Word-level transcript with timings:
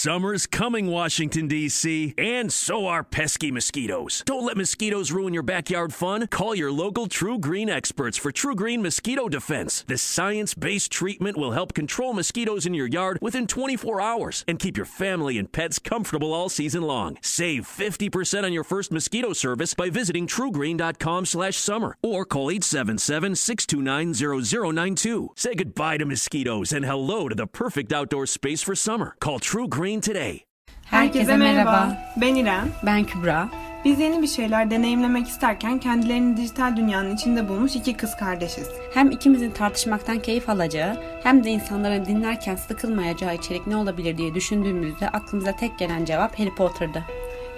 Summer's 0.00 0.46
coming, 0.46 0.86
Washington, 0.86 1.46
D.C., 1.46 2.14
and 2.16 2.50
so 2.50 2.86
are 2.86 3.04
pesky 3.04 3.50
mosquitoes. 3.50 4.22
Don't 4.24 4.46
let 4.46 4.56
mosquitoes 4.56 5.12
ruin 5.12 5.34
your 5.34 5.42
backyard 5.42 5.92
fun. 5.92 6.26
Call 6.28 6.54
your 6.54 6.72
local 6.72 7.06
True 7.06 7.38
Green 7.38 7.68
experts 7.68 8.16
for 8.16 8.32
True 8.32 8.54
Green 8.54 8.80
Mosquito 8.80 9.28
Defense. 9.28 9.84
This 9.88 10.00
science 10.00 10.54
based 10.54 10.90
treatment 10.90 11.36
will 11.36 11.52
help 11.52 11.74
control 11.74 12.14
mosquitoes 12.14 12.64
in 12.64 12.72
your 12.72 12.86
yard 12.86 13.18
within 13.20 13.46
24 13.46 14.00
hours 14.00 14.42
and 14.48 14.58
keep 14.58 14.78
your 14.78 14.86
family 14.86 15.36
and 15.36 15.52
pets 15.52 15.78
comfortable 15.78 16.32
all 16.32 16.48
season 16.48 16.80
long. 16.80 17.18
Save 17.20 17.66
50% 17.66 18.44
on 18.44 18.54
your 18.54 18.64
first 18.64 18.90
mosquito 18.90 19.34
service 19.34 19.74
by 19.74 19.90
visiting 19.90 20.26
truegreen.com 20.26 21.26
slash 21.26 21.58
summer 21.58 21.94
or 22.02 22.24
call 22.24 22.50
877 22.50 23.36
629 23.36 24.14
0092. 24.14 25.32
Say 25.36 25.54
goodbye 25.54 25.98
to 25.98 26.06
mosquitoes 26.06 26.72
and 26.72 26.86
hello 26.86 27.28
to 27.28 27.34
the 27.34 27.46
perfect 27.46 27.92
outdoor 27.92 28.24
space 28.24 28.62
for 28.62 28.74
summer. 28.74 29.14
Call 29.20 29.38
True 29.38 29.68
Green 29.68 29.89
today. 29.98 30.40
Herkese 30.84 31.36
merhaba. 31.36 31.98
Ben 32.16 32.34
İrem. 32.34 32.68
Ben 32.86 33.04
Kübra. 33.04 33.48
Biz 33.84 34.00
yeni 34.00 34.22
bir 34.22 34.26
şeyler 34.26 34.70
deneyimlemek 34.70 35.28
isterken 35.28 35.78
kendilerini 35.78 36.36
dijital 36.36 36.76
dünyanın 36.76 37.16
içinde 37.16 37.48
bulmuş 37.48 37.76
iki 37.76 37.96
kız 37.96 38.16
kardeşiz. 38.16 38.68
Hem 38.94 39.10
ikimizin 39.10 39.50
tartışmaktan 39.50 40.18
keyif 40.18 40.48
alacağı 40.48 40.96
hem 41.22 41.44
de 41.44 41.50
insanların 41.50 42.04
dinlerken 42.04 42.56
sıkılmayacağı 42.56 43.34
içerik 43.34 43.66
ne 43.66 43.76
olabilir 43.76 44.18
diye 44.18 44.34
düşündüğümüzde 44.34 45.08
aklımıza 45.08 45.56
tek 45.56 45.78
gelen 45.78 46.04
cevap 46.04 46.38
Harry 46.38 46.54
Potter'dı. 46.54 47.04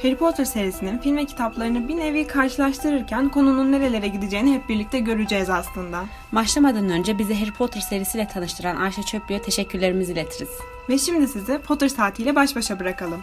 Harry 0.03 0.17
Potter 0.17 0.45
serisinin 0.45 0.99
film 0.99 1.17
ve 1.17 1.25
kitaplarını 1.25 1.89
bir 1.89 1.97
nevi 1.97 2.27
karşılaştırırken 2.27 3.29
konunun 3.29 3.73
nerelere 3.73 4.09
gideceğini 4.09 4.55
hep 4.55 4.69
birlikte 4.69 4.99
göreceğiz 4.99 5.51
aslında. 5.51 6.05
Başlamadan 6.33 6.89
önce 6.89 7.19
bizi 7.19 7.35
Harry 7.35 7.53
Potter 7.53 7.81
serisiyle 7.81 8.29
tanıştıran 8.29 8.77
Ayşe 8.77 9.03
Çöplü'ye 9.03 9.43
teşekkürlerimizi 9.43 10.13
iletiriz. 10.13 10.49
Ve 10.89 10.99
şimdi 10.99 11.29
sizi 11.29 11.59
Potter 11.59 11.89
saatiyle 11.89 12.35
baş 12.35 12.57
başa 12.57 12.81
bırakalım. 12.81 13.23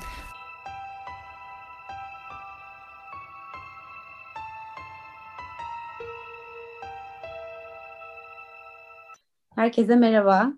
Herkese 9.56 9.96
merhaba. 9.96 10.54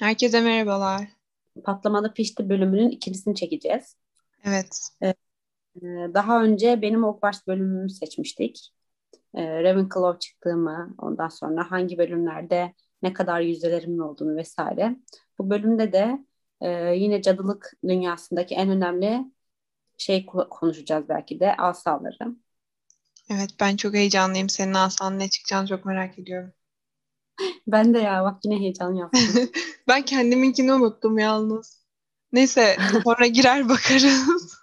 Herkese 0.00 0.40
merhabalar. 0.40 1.08
Patlamalı 1.64 2.14
Pişti 2.14 2.48
bölümünün 2.48 2.90
ikincisini 2.90 3.34
çekeceğiz. 3.34 3.96
Evet. 4.44 4.90
Ee, 5.02 6.14
daha 6.14 6.42
önce 6.42 6.82
benim 6.82 7.02
Hogwarts 7.02 7.46
bölümümü 7.46 7.90
seçmiştik. 7.90 8.72
Ee, 9.34 9.62
Ravenclaw 9.62 10.18
çıktığımı, 10.18 10.94
ondan 10.98 11.28
sonra 11.28 11.70
hangi 11.70 11.98
bölümlerde 11.98 12.74
ne 13.02 13.12
kadar 13.12 13.40
yüzdelerimle 13.40 14.02
olduğunu 14.02 14.36
vesaire. 14.36 14.96
Bu 15.38 15.50
bölümde 15.50 15.92
de 15.92 16.24
e, 16.60 16.70
yine 16.96 17.22
cadılık 17.22 17.72
dünyasındaki 17.88 18.54
en 18.54 18.70
önemli 18.70 19.24
şey 19.98 20.26
konuşacağız 20.26 21.08
belki 21.08 21.40
de 21.40 21.56
asaları. 21.56 22.36
Evet 23.30 23.50
ben 23.60 23.76
çok 23.76 23.94
heyecanlıyım. 23.94 24.48
Senin 24.48 24.74
asan 24.74 25.18
ne 25.18 25.30
çıkacağını 25.30 25.68
çok 25.68 25.84
merak 25.84 26.18
ediyorum. 26.18 26.52
Ben 27.66 27.94
de 27.94 27.98
ya 27.98 28.24
bak 28.24 28.40
yine 28.44 28.60
heyecan 28.60 28.94
yaptım. 28.94 29.50
ben 29.88 30.02
kendiminkini 30.02 30.72
unuttum 30.72 31.18
yalnız. 31.18 31.83
Neyse 32.34 32.76
sonra 33.04 33.26
girer 33.26 33.68
bakarız. 33.68 34.54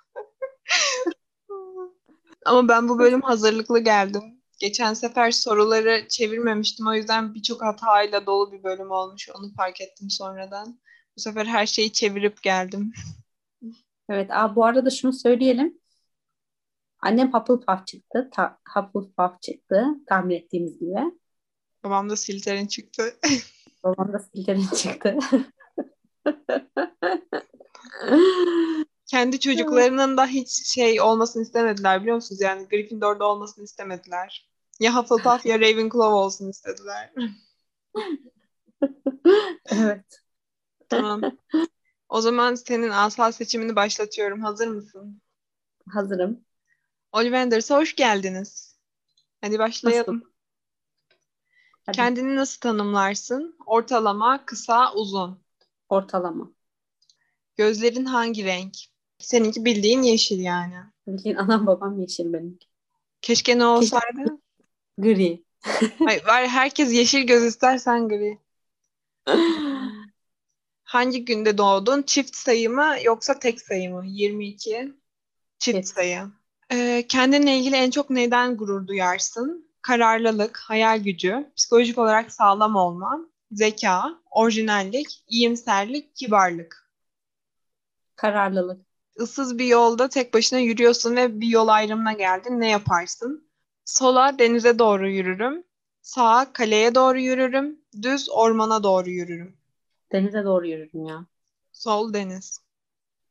Ama 2.45 2.67
ben 2.67 2.89
bu 2.89 2.99
bölüm 2.99 3.21
hazırlıklı 3.21 3.79
geldim. 3.79 4.21
Geçen 4.59 4.93
sefer 4.93 5.31
soruları 5.31 6.07
çevirmemiştim. 6.09 6.87
O 6.87 6.93
yüzden 6.93 7.33
birçok 7.33 7.61
hatayla 7.61 8.25
dolu 8.25 8.51
bir 8.51 8.63
bölüm 8.63 8.91
olmuş. 8.91 9.29
Onu 9.29 9.53
fark 9.57 9.81
ettim 9.81 10.09
sonradan. 10.09 10.79
Bu 11.17 11.21
sefer 11.21 11.45
her 11.45 11.65
şeyi 11.65 11.93
çevirip 11.93 12.43
geldim. 12.43 12.93
Evet. 14.09 14.31
Aa, 14.31 14.55
bu 14.55 14.65
arada 14.65 14.89
şunu 14.89 15.13
söyleyelim. 15.13 15.79
Annem 16.99 17.33
Hufflepuff 17.33 17.87
çıktı. 17.87 18.29
Ta- 18.33 18.59
Hufflepuff 18.75 19.41
çıktı. 19.41 19.85
Tahmin 20.09 20.35
ettiğimiz 20.35 20.79
gibi. 20.79 20.95
Babam 21.83 22.09
da 22.09 22.15
Slytherin 22.15 22.67
çıktı. 22.67 23.03
Babam 23.83 24.13
da 24.13 24.19
Slytherin 24.19 24.67
çıktı. 24.75 25.17
Kendi 29.05 29.39
çocuklarının 29.39 30.17
da 30.17 30.27
hiç 30.27 30.73
şey 30.73 31.01
olmasını 31.01 31.43
istemediler 31.43 32.01
biliyor 32.01 32.15
musunuz? 32.15 32.41
Yani 32.41 32.67
Gryffindor'da 32.67 33.25
olmasını 33.25 33.63
istemediler. 33.63 34.49
Ya 34.79 34.95
Hufflepuff 34.95 35.45
ya 35.45 35.59
Ravenclaw 35.59 36.13
olsun 36.13 36.49
istediler. 36.49 37.13
evet. 39.65 40.21
Tamam. 40.89 41.21
O 42.09 42.21
zaman 42.21 42.55
senin 42.55 42.89
asal 42.89 43.31
seçimini 43.31 43.75
başlatıyorum. 43.75 44.41
Hazır 44.41 44.67
mısın? 44.67 45.21
Hazırım. 45.89 46.45
Ollivanders'a 47.11 47.77
hoş 47.77 47.95
geldiniz. 47.95 48.77
Hadi 49.41 49.59
başlayalım. 49.59 50.23
Hadi. 51.85 51.95
Kendini 51.95 52.35
nasıl 52.35 52.59
tanımlarsın? 52.59 53.57
Ortalama, 53.65 54.45
kısa, 54.45 54.93
uzun. 54.93 55.39
Ortalama. 55.89 56.51
Gözlerin 57.55 58.05
hangi 58.05 58.45
renk? 58.45 58.73
Seninki 59.19 59.65
bildiğin 59.65 60.01
yeşil 60.01 60.39
yani. 60.39 60.75
Bildiğin 61.07 61.35
anam 61.35 61.67
babam 61.67 61.99
yeşil 61.99 62.33
benim. 62.33 62.59
Keşke 63.21 63.57
ne 63.57 63.65
olsaydı? 63.65 64.39
Gri. 64.97 65.43
Hayır, 65.99 66.25
var 66.25 66.47
herkes 66.47 66.93
yeşil 66.93 67.27
göz 67.27 67.43
istersen 67.43 68.07
gri. 68.07 68.37
Hangi 70.83 71.25
günde 71.25 71.57
doğdun? 71.57 72.01
Çift 72.01 72.35
sayı 72.35 72.69
mı 72.69 72.95
yoksa 73.03 73.39
tek 73.39 73.61
sayı 73.61 73.89
mı? 73.89 74.03
22. 74.05 74.93
Çift 75.59 75.75
evet. 75.75 75.87
sayı. 75.87 76.21
Ee, 76.71 77.05
kendinle 77.09 77.57
ilgili 77.57 77.75
en 77.75 77.91
çok 77.91 78.09
neyden 78.09 78.57
gurur 78.57 78.87
duyarsın? 78.87 79.71
Kararlılık, 79.81 80.57
hayal 80.57 81.03
gücü, 81.03 81.51
psikolojik 81.55 81.97
olarak 81.97 82.31
sağlam 82.31 82.75
olma, 82.75 83.19
zeka, 83.51 84.19
orijinallik, 84.31 85.23
iyimserlik, 85.27 86.15
kibarlık. 86.15 86.80
Kararlılık. 88.21 88.85
Issız 89.19 89.57
bir 89.57 89.65
yolda 89.65 90.09
tek 90.09 90.33
başına 90.33 90.59
yürüyorsun 90.59 91.15
ve 91.15 91.41
bir 91.41 91.47
yol 91.47 91.67
ayrımına 91.67 92.13
geldin. 92.13 92.59
Ne 92.59 92.69
yaparsın? 92.69 93.49
Sola 93.85 94.39
denize 94.39 94.79
doğru 94.79 95.09
yürürüm. 95.09 95.63
Sağa 96.01 96.53
kaleye 96.53 96.95
doğru 96.95 97.19
yürürüm. 97.19 97.79
Düz 98.01 98.29
ormana 98.29 98.83
doğru 98.83 99.09
yürürüm. 99.09 99.57
Denize 100.11 100.43
doğru 100.43 100.67
yürürüm 100.67 101.05
ya. 101.05 101.25
Sol 101.71 102.13
deniz. 102.13 102.59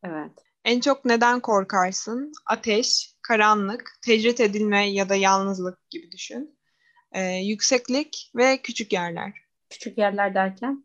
Evet. 0.04 0.32
En 0.64 0.80
çok 0.80 1.04
neden 1.04 1.40
korkarsın? 1.40 2.32
Ateş, 2.46 3.14
karanlık, 3.22 3.98
tecrit 4.02 4.40
edilme 4.40 4.90
ya 4.90 5.08
da 5.08 5.14
yalnızlık 5.14 5.90
gibi 5.90 6.12
düşün. 6.12 6.58
Ee, 7.12 7.22
yükseklik 7.22 8.32
ve 8.36 8.62
küçük 8.62 8.92
yerler. 8.92 9.32
Küçük 9.70 9.98
yerler 9.98 10.34
derken? 10.34 10.84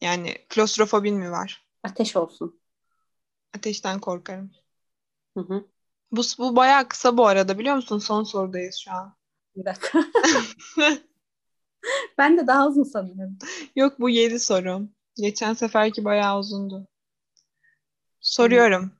Yani 0.00 0.34
klostrofobin 0.48 1.16
mi 1.16 1.30
var? 1.30 1.66
Ateş 1.82 2.16
olsun. 2.16 2.60
Ateşten 3.54 4.00
korkarım. 4.00 4.50
Hı 5.36 5.40
hı. 5.40 5.64
Bu, 6.10 6.22
bu 6.38 6.56
bayağı 6.56 6.88
kısa 6.88 7.16
bu 7.16 7.26
arada 7.26 7.58
biliyor 7.58 7.76
musun? 7.76 7.98
Son 7.98 8.24
sorudayız 8.24 8.76
şu 8.76 8.92
an. 8.92 9.16
Bir 9.56 9.64
dakika. 9.64 10.04
ben 12.18 12.38
de 12.38 12.46
daha 12.46 12.68
uzun 12.68 12.82
sanıyorum. 12.82 13.38
Yok 13.76 14.00
bu 14.00 14.10
yedi 14.10 14.40
soru. 14.40 14.88
Geçen 15.16 15.54
seferki 15.54 16.04
bayağı 16.04 16.38
uzundu. 16.38 16.86
Soruyorum. 18.20 18.84
Hı. 18.84 18.90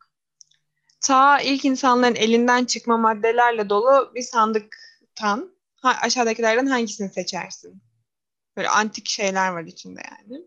Ta 1.01 1.41
ilk 1.41 1.65
insanların 1.65 2.15
elinden 2.15 2.65
çıkma 2.65 2.97
maddelerle 2.97 3.69
dolu 3.69 4.13
bir 4.15 4.23
sandıktan 4.23 5.57
ha, 5.83 5.97
aşağıdakilerden 6.03 6.67
hangisini 6.67 7.09
seçersin? 7.09 7.83
Böyle 8.57 8.69
antik 8.69 9.09
şeyler 9.09 9.49
var 9.53 9.65
içinde 9.65 10.01
yani. 10.11 10.43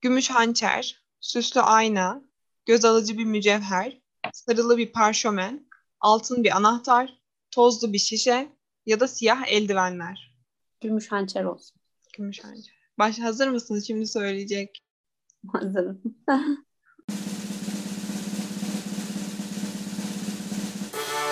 Gümüş 0.00 0.30
hançer, 0.30 1.02
süslü 1.20 1.60
ayna, 1.60 2.22
göz 2.68 2.84
alıcı 2.84 3.18
bir 3.18 3.24
mücevher, 3.24 4.00
sarılı 4.32 4.78
bir 4.78 4.92
parşömen, 4.92 5.66
altın 6.00 6.44
bir 6.44 6.56
anahtar, 6.56 7.18
tozlu 7.50 7.92
bir 7.92 7.98
şişe 7.98 8.48
ya 8.86 9.00
da 9.00 9.08
siyah 9.08 9.44
eldivenler. 9.46 10.34
Gümüş 10.80 11.12
hançer 11.12 11.44
olsun. 11.44 11.76
Gümüş 12.16 12.44
hançer. 12.44 12.74
Baş 12.98 13.18
hazır 13.18 13.48
mısınız? 13.48 13.86
Şimdi 13.86 14.06
söyleyecek. 14.06 14.84
Hazırım. 15.52 16.02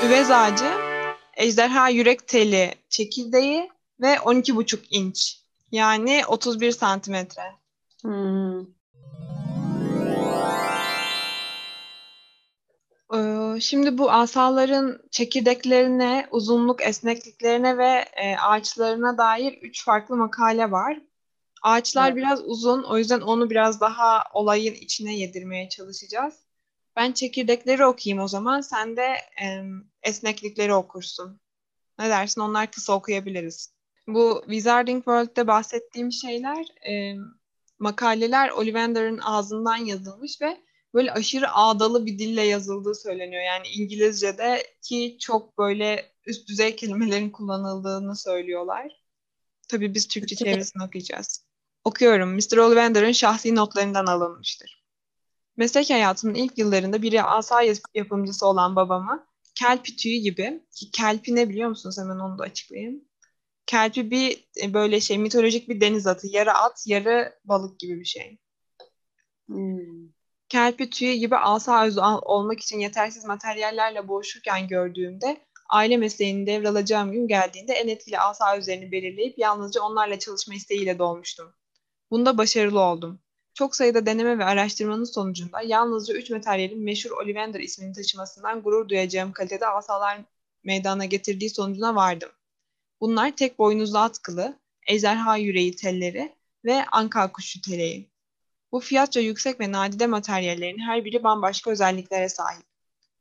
Üvez 0.07 0.31
ağacı, 0.31 0.73
ejderha 1.37 1.89
yürek 1.89 2.29
teli 2.29 2.75
çekirdeği 2.89 3.71
ve 4.01 4.15
12,5 4.15 4.79
inç. 4.91 5.43
Yani 5.73 6.23
31 6.27 6.73
santimetre. 6.73 7.53
Hmm. 8.03 8.76
Şimdi 13.61 13.99
bu 13.99 14.11
asaların 14.11 15.01
çekirdeklerine, 15.11 16.27
uzunluk, 16.31 16.83
esnekliklerine 16.83 17.79
ve 17.79 18.05
e, 18.17 18.37
ağaçlarına 18.37 19.19
dair 19.19 19.53
üç 19.63 19.85
farklı 19.85 20.17
makale 20.17 20.71
var. 20.71 21.01
Ağaçlar 21.63 22.07
evet. 22.07 22.17
biraz 22.17 22.43
uzun, 22.45 22.83
o 22.83 22.99
yüzden 22.99 23.21
onu 23.21 23.51
biraz 23.51 23.81
daha 23.81 24.25
olayın 24.33 24.75
içine 24.75 25.17
yedirmeye 25.17 25.69
çalışacağız. 25.69 26.35
Ben 26.97 27.13
çekirdekleri 27.13 27.87
okuyayım 27.87 28.25
o 28.25 28.29
zaman. 28.29 28.61
Sen 28.61 28.97
de 28.97 29.17
esneklikleri 30.03 30.75
okursun. 30.75 31.41
Ne 31.99 32.09
dersin? 32.09 32.41
Onlar 32.41 32.71
kısa 32.71 32.93
okuyabiliriz. 32.93 33.73
Bu 34.09 34.43
Wizarding 34.45 35.05
World'de 35.05 35.47
bahsettiğim 35.47 36.13
şeyler, 36.13 36.67
makaleler 37.79 38.49
Ollivander'ın 38.49 39.19
ağzından 39.19 39.77
yazılmış 39.77 40.41
ve 40.41 40.66
böyle 40.97 41.13
aşırı 41.13 41.53
ağdalı 41.53 42.07
bir 42.07 42.19
dille 42.19 42.43
yazıldığı 42.43 42.95
söyleniyor. 42.95 43.43
Yani 43.43 43.69
İngilizce'de 43.69 44.63
ki 44.83 45.17
çok 45.21 45.59
böyle 45.59 46.13
üst 46.27 46.49
düzey 46.49 46.77
kelimelerin 46.77 47.31
kullanıldığını 47.31 48.17
söylüyorlar. 48.17 49.03
Tabii 49.69 49.95
biz 49.95 50.09
Türkçe 50.09 50.37
çevirisini 50.37 50.83
okuyacağız. 50.83 51.47
Okuyorum. 51.85 52.35
Mr. 52.35 52.57
Ollivander'ın 52.57 53.13
şahsi 53.13 53.55
notlarından 53.55 54.07
alınmıştır. 54.07 54.85
Meslek 55.57 55.91
hayatımın 55.91 56.35
ilk 56.35 56.59
yıllarında 56.59 57.03
bir 57.03 57.39
asa 57.39 57.63
yapımcısı 57.95 58.47
olan 58.47 58.77
babama 58.77 59.27
kelpi 59.55 59.97
tüyü 59.97 60.21
gibi 60.21 60.65
ki 60.71 60.91
kelpi 60.91 61.35
ne 61.35 61.49
biliyor 61.49 61.69
musunuz? 61.69 61.99
Hemen 61.99 62.19
onu 62.19 62.39
da 62.39 62.43
açıklayayım. 62.43 63.05
Kelpi 63.67 64.11
bir 64.11 64.49
e, 64.63 64.75
böyle 64.75 65.01
şey 65.01 65.19
mitolojik 65.19 65.69
bir 65.69 65.81
deniz 65.81 66.07
atı. 66.07 66.27
Yarı 66.27 66.53
at, 66.53 66.85
yarı 66.87 67.39
balık 67.45 67.81
gibi 67.81 68.01
bir 68.01 68.05
şey. 68.05 68.39
Hmm. 69.47 70.16
Kelpi 70.49 70.91
tüyü 70.91 71.15
gibi 71.15 71.37
asa 71.37 71.85
özü 71.87 72.01
olmak 72.23 72.61
için 72.61 72.79
yetersiz 72.79 73.25
materyallerle 73.25 74.09
boğuşurken 74.09 74.69
gördüğümde 74.69 75.37
aile 75.69 75.97
mesleğini 75.97 76.47
devralacağım 76.47 77.13
gün 77.13 77.29
geldiğinde 77.29 77.73
en 77.73 77.89
etkili 77.89 78.19
asa 78.19 78.59
üzerini 78.59 78.93
belirleyip 78.93 79.39
yalnızca 79.39 79.83
onlarla 79.83 80.19
çalışma 80.19 80.55
isteğiyle 80.55 80.99
dolmuştum. 80.99 81.55
Bunda 82.11 82.39
başarılı 82.39 82.81
oldum. 82.81 83.21
Çok 83.55 83.77
sayıda 83.77 84.07
deneme 84.07 84.39
ve 84.39 84.45
araştırmanın 84.45 85.05
sonucunda 85.05 85.63
yalnızca 85.63 86.15
üç 86.15 86.31
materyalin 86.31 86.85
meşhur 86.85 87.11
Ollivander 87.11 87.61
ismini 87.61 87.93
taşımasından 87.93 88.63
gurur 88.63 88.89
duyacağım 88.89 89.33
kalitede 89.33 89.67
asalar 89.67 90.21
meydana 90.65 91.05
getirdiği 91.05 91.51
sonucuna 91.51 91.95
vardım. 91.95 92.31
Bunlar 93.01 93.37
tek 93.37 93.59
boynuzlu 93.59 93.99
atkılı, 93.99 94.59
ejderha 94.87 95.37
yüreği 95.37 95.77
telleri 95.77 96.33
ve 96.65 96.85
anka 96.93 97.33
kuşu 97.33 97.61
teleği. 97.61 98.11
Bu 98.77 98.81
fiyatça 98.81 99.21
yüksek 99.21 99.61
ve 99.61 99.73
nadide 99.73 100.07
materyallerin 100.07 100.79
her 100.79 101.05
biri 101.05 101.25
bambaşka 101.25 101.71
özelliklere 101.71 102.29
sahip. 102.29 102.63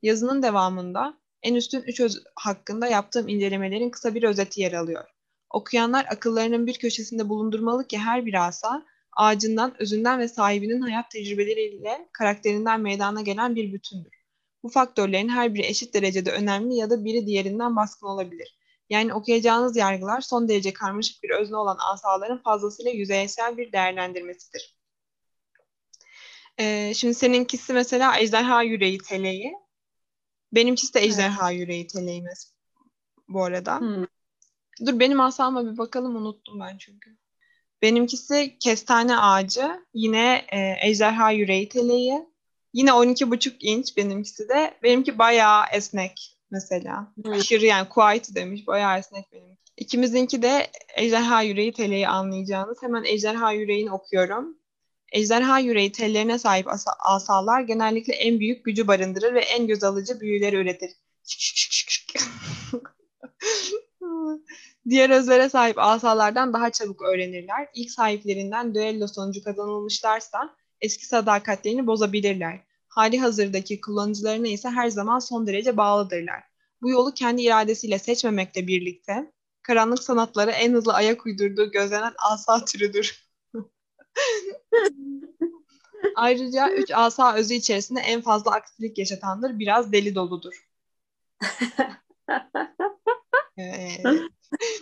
Yazının 0.02 0.42
devamında 0.42 1.18
en 1.42 1.54
üstün 1.54 1.82
üç 1.82 2.00
öz 2.00 2.22
hakkında 2.34 2.86
yaptığım 2.86 3.28
incelemelerin 3.28 3.90
kısa 3.90 4.14
bir 4.14 4.22
özeti 4.22 4.60
yer 4.60 4.72
alıyor. 4.72 5.04
Okuyanlar 5.50 6.06
akıllarının 6.10 6.66
bir 6.66 6.78
köşesinde 6.78 7.28
bulundurmalı 7.28 7.86
ki 7.86 7.98
her 7.98 8.26
bir 8.26 8.46
asa 8.46 8.86
ağacından, 9.12 9.74
özünden 9.82 10.18
ve 10.18 10.28
sahibinin 10.28 10.80
hayat 10.80 11.10
tecrübeleriyle 11.10 12.08
karakterinden 12.12 12.80
meydana 12.80 13.20
gelen 13.20 13.56
bir 13.56 13.72
bütündür. 13.72 14.12
Bu 14.62 14.68
faktörlerin 14.68 15.28
her 15.28 15.54
biri 15.54 15.66
eşit 15.66 15.94
derecede 15.94 16.32
önemli 16.32 16.74
ya 16.74 16.90
da 16.90 17.04
biri 17.04 17.26
diğerinden 17.26 17.76
baskın 17.76 18.06
olabilir. 18.06 18.58
Yani 18.90 19.14
okuyacağınız 19.14 19.76
yargılar 19.76 20.20
son 20.20 20.48
derece 20.48 20.72
karmaşık 20.72 21.22
bir 21.22 21.30
özne 21.30 21.56
olan 21.56 21.78
asaların 21.92 22.42
fazlasıyla 22.42 22.90
yüzeysel 22.90 23.56
bir 23.56 23.72
değerlendirmesidir. 23.72 24.75
Ee, 26.60 26.92
şimdi 26.94 27.14
seninkisi 27.14 27.72
mesela 27.72 28.18
ejderha 28.18 28.62
yüreği 28.62 28.98
teleği. 28.98 29.54
Benimkisi 30.52 30.94
de 30.94 31.00
ejderha 31.00 31.52
evet. 31.52 31.60
yüreği 31.60 31.86
teleği 31.86 32.24
bu 33.28 33.44
arada. 33.44 33.80
Hmm. 33.80 34.04
Dur 34.86 35.00
benim 35.00 35.20
asama 35.20 35.72
bir 35.72 35.78
bakalım 35.78 36.16
unuttum 36.16 36.60
ben 36.60 36.78
çünkü. 36.78 37.16
Benimkisi 37.82 38.58
kestane 38.58 39.18
ağacı. 39.18 39.80
Yine 39.94 40.44
e, 40.52 40.88
ejderha 40.88 41.30
yüreği 41.30 41.68
teleği. 41.68 42.26
Yine 42.72 42.90
12,5 42.90 43.56
inç 43.60 43.96
benimkisi 43.96 44.48
de. 44.48 44.74
Benimki 44.82 45.18
bayağı 45.18 45.64
esnek 45.72 46.38
mesela. 46.50 47.12
Hmm. 47.22 47.32
Aşırı 47.32 47.66
yani 47.66 47.88
quite 47.88 48.34
demiş. 48.34 48.66
Bayağı 48.66 48.98
esnek 48.98 49.32
benim. 49.32 49.56
İkimizinki 49.76 50.42
de 50.42 50.70
ejderha 50.96 51.42
yüreği 51.42 51.72
teleği 51.72 52.08
anlayacağınız. 52.08 52.82
Hemen 52.82 53.04
ejderha 53.04 53.52
yüreğini 53.52 53.92
okuyorum. 53.92 54.56
Ejderha 55.12 55.58
yüreği 55.58 55.92
tellerine 55.92 56.38
sahip 56.38 56.68
asa 56.68 56.92
asalar 56.92 57.60
genellikle 57.60 58.14
en 58.14 58.40
büyük 58.40 58.64
gücü 58.64 58.88
barındırır 58.88 59.34
ve 59.34 59.40
en 59.40 59.66
göz 59.66 59.84
alıcı 59.84 60.20
büyüleri 60.20 60.56
üretir. 60.56 60.90
Diğer 64.88 65.10
özlere 65.10 65.48
sahip 65.48 65.78
asalardan 65.78 66.52
daha 66.52 66.70
çabuk 66.70 67.02
öğrenirler. 67.02 67.68
İlk 67.74 67.90
sahiplerinden 67.90 68.74
düello 68.74 69.06
sonucu 69.06 69.44
kazanılmışlarsa 69.44 70.56
eski 70.80 71.06
sadakatlerini 71.06 71.86
bozabilirler. 71.86 72.60
Hali 72.88 73.18
hazırdaki 73.18 73.80
kullanıcılarına 73.80 74.48
ise 74.48 74.68
her 74.68 74.88
zaman 74.88 75.18
son 75.18 75.46
derece 75.46 75.76
bağlıdırlar. 75.76 76.42
Bu 76.82 76.90
yolu 76.90 77.14
kendi 77.14 77.42
iradesiyle 77.42 77.98
seçmemekle 77.98 78.66
birlikte 78.66 79.32
karanlık 79.62 80.02
sanatlara 80.02 80.50
en 80.50 80.72
hızlı 80.72 80.94
ayak 80.94 81.26
uydurduğu 81.26 81.70
gözlenen 81.70 82.14
asa 82.18 82.64
türüdür. 82.64 83.25
Ayrıca 86.14 86.70
üç 86.70 86.90
asa 86.94 87.34
özü 87.34 87.54
içerisinde 87.54 88.00
en 88.00 88.20
fazla 88.20 88.50
aksilik 88.50 88.98
yaşatandır. 88.98 89.58
Biraz 89.58 89.92
deli 89.92 90.14
doludur. 90.14 90.68
evet. 93.58 94.30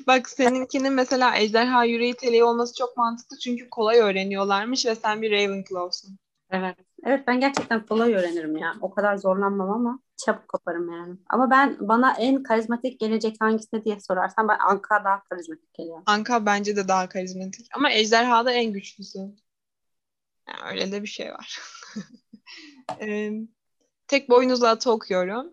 Bak 0.06 0.28
seninkinin 0.28 0.92
mesela 0.92 1.36
ejderha 1.36 1.84
yüreği 1.84 2.14
teleği 2.14 2.44
olması 2.44 2.74
çok 2.74 2.96
mantıklı 2.96 3.38
çünkü 3.38 3.70
kolay 3.70 3.98
öğreniyorlarmış 3.98 4.86
ve 4.86 4.94
sen 4.94 5.22
bir 5.22 5.32
Ravenclaw'sun. 5.32 6.18
Evet. 6.50 6.76
Evet 7.04 7.26
ben 7.26 7.40
gerçekten 7.40 7.86
kolay 7.86 8.14
öğrenirim 8.14 8.56
ya. 8.56 8.74
O 8.80 8.90
kadar 8.90 9.16
zorlanmam 9.16 9.70
ama 9.70 9.98
çabuk 10.16 10.48
koparım 10.48 10.92
yani. 10.92 11.16
Ama 11.28 11.50
ben 11.50 11.76
bana 11.80 12.14
en 12.18 12.42
karizmatik 12.42 13.00
gelecek 13.00 13.36
hangisi 13.40 13.84
diye 13.84 14.00
sorarsan 14.00 14.48
ben 14.48 14.58
Anka 14.58 15.04
daha 15.04 15.24
karizmatik 15.24 15.74
geliyor. 15.74 16.02
Anka 16.06 16.46
bence 16.46 16.76
de 16.76 16.88
daha 16.88 17.08
karizmatik. 17.08 17.66
Ama 17.76 17.92
ejderha 17.92 18.44
da 18.44 18.52
en 18.52 18.72
güçlüsü. 18.72 19.18
Yani 20.48 20.70
öyle 20.70 20.92
de 20.92 21.02
bir 21.02 21.08
şey 21.08 21.32
var. 21.32 21.58
tek 24.08 24.28
boynuzlu 24.28 24.66
atı 24.66 24.90
okuyorum. 24.90 25.52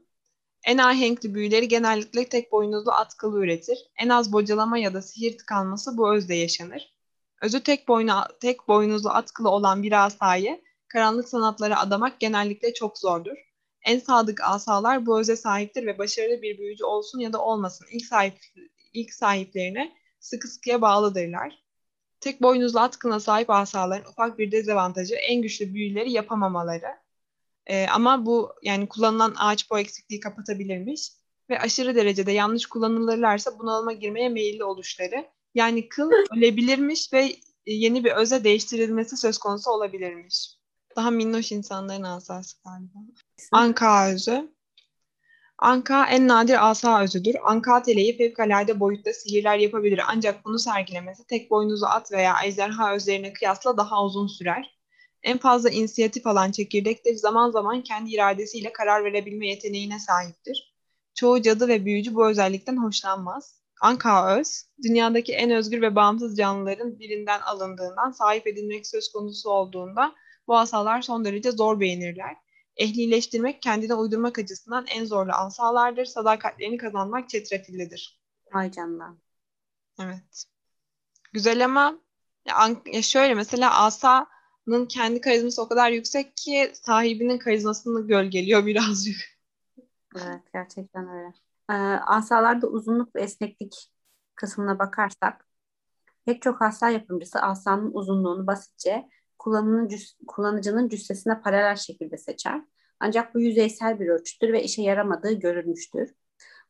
En 0.64 0.78
ahenkli 0.78 1.34
büyüleri 1.34 1.68
genellikle 1.68 2.30
tek 2.30 2.52
boynuzlu 2.52 2.92
atkılı 2.92 3.44
üretir. 3.44 3.78
En 3.98 4.10
az 4.10 4.34
bocalama 4.34 4.78
ya 4.78 4.94
da 4.94 5.02
sihir 5.02 5.38
tıkanması 5.38 5.98
bu 5.98 6.14
özde 6.14 6.36
yaşanır. 6.36 6.94
Özü 7.42 7.64
tek, 7.64 7.88
boynu, 7.88 8.14
tek 8.40 8.68
boynuzlu 8.68 9.10
atkılı 9.10 9.50
olan 9.50 9.84
bir 9.84 10.06
asayı 10.06 10.62
karanlık 10.88 11.30
sanatlara 11.30 11.80
adamak 11.80 12.20
genellikle 12.20 12.74
çok 12.74 12.98
zordur. 12.98 13.51
En 13.84 14.00
sadık 14.00 14.42
asalar 14.44 15.06
bu 15.06 15.20
öze 15.20 15.36
sahiptir 15.36 15.86
ve 15.86 15.98
başarılı 15.98 16.42
bir 16.42 16.58
büyücü 16.58 16.84
olsun 16.84 17.20
ya 17.20 17.34
da 17.34 17.42
olmasın 17.42 17.88
ilk, 17.92 18.06
sahip, 18.06 18.34
ilk 18.94 19.14
sahiplerine 19.14 19.92
sıkı 20.20 20.48
sıkıya 20.48 20.82
bağlıdırlar. 20.82 21.64
Tek 22.20 22.42
boynuzlu 22.42 22.80
atkına 22.80 23.20
sahip 23.20 23.50
asaların 23.50 24.12
ufak 24.12 24.40
bir 24.40 24.52
dezavantajı 24.52 25.16
en 25.16 25.42
güçlü 25.42 25.74
büyüleri 25.74 26.12
yapamamaları. 26.12 26.96
E, 27.68 27.88
ama 27.88 28.26
bu 28.26 28.54
yani 28.64 28.88
kullanılan 28.88 29.36
ağaç 29.38 29.72
boy 29.72 29.82
eksikliği 29.82 30.20
kapatabilirmiş 30.20 31.12
ve 31.50 31.60
aşırı 31.60 31.96
derecede 31.96 32.32
yanlış 32.32 32.66
kullanılırlarsa 32.66 33.60
bunalıma 33.60 33.94
girmeye 33.94 34.30
meyilli 34.30 34.64
oluşları. 34.64 35.26
Yani 35.56 35.90
kıl 35.90 36.12
ölebilirmiş 36.38 37.14
ve 37.14 37.36
yeni 37.66 38.04
bir 38.04 38.12
öze 38.12 38.44
değiştirilmesi 38.44 39.18
söz 39.18 39.38
konusu 39.38 39.72
olabilirmiş. 39.72 40.61
Daha 40.96 41.12
minnoş 41.12 41.52
insanların 41.52 42.04
asası 42.04 42.58
galiba. 42.64 43.00
Anka 43.52 44.12
özü. 44.12 44.52
Anka 45.58 46.06
en 46.10 46.28
nadir 46.28 46.70
asa 46.70 47.04
özüdür. 47.04 47.36
Anka 47.44 47.82
teleyi 47.82 48.18
fevkalade 48.18 48.80
boyutta 48.80 49.14
sihirler 49.14 49.58
yapabilir 49.58 50.02
ancak 50.08 50.46
bunu 50.46 50.60
sergilemesi 50.60 51.28
tek 51.28 51.52
boynuzlu 51.52 51.86
at 51.86 52.12
veya 52.12 52.36
ejderha 52.46 52.96
özlerine 52.96 53.34
kıyasla 53.34 53.78
daha 53.78 54.06
uzun 54.06 54.28
sürer. 54.28 54.78
En 55.24 55.38
fazla 55.38 55.70
inisiyatif 55.70 56.28
alan 56.28 56.52
çekirdektir. 56.52 57.16
Zaman 57.16 57.52
zaman 57.52 57.82
kendi 57.82 58.12
iradesiyle 58.12 58.74
karar 58.74 59.04
verebilme 59.04 59.48
yeteneğine 59.48 60.00
sahiptir. 60.00 60.76
Çoğu 61.14 61.42
cadı 61.42 61.68
ve 61.68 61.86
büyücü 61.86 62.16
bu 62.16 62.30
özellikten 62.30 62.78
hoşlanmaz. 62.78 63.62
Anka 63.82 64.38
öz, 64.38 64.66
dünyadaki 64.84 65.34
en 65.34 65.52
özgür 65.52 65.82
ve 65.82 65.96
bağımsız 65.96 66.38
canlıların 66.38 67.00
birinden 67.00 67.40
alındığından, 67.40 68.12
sahip 68.12 68.48
edilmek 68.48 68.88
söz 68.88 69.12
konusu 69.12 69.50
olduğunda 69.50 70.16
bu 70.52 70.58
asalar 70.58 71.02
son 71.02 71.26
derece 71.26 71.52
zor 71.52 71.80
beğenirler. 71.80 72.38
Ehlileştirmek 72.78 73.62
kendine 73.62 73.94
uydurmak 73.94 74.40
açısından 74.40 74.86
en 74.88 75.06
zorlu 75.06 75.32
asalardır. 75.32 76.06
Sadakatlerini 76.06 76.78
kazanmak 76.78 77.30
çetrefillidir. 77.30 78.20
Ay 78.54 78.72
canına. 78.72 79.18
Evet. 80.00 80.46
Güzel 81.34 81.66
ama 81.66 82.00
ya 82.46 83.02
şöyle 83.02 83.34
mesela 83.34 83.84
asanın 83.84 84.86
kendi 84.90 85.22
karizması 85.22 85.62
o 85.62 85.68
kadar 85.68 85.92
yüksek 85.92 86.38
ki 86.38 86.72
sahibinin 86.74 87.38
karizmasını 87.38 88.08
gölgeliyor 88.08 88.66
birazcık. 88.66 89.18
Evet 90.16 90.42
gerçekten 90.54 91.10
öyle. 91.10 91.34
Ee, 91.70 91.74
asalarda 92.06 92.68
uzunluk 92.68 93.16
ve 93.16 93.22
esneklik 93.22 93.92
kısmına 94.36 94.80
bakarsak 94.80 95.48
pek 96.26 96.42
çok 96.42 96.62
asa 96.62 96.90
yapımcısı 96.90 97.40
asanın 97.40 97.92
uzunluğunu 97.94 98.48
basitçe 98.48 99.10
kullanıcının, 99.42 99.88
cüs, 99.88 100.16
kullanıcının 100.28 100.90
cüssesine 100.90 101.42
paralel 101.42 101.76
şekilde 101.76 102.18
seçer. 102.18 102.62
Ancak 103.00 103.36
bu 103.36 103.40
yüzeysel 103.40 104.00
bir 104.00 104.08
ölçüttür 104.08 104.54
ve 104.54 104.64
işe 104.64 104.82
yaramadığı 104.82 105.32
görülmüştür. 105.32 106.14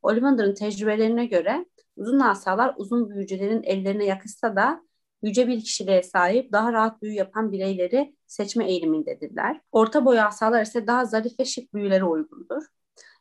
Ollivander'ın 0.02 0.54
tecrübelerine 0.54 1.26
göre 1.26 1.66
uzun 1.96 2.20
asalar 2.20 2.74
uzun 2.76 3.10
büyücülerin 3.10 3.62
ellerine 3.62 4.04
yakışsa 4.04 4.56
da 4.56 4.82
yüce 5.22 5.48
bir 5.48 5.60
kişiliğe 5.60 6.02
sahip 6.02 6.52
daha 6.52 6.72
rahat 6.72 7.02
büyü 7.02 7.14
yapan 7.14 7.52
bireyleri 7.52 8.16
seçme 8.26 8.70
eğilimindedirler. 8.70 9.60
Orta 9.72 10.04
boy 10.04 10.20
asalar 10.20 10.62
ise 10.62 10.86
daha 10.86 11.04
zarif 11.04 11.40
ve 11.40 11.44
şık 11.44 11.74
büyülere 11.74 12.04
uygundur. 12.04 12.62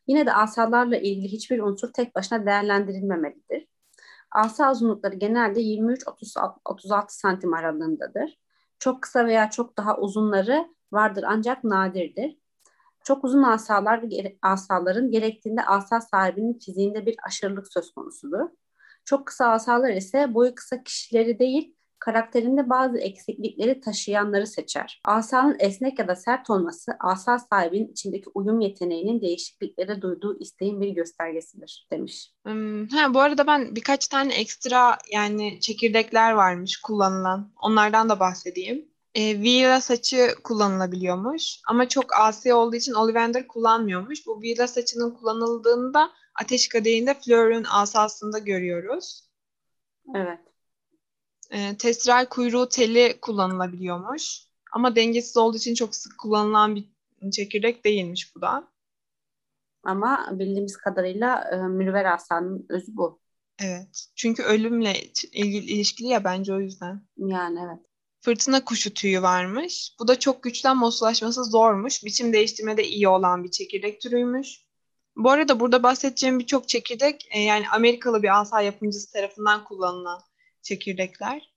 Yine 0.07 0.25
de 0.25 0.33
asalarla 0.33 0.97
ilgili 0.97 1.27
hiçbir 1.27 1.59
unsur 1.59 1.93
tek 1.93 2.15
başına 2.15 2.45
değerlendirilmemelidir. 2.45 3.67
Asa 4.31 4.71
uzunlukları 4.71 5.15
genelde 5.15 5.61
23-36 5.61 7.05
santim 7.07 7.53
aralığındadır. 7.53 8.37
Çok 8.81 9.01
kısa 9.03 9.25
veya 9.25 9.49
çok 9.49 9.77
daha 9.77 9.97
uzunları 9.97 10.75
vardır 10.91 11.23
ancak 11.27 11.63
nadirdir. 11.63 12.37
Çok 13.03 13.23
uzun 13.23 13.43
asalar 13.43 14.03
asaların 14.41 15.11
gerektiğinde 15.11 15.65
asa 15.65 16.01
sahibinin 16.01 16.59
fiziğinde 16.59 17.05
bir 17.05 17.15
aşırılık 17.27 17.73
söz 17.73 17.93
konusudur. 17.93 18.49
Çok 19.05 19.27
kısa 19.27 19.49
asalar 19.51 19.89
ise 19.93 20.33
boyu 20.33 20.55
kısa 20.55 20.83
kişileri 20.83 21.39
değil, 21.39 21.75
karakterinde 22.01 22.69
bazı 22.69 22.97
eksiklikleri 22.97 23.81
taşıyanları 23.81 24.47
seçer. 24.47 25.01
Asanın 25.05 25.55
esnek 25.59 25.99
ya 25.99 26.07
da 26.07 26.15
sert 26.15 26.49
olması 26.49 26.91
asa 26.99 27.39
sahibinin 27.39 27.91
içindeki 27.91 28.29
uyum 28.33 28.59
yeteneğinin 28.59 29.21
değişikliklere 29.21 30.01
duyduğu 30.01 30.39
isteğin 30.39 30.81
bir 30.81 30.89
göstergesidir 30.89 31.87
demiş. 31.91 32.31
Hmm, 32.45 32.87
ha, 32.87 33.13
bu 33.13 33.19
arada 33.19 33.47
ben 33.47 33.75
birkaç 33.75 34.07
tane 34.07 34.33
ekstra 34.33 34.97
yani 35.11 35.59
çekirdekler 35.59 36.31
varmış 36.31 36.81
kullanılan. 36.81 37.51
Onlardan 37.61 38.09
da 38.09 38.19
bahsedeyim. 38.19 38.91
E, 39.15 39.41
Vira 39.41 39.81
saçı 39.81 40.29
kullanılabiliyormuş 40.43 41.59
ama 41.67 41.89
çok 41.89 42.19
asi 42.19 42.53
olduğu 42.53 42.75
için 42.75 42.93
Ollivander 42.93 43.47
kullanmıyormuş. 43.47 44.27
Bu 44.27 44.41
Vira 44.41 44.67
saçının 44.67 45.11
kullanıldığında 45.11 46.11
Ateş 46.41 46.69
Kadehi'nde 46.69 47.13
Fleur'ün 47.13 47.65
asasında 47.71 48.39
görüyoruz. 48.39 49.29
Evet. 50.15 50.50
E, 51.51 51.77
kuyruğu 52.29 52.69
teli 52.69 53.19
kullanılabiliyormuş. 53.21 54.41
Ama 54.71 54.95
dengesiz 54.95 55.37
olduğu 55.37 55.57
için 55.57 55.73
çok 55.73 55.95
sık 55.95 56.17
kullanılan 56.17 56.75
bir 56.75 56.85
çekirdek 57.31 57.85
değilmiş 57.85 58.35
bu 58.35 58.41
da. 58.41 58.71
Ama 59.83 60.29
bildiğimiz 60.31 60.77
kadarıyla 60.77 61.49
e, 61.51 61.55
mürver 61.55 62.05
asanın 62.05 62.65
özü 62.69 62.97
bu. 62.97 63.21
Evet. 63.59 64.07
Çünkü 64.15 64.43
ölümle 64.43 64.93
ilgili 65.31 65.65
ilişkili 65.65 66.07
ya 66.07 66.23
bence 66.23 66.53
o 66.53 66.59
yüzden. 66.59 67.01
Yani 67.17 67.59
evet. 67.59 67.85
Fırtına 68.21 68.65
kuşu 68.65 68.93
tüyü 68.93 69.21
varmış. 69.21 69.95
Bu 69.99 70.07
da 70.07 70.19
çok 70.19 70.43
güçten 70.43 70.77
moslaşması 70.77 71.43
zormuş. 71.43 72.03
Biçim 72.05 72.33
değiştirmede 72.33 72.87
iyi 72.87 73.07
olan 73.07 73.43
bir 73.43 73.51
çekirdek 73.51 74.01
türüymüş. 74.01 74.65
Bu 75.15 75.29
arada 75.29 75.59
burada 75.59 75.83
bahsedeceğim 75.83 76.39
birçok 76.39 76.69
çekirdek 76.69 77.27
e, 77.31 77.39
yani 77.39 77.69
Amerikalı 77.69 78.23
bir 78.23 78.39
asa 78.39 78.61
yapımcısı 78.61 79.11
tarafından 79.11 79.63
kullanılan 79.63 80.21
çekirdekler. 80.61 81.51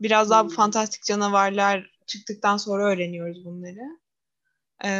Biraz 0.00 0.30
daha 0.30 0.44
bu 0.44 0.48
hmm. 0.48 0.56
fantastik 0.56 1.04
canavarlar 1.04 1.90
çıktıktan 2.06 2.56
sonra 2.56 2.84
öğreniyoruz 2.84 3.44
bunları. 3.44 3.98
E, 4.84 4.90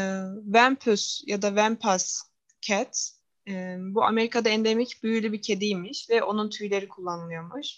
Vampus 0.46 1.22
ya 1.26 1.42
da 1.42 1.56
Vampas 1.56 2.22
Cat 2.60 3.12
e, 3.48 3.76
bu 3.80 4.04
Amerika'da 4.04 4.48
endemik 4.48 5.02
büyülü 5.02 5.32
bir 5.32 5.42
kediymiş 5.42 6.10
ve 6.10 6.22
onun 6.22 6.50
tüyleri 6.50 6.88
kullanılıyormuş. 6.88 7.76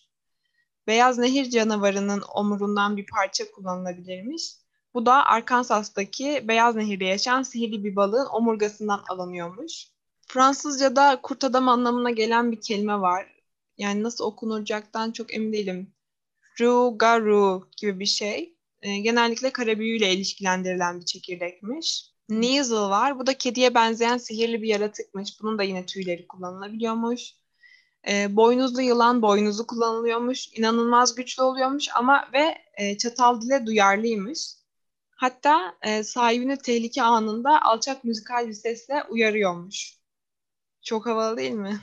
Beyaz 0.87 1.19
nehir 1.19 1.51
canavarının 1.51 2.23
omurundan 2.35 2.97
bir 2.97 3.07
parça 3.07 3.51
kullanılabilirmiş. 3.51 4.53
Bu 4.95 5.07
da 5.07 5.27
Arkansas'taki 5.27 6.45
Beyaz 6.49 6.77
Nehir'de 6.77 7.05
yaşayan 7.05 7.43
sihirli 7.43 7.85
bir 7.85 7.97
balığın 7.97 8.27
omurgasından 8.27 9.05
alınıyormuş. 9.09 9.87
Fransızca'da 10.27 11.21
kurt 11.23 11.45
adam 11.45 11.69
anlamına 11.69 12.11
gelen 12.11 12.53
bir 12.53 12.61
kelime 12.61 13.01
var. 13.01 13.32
Yani 13.79 14.03
nasıl 14.03 14.25
okunacaktan 14.25 15.13
çok 15.13 15.35
emin 15.35 15.53
değilim. 15.53 15.95
Rugaru 16.61 17.71
gibi 17.77 18.01
bir 18.01 18.07
şey. 18.07 18.57
E, 18.83 18.99
genellikle 18.99 19.51
kara 19.51 19.79
büyüyle 19.79 20.13
ilişkilendirilen 20.13 21.01
bir 21.01 21.05
çekirdekmiş. 21.05 22.13
Neasel 22.29 22.77
var. 22.77 23.19
Bu 23.19 23.27
da 23.27 23.39
kediye 23.39 23.75
benzeyen 23.75 24.19
sihirli 24.19 24.63
bir 24.63 24.69
yaratıkmış. 24.69 25.41
Bunun 25.43 25.59
da 25.59 25.63
yine 25.63 25.87
tüyleri 25.87 26.27
kullanılabiliyormuş. 26.29 27.35
E, 28.09 28.37
boynuzlu 28.37 28.83
yılan 28.83 29.23
boynuzu 29.23 29.67
kullanılıyormuş. 29.67 30.49
İnanılmaz 30.59 31.15
güçlü 31.15 31.43
oluyormuş 31.43 31.89
ama 31.95 32.29
ve 32.33 32.59
e, 32.75 32.99
çatal 32.99 33.41
dile 33.41 33.67
duyarlıymış. 33.67 34.49
Hatta 35.11 35.75
e, 35.83 36.05
sahibini 36.05 36.59
tehlike 36.59 37.03
anında 37.03 37.63
alçak 37.63 38.05
müzikal 38.05 38.49
bir 38.49 38.53
sesle 38.53 39.05
uyarıyormuş. 39.11 39.99
Çok 40.83 41.07
havalı 41.07 41.37
değil 41.37 41.53
mi? 41.53 41.81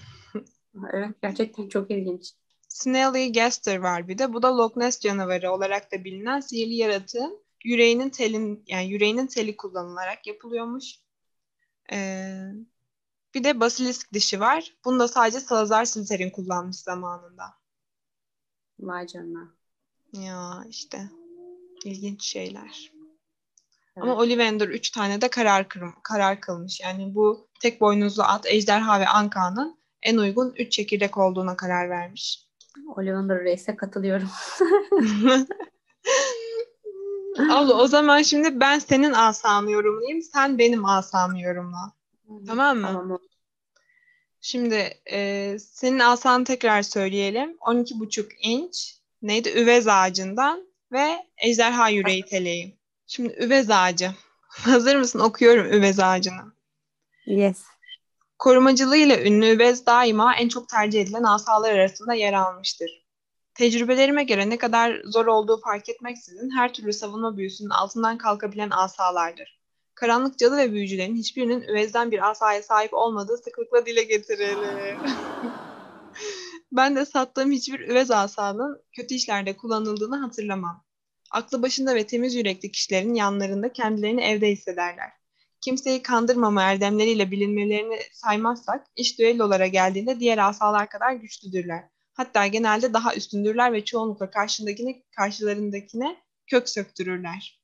Evet 0.94 1.22
gerçekten 1.22 1.68
çok 1.68 1.92
ilginç. 1.92 2.34
Snelly 2.68 3.32
Gaster 3.32 3.78
var 3.78 4.08
bir 4.08 4.18
de. 4.18 4.34
Bu 4.34 4.42
da 4.42 4.58
Loch 4.58 4.78
Ness 4.78 5.00
canavarı 5.00 5.52
olarak 5.52 5.92
da 5.92 6.04
bilinen 6.04 6.40
sihirli 6.40 6.76
yaratığın 6.76 7.44
yüreğinin 7.64 8.10
telin 8.10 8.64
yani 8.68 8.90
yüreğinin 8.90 9.28
teli 9.28 9.58
kullanılarak 9.58 10.28
yapılıyormuş. 10.28 10.96
Ee, 11.92 12.52
bir 13.34 13.44
de 13.44 13.60
basilisk 13.60 14.14
dişi 14.14 14.40
var. 14.40 14.76
Bunu 14.86 15.00
da 15.00 15.08
sadece 15.08 15.40
Salazar 15.40 15.86
Slytherin 15.86 16.30
kullanmış 16.30 16.78
zamanında. 16.78 17.44
Vay 18.80 19.08
canına. 19.08 19.48
Ya 20.14 20.64
işte 20.70 21.10
ilginç 21.86 22.24
şeyler. 22.24 22.92
Evet. 23.96 24.04
Ama 24.04 24.16
Ollivander 24.16 24.68
üç 24.68 24.90
tane 24.90 25.22
de 25.22 25.30
karar 25.30 25.70
kır, 25.70 25.84
karar 26.04 26.42
kılmış. 26.42 26.80
Yani 26.80 27.16
bu 27.16 27.50
tek 27.60 27.82
boynuzlu 27.82 28.24
at, 28.24 28.46
ejderha 28.46 29.00
ve 29.00 29.08
anka'nın 29.08 29.79
en 30.04 30.18
uygun 30.18 30.54
üç 30.58 30.72
çekirdek 30.72 31.18
olduğuna 31.18 31.58
karar 31.58 31.90
vermiş. 31.90 32.46
Ollivander 32.96 33.44
Reis'e 33.44 33.76
katılıyorum. 33.76 34.30
Abla 37.50 37.74
o 37.74 37.88
zaman 37.88 38.22
şimdi 38.22 38.60
ben 38.60 38.80
senin 38.80 39.14
asanı 39.14 39.72
yorumlayayım, 39.72 40.22
sen 40.22 40.58
benim 40.58 40.86
asamı 40.86 41.42
yorumla. 41.42 41.94
Tamam 42.48 42.78
mı? 42.78 42.88
Tamam. 42.88 43.20
Şimdi 44.42 44.94
e, 45.12 45.58
senin 45.60 46.00
asanı 46.00 46.44
tekrar 46.44 46.82
söyleyelim. 46.82 47.58
12,5 47.58 48.30
inç 48.42 49.00
neydi? 49.22 49.50
Üvez 49.50 49.88
ağacından 49.88 50.68
ve 50.92 51.26
ejderha 51.38 51.90
yüreği 51.90 52.26
teleği. 52.26 52.78
Şimdi 53.08 53.34
üvez 53.40 53.70
ağacı. 53.70 54.12
Hazır 54.42 54.96
mısın? 54.96 55.20
Okuyorum 55.20 55.66
üvez 55.66 56.00
ağacını. 56.00 56.54
Yes. 57.26 57.64
Korumacılığıyla 58.40 59.22
ünlü 59.22 59.46
üvez 59.46 59.86
daima 59.86 60.36
en 60.36 60.50
çok 60.50 60.70
tercih 60.70 61.02
edilen 61.02 61.24
asalar 61.24 61.74
arasında 61.74 62.14
yer 62.14 62.34
almıştır. 62.34 63.06
Tecrübelerime 63.54 64.24
göre 64.24 64.50
ne 64.50 64.58
kadar 64.58 65.02
zor 65.06 65.26
olduğu 65.26 65.62
fark 65.62 65.90
etmeksizin 65.90 66.50
her 66.50 66.74
türlü 66.74 66.94
savunma 66.94 67.38
büyüsünün 67.38 67.70
altından 67.70 68.18
kalkabilen 68.18 68.70
asalardır. 68.70 69.60
Karanlık 69.96 70.38
cadı 70.38 70.58
ve 70.58 70.72
büyücülerin 70.72 71.16
hiçbirinin 71.16 71.62
üvezden 71.62 72.12
bir 72.12 72.30
asaya 72.30 72.64
sahip 72.64 72.94
olmadığı 72.94 73.38
sıklıkla 73.38 73.86
dile 73.86 74.04
getirilir. 74.04 74.58
ben 76.72 76.96
de 76.96 77.06
sattığım 77.06 77.52
hiçbir 77.52 77.80
üvez 77.80 78.12
asanın 78.12 78.82
kötü 78.96 79.16
işlerde 79.16 79.58
kullanıldığını 79.58 80.18
hatırlamam. 80.18 80.84
Aklı 81.32 81.62
başında 81.62 81.96
ve 81.96 82.08
temiz 82.08 82.36
yürekli 82.36 82.72
kişilerin 82.72 83.14
yanlarında 83.14 83.74
kendilerini 83.74 84.22
evde 84.22 84.48
hissederler. 84.48 85.19
Kimseyi 85.62 86.02
kandırmama 86.02 86.64
erdemleriyle 86.64 87.32
bilinmelerini 87.32 88.00
saymazsak 88.14 88.88
iş 88.96 89.20
düellolara 89.20 89.68
geldiğinde 89.68 90.20
diğer 90.20 90.38
asalar 90.38 90.90
kadar 90.90 91.14
güçlüdürler. 91.14 91.84
Hatta 92.14 92.48
genelde 92.48 92.94
daha 92.94 93.16
üstündürler 93.16 93.74
ve 93.74 93.86
çoğunlukla 93.86 94.32
karşındakine, 94.32 95.04
karşılarındakine 95.18 96.18
kök 96.48 96.70
söktürürler. 96.70 97.60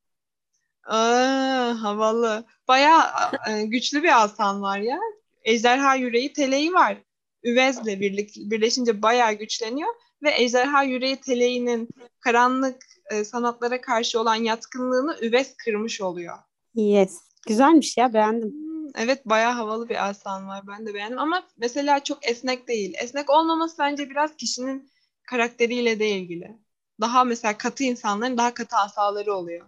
Aa, 0.84 1.82
havalı. 1.82 2.46
Bayağı 2.68 3.04
e, 3.50 3.66
güçlü 3.66 4.04
bir 4.04 4.24
asan 4.24 4.62
var 4.62 4.80
ya. 4.80 5.00
Ejderha 5.44 5.96
yüreği 5.96 6.34
teleği 6.34 6.74
var. 6.74 6.98
Üvez'le 7.44 7.86
birlik, 7.86 8.36
birleşince 8.36 9.02
bayağı 9.02 9.34
güçleniyor 9.34 9.90
ve 10.24 10.32
ejderha 10.42 10.84
yüreği 10.84 11.22
teleğinin 11.22 11.90
karanlık 12.20 12.86
e, 13.12 13.24
sanatlara 13.24 13.82
karşı 13.82 14.20
olan 14.20 14.36
yatkınlığını 14.36 15.18
Üves 15.22 15.58
kırmış 15.58 16.02
oluyor. 16.02 16.38
Yes. 16.76 17.22
Güzelmiş 17.46 17.98
ya 17.98 18.14
beğendim. 18.14 18.50
Hmm, 18.50 18.88
evet 18.96 19.26
bayağı 19.26 19.54
havalı 19.54 19.90
bir 19.90 20.10
asan 20.10 20.48
var. 20.48 20.64
Ben 20.68 20.88
de 20.88 20.94
beğendim 20.94 21.20
ama 21.20 21.48
mesela 21.58 22.04
çok 22.04 22.30
esnek 22.30 22.68
değil. 22.68 22.94
Esnek 23.04 23.30
olmaması 23.30 23.78
bence 23.80 24.10
biraz 24.10 24.36
kişinin 24.36 24.92
karakteriyle 25.24 26.00
de 26.00 26.10
ilgili. 26.10 26.58
Daha 27.02 27.24
mesela 27.24 27.58
katı 27.58 27.84
insanların 27.84 28.38
daha 28.38 28.54
katı 28.54 28.76
asaları 28.76 29.34
oluyor. 29.34 29.66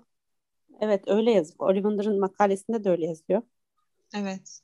Evet 0.82 1.04
öyle 1.08 1.32
yazıyor. 1.32 1.60
Ollivander'ın 1.60 2.20
makalesinde 2.20 2.84
de 2.84 2.90
öyle 2.90 3.06
yazıyor. 3.06 3.42
Evet. 4.16 4.62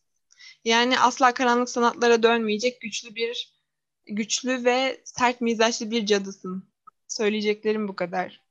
Yani 0.66 1.00
asla 1.00 1.34
karanlık 1.34 1.70
sanatlara 1.70 2.24
dönmeyecek 2.24 2.82
güçlü 2.82 3.16
bir 3.16 3.54
güçlü 4.06 4.66
ve 4.66 5.02
sert 5.04 5.42
mizaçlı 5.42 5.92
bir 5.92 6.06
cadısın. 6.06 6.64
Söyleyeceklerim 7.08 7.88
bu 7.88 7.96
kadar. 7.96 8.44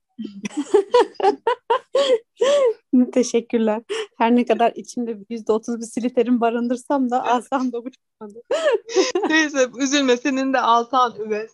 Teşekkürler. 3.12 3.82
Her 4.22 4.36
ne 4.36 4.44
kadar 4.44 4.72
içimde 4.74 5.18
yüzde 5.30 5.52
otuz 5.52 5.80
bir 5.80 5.84
siliterin 5.84 6.40
barındırsam 6.40 7.10
da 7.10 7.24
asamda 7.24 7.84
bu 7.84 7.90
çıkmadı. 7.90 8.42
Neyse 9.28 9.70
üzülme 9.78 10.16
senin 10.16 10.52
de 10.52 10.60
altan 10.60 11.14
üves. 11.20 11.52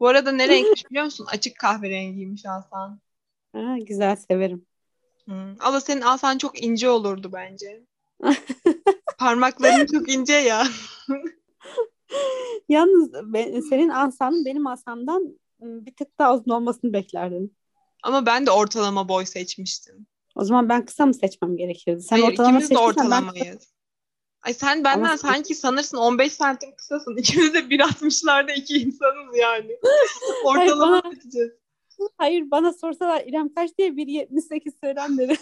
Bu 0.00 0.08
arada 0.08 0.32
ne 0.32 0.48
renkmiş 0.48 0.90
biliyor 0.90 1.04
musun? 1.04 1.26
Açık 1.30 1.58
kahverengiymiş 1.58 2.46
altan. 2.46 3.00
Ha, 3.52 3.76
güzel 3.78 4.16
severim. 4.16 4.66
Hmm. 5.24 5.54
Ama 5.60 5.80
senin 5.80 6.00
alsan 6.00 6.38
çok 6.38 6.62
ince 6.62 6.88
olurdu 6.88 7.30
bence. 7.32 7.82
Parmakların 9.18 9.86
çok 9.86 10.12
ince 10.12 10.34
ya. 10.34 10.66
Yalnız 12.68 13.12
ben, 13.22 13.60
senin 13.60 13.88
asanın 13.88 14.44
benim 14.44 14.66
asamdan 14.66 15.38
bir 15.60 15.94
tık 15.94 16.18
daha 16.18 16.34
uzun 16.34 16.50
olmasını 16.50 16.92
beklerdim. 16.92 17.50
Ama 18.02 18.26
ben 18.26 18.46
de 18.46 18.50
ortalama 18.50 19.08
boy 19.08 19.26
seçmiştim. 19.26 20.06
O 20.38 20.44
zaman 20.44 20.68
ben 20.68 20.84
kısa 20.84 21.06
mı 21.06 21.14
seçmem 21.14 21.56
gerekirdi? 21.56 22.02
Sen 22.02 22.16
Hayır 22.16 22.32
ortalama 22.32 22.58
ikimiz 22.58 22.70
de 22.70 22.78
ortalamayız. 22.78 23.46
Ben... 23.46 23.58
Ay 24.42 24.54
sen 24.54 24.84
benden 24.84 25.04
Ama... 25.04 25.18
sanki 25.18 25.54
sanırsın 25.54 25.96
15 25.96 26.32
santim 26.32 26.76
kısasın. 26.76 27.16
İkimiz 27.16 27.54
de 27.54 27.58
1.60'larda 27.58 28.52
iki 28.52 28.74
insanız 28.74 29.36
yani. 29.36 29.78
ortalama 30.44 30.92
Hayır, 30.92 31.04
bana... 31.04 31.14
seçeceğiz. 31.14 31.52
Hayır 32.16 32.50
bana 32.50 32.72
sorsalar 32.72 33.22
İrem 33.26 33.54
kaç 33.54 33.78
diye 33.78 33.88
1.78 33.88 34.72
söylen 34.84 35.18
dedi. 35.18 35.36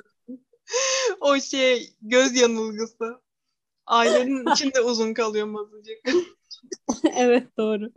o 1.20 1.40
şey 1.40 1.90
göz 2.02 2.36
yanılgısı. 2.36 3.20
Ailenin 3.86 4.46
içinde 4.52 4.80
uzun 4.80 5.14
kalıyor 5.14 5.54
azıcık. 5.60 5.98
evet 7.16 7.58
doğru. 7.58 7.90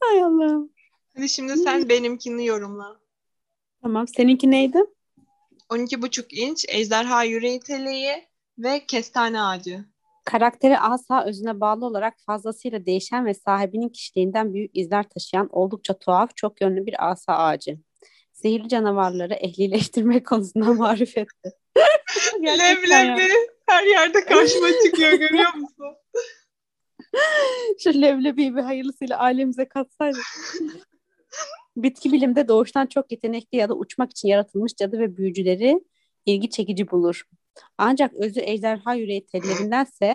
Hay 0.00 0.22
Allah'ım. 0.22 0.70
Hadi 1.16 1.28
şimdi 1.28 1.56
sen 1.56 1.88
benimkini 1.88 2.46
yorumla. 2.46 3.03
Tamam. 3.84 4.08
Seninki 4.08 4.50
neydi? 4.50 4.78
12,5 5.70 6.34
inç, 6.34 6.64
ejderha 6.68 7.24
yüreği 7.24 7.60
teleği 7.60 8.28
ve 8.58 8.86
kestane 8.86 9.42
ağacı. 9.42 9.84
Karakteri 10.24 10.78
asa 10.78 11.24
özüne 11.24 11.60
bağlı 11.60 11.86
olarak 11.86 12.14
fazlasıyla 12.26 12.86
değişen 12.86 13.26
ve 13.26 13.34
sahibinin 13.34 13.88
kişiliğinden 13.88 14.54
büyük 14.54 14.76
izler 14.76 15.08
taşıyan 15.08 15.48
oldukça 15.52 15.98
tuhaf, 15.98 16.36
çok 16.36 16.60
yönlü 16.60 16.86
bir 16.86 17.10
asa 17.10 17.32
ağacı. 17.32 17.78
Zehirli 18.32 18.68
canavarları 18.68 19.34
ehlileştirme 19.34 20.22
konusunda 20.24 20.72
marifetli. 20.72 21.50
Leblebi 22.42 23.28
her 23.66 23.84
yerde 23.84 24.24
karşıma 24.24 24.68
çıkıyor 24.84 25.12
görüyor 25.12 25.54
musun? 25.54 25.96
Şu 27.78 28.02
leblebiyi 28.02 28.56
bir 28.56 28.62
hayırlısıyla 28.62 29.18
ailemize 29.18 29.68
katsaydık. 29.68 30.24
Bitki 31.76 32.12
bilimde 32.12 32.48
doğuştan 32.48 32.86
çok 32.86 33.12
yetenekli 33.12 33.58
ya 33.58 33.68
da 33.68 33.74
uçmak 33.74 34.10
için 34.10 34.28
yaratılmış 34.28 34.74
cadı 34.74 34.98
ve 34.98 35.16
büyücüleri 35.16 35.80
ilgi 36.26 36.50
çekici 36.50 36.90
bulur. 36.90 37.22
Ancak 37.78 38.14
özü 38.14 38.40
ejderha 38.40 38.94
yüreği 38.94 39.26
tellerindense 39.26 40.14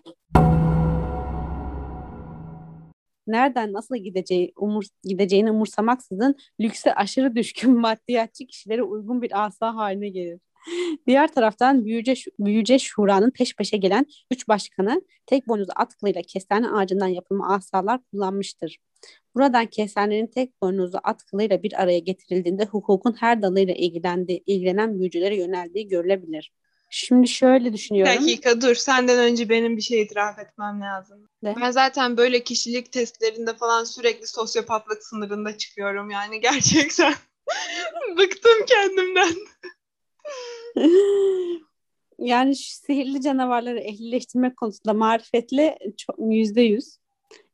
nereden 3.27 3.73
nasıl 3.73 3.95
gideceği 3.95 4.53
umur, 4.57 4.83
gideceğini 5.03 5.51
umursamaksızın 5.51 6.35
lükse 6.61 6.93
aşırı 6.95 7.35
düşkün 7.35 7.71
maddiyatçı 7.79 8.47
kişilere 8.47 8.83
uygun 8.83 9.21
bir 9.21 9.45
asa 9.45 9.75
haline 9.75 10.09
gelir. 10.09 10.39
Diğer 11.07 11.33
taraftan 11.33 11.85
büyüce, 11.85 12.13
büyüce 12.39 12.79
şuranın 12.79 13.31
peş 13.31 13.55
peşe 13.55 13.77
gelen 13.77 14.05
üç 14.31 14.47
başkanı 14.47 15.01
tek 15.25 15.47
boynuzlu 15.47 15.71
at 15.75 15.95
kılıyla 15.95 16.21
kestane 16.21 16.69
ağacından 16.69 17.07
yapılma 17.07 17.55
asalar 17.55 17.99
kullanmıştır. 18.11 18.77
Buradan 19.35 19.65
kesanenin 19.65 20.27
tek 20.27 20.61
boynuzlu 20.61 20.99
at 21.03 21.23
kılıyla 21.23 21.63
bir 21.63 21.81
araya 21.81 21.99
getirildiğinde 21.99 22.65
hukukun 22.65 23.15
her 23.19 23.41
dalıyla 23.41 23.73
ilgilendi, 23.73 24.43
ilgilenen 24.45 24.99
büyücülere 24.99 25.37
yöneldiği 25.37 25.87
görülebilir. 25.87 26.51
Şimdi 26.89 27.27
şöyle 27.27 27.73
düşünüyorum. 27.73 28.13
Bir 28.13 28.21
dakika 28.21 28.61
dur. 28.61 28.75
Senden 28.75 29.19
önce 29.19 29.49
benim 29.49 29.77
bir 29.77 29.81
şey 29.81 30.01
itiraf 30.01 30.39
etmem 30.39 30.81
lazım. 30.81 31.29
Ne? 31.41 31.55
Ben 31.61 31.71
zaten 31.71 32.17
böyle 32.17 32.43
kişilik 32.43 32.91
testlerinde 32.91 33.53
falan 33.53 33.83
sürekli 33.83 34.27
sosyopatlık 34.27 35.03
sınırında 35.03 35.57
çıkıyorum. 35.57 36.09
Yani 36.09 36.41
gerçekten 36.41 37.13
bıktım 38.17 38.65
kendimden. 38.67 39.33
yani 42.19 42.55
şu 42.55 42.75
sihirli 42.85 43.21
canavarları 43.21 43.79
ehlileştirmek 43.79 44.57
konusunda 44.57 44.93
marifetli 44.93 45.77
yüzde 46.19 46.61
yüz. 46.61 46.97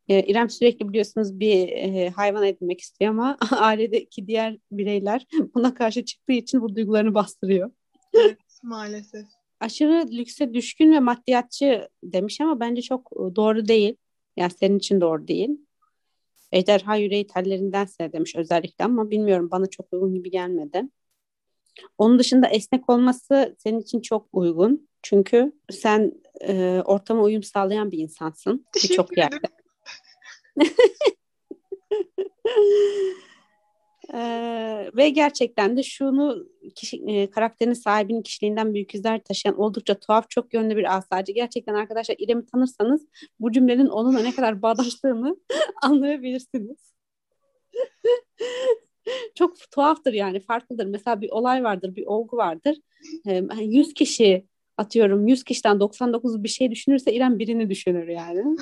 Ee, 0.07 0.23
İrem 0.23 0.49
sürekli 0.49 0.89
biliyorsunuz 0.89 1.39
bir 1.39 1.67
e, 1.69 2.09
hayvan 2.09 2.43
edinmek 2.43 2.81
istiyor 2.81 3.11
ama 3.11 3.37
ailedeki 3.51 4.27
diğer 4.27 4.57
bireyler 4.71 5.25
buna 5.55 5.73
karşı 5.73 6.05
çıktığı 6.05 6.33
için 6.33 6.61
bu 6.61 6.75
duygularını 6.75 7.13
bastırıyor. 7.13 7.71
Evet 8.13 8.37
maalesef. 8.63 9.25
Aşırı 9.59 10.07
lükse 10.11 10.53
düşkün 10.53 10.93
ve 10.93 10.99
maddiyatçı 10.99 11.89
demiş 12.03 12.41
ama 12.41 12.59
bence 12.59 12.81
çok 12.81 13.11
e, 13.13 13.35
doğru 13.35 13.67
değil. 13.67 13.95
Yani 14.37 14.51
senin 14.59 14.77
için 14.77 15.01
doğru 15.01 15.27
değil. 15.27 15.49
Ejderha 16.51 16.95
yüreği 16.95 17.27
tellerindense 17.27 18.13
demiş 18.13 18.35
özellikle 18.35 18.85
ama 18.85 19.11
bilmiyorum 19.11 19.51
bana 19.51 19.65
çok 19.65 19.93
uygun 19.93 20.13
gibi 20.13 20.31
gelmedi. 20.31 20.83
Onun 21.97 22.19
dışında 22.19 22.47
esnek 22.47 22.89
olması 22.89 23.55
senin 23.57 23.79
için 23.79 24.01
çok 24.01 24.27
uygun. 24.33 24.89
Çünkü 25.03 25.51
sen 25.71 26.11
e, 26.41 26.81
ortama 26.85 27.23
uyum 27.23 27.43
sağlayan 27.43 27.91
bir 27.91 27.97
insansın 27.97 28.65
birçok 28.75 29.17
yerde. 29.17 29.47
Ee, 34.13 34.89
ve 34.97 35.09
gerçekten 35.09 35.77
de 35.77 35.83
şunu 35.83 36.47
kişi, 36.75 37.03
e, 37.07 37.29
karakterin 37.29 37.73
sahibinin 37.73 38.21
kişiliğinden 38.21 38.73
büyük 38.73 38.95
izler 38.95 39.23
taşıyan 39.23 39.59
oldukça 39.59 39.99
tuhaf 39.99 40.29
çok 40.29 40.53
yönlü 40.53 40.77
bir 40.77 40.97
asacı. 40.97 41.31
Gerçekten 41.31 41.73
arkadaşlar 41.73 42.15
İrem'i 42.19 42.45
tanırsanız 42.45 43.07
bu 43.39 43.51
cümlenin 43.51 43.87
onunla 43.87 44.19
ne 44.19 44.35
kadar 44.35 44.61
bağdaştığını 44.61 45.37
anlayabilirsiniz. 45.81 46.95
Çok 49.35 49.71
tuhaftır 49.71 50.13
yani 50.13 50.39
farklıdır. 50.39 50.85
Mesela 50.85 51.21
bir 51.21 51.29
olay 51.29 51.63
vardır, 51.63 51.95
bir 51.95 52.05
olgu 52.05 52.37
vardır. 52.37 52.77
Ee, 53.27 53.43
100 53.59 53.93
kişi 53.93 54.45
atıyorum 54.77 55.27
100 55.27 55.43
kişiden 55.43 55.79
99 55.79 56.43
bir 56.43 56.49
şey 56.49 56.71
düşünürse 56.71 57.13
İrem 57.13 57.39
birini 57.39 57.69
düşünür 57.69 58.07
yani. 58.07 58.57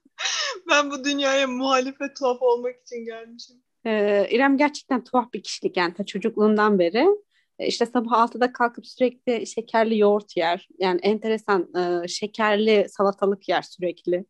ben 0.70 0.90
bu 0.90 1.04
dünyaya 1.04 1.46
muhalefet 1.46 2.16
tuhaf 2.16 2.42
olmak 2.42 2.74
için 2.82 3.04
gelmişim. 3.04 3.56
Ee, 3.86 4.26
İrem 4.30 4.56
gerçekten 4.56 5.04
tuhaf 5.04 5.32
bir 5.32 5.42
kişilik 5.42 5.76
yani 5.76 5.94
ta 5.94 6.06
çocukluğundan 6.06 6.78
beri. 6.78 7.06
Ee, 7.58 7.66
işte 7.66 7.86
sabah 7.86 8.10
6'da 8.10 8.52
kalkıp 8.52 8.86
sürekli 8.86 9.46
şekerli 9.46 9.98
yoğurt 9.98 10.36
yer. 10.36 10.68
Yani 10.78 11.00
enteresan 11.02 11.74
e, 11.76 12.08
şekerli 12.08 12.86
salatalık 12.88 13.48
yer 13.48 13.62
sürekli. 13.62 14.24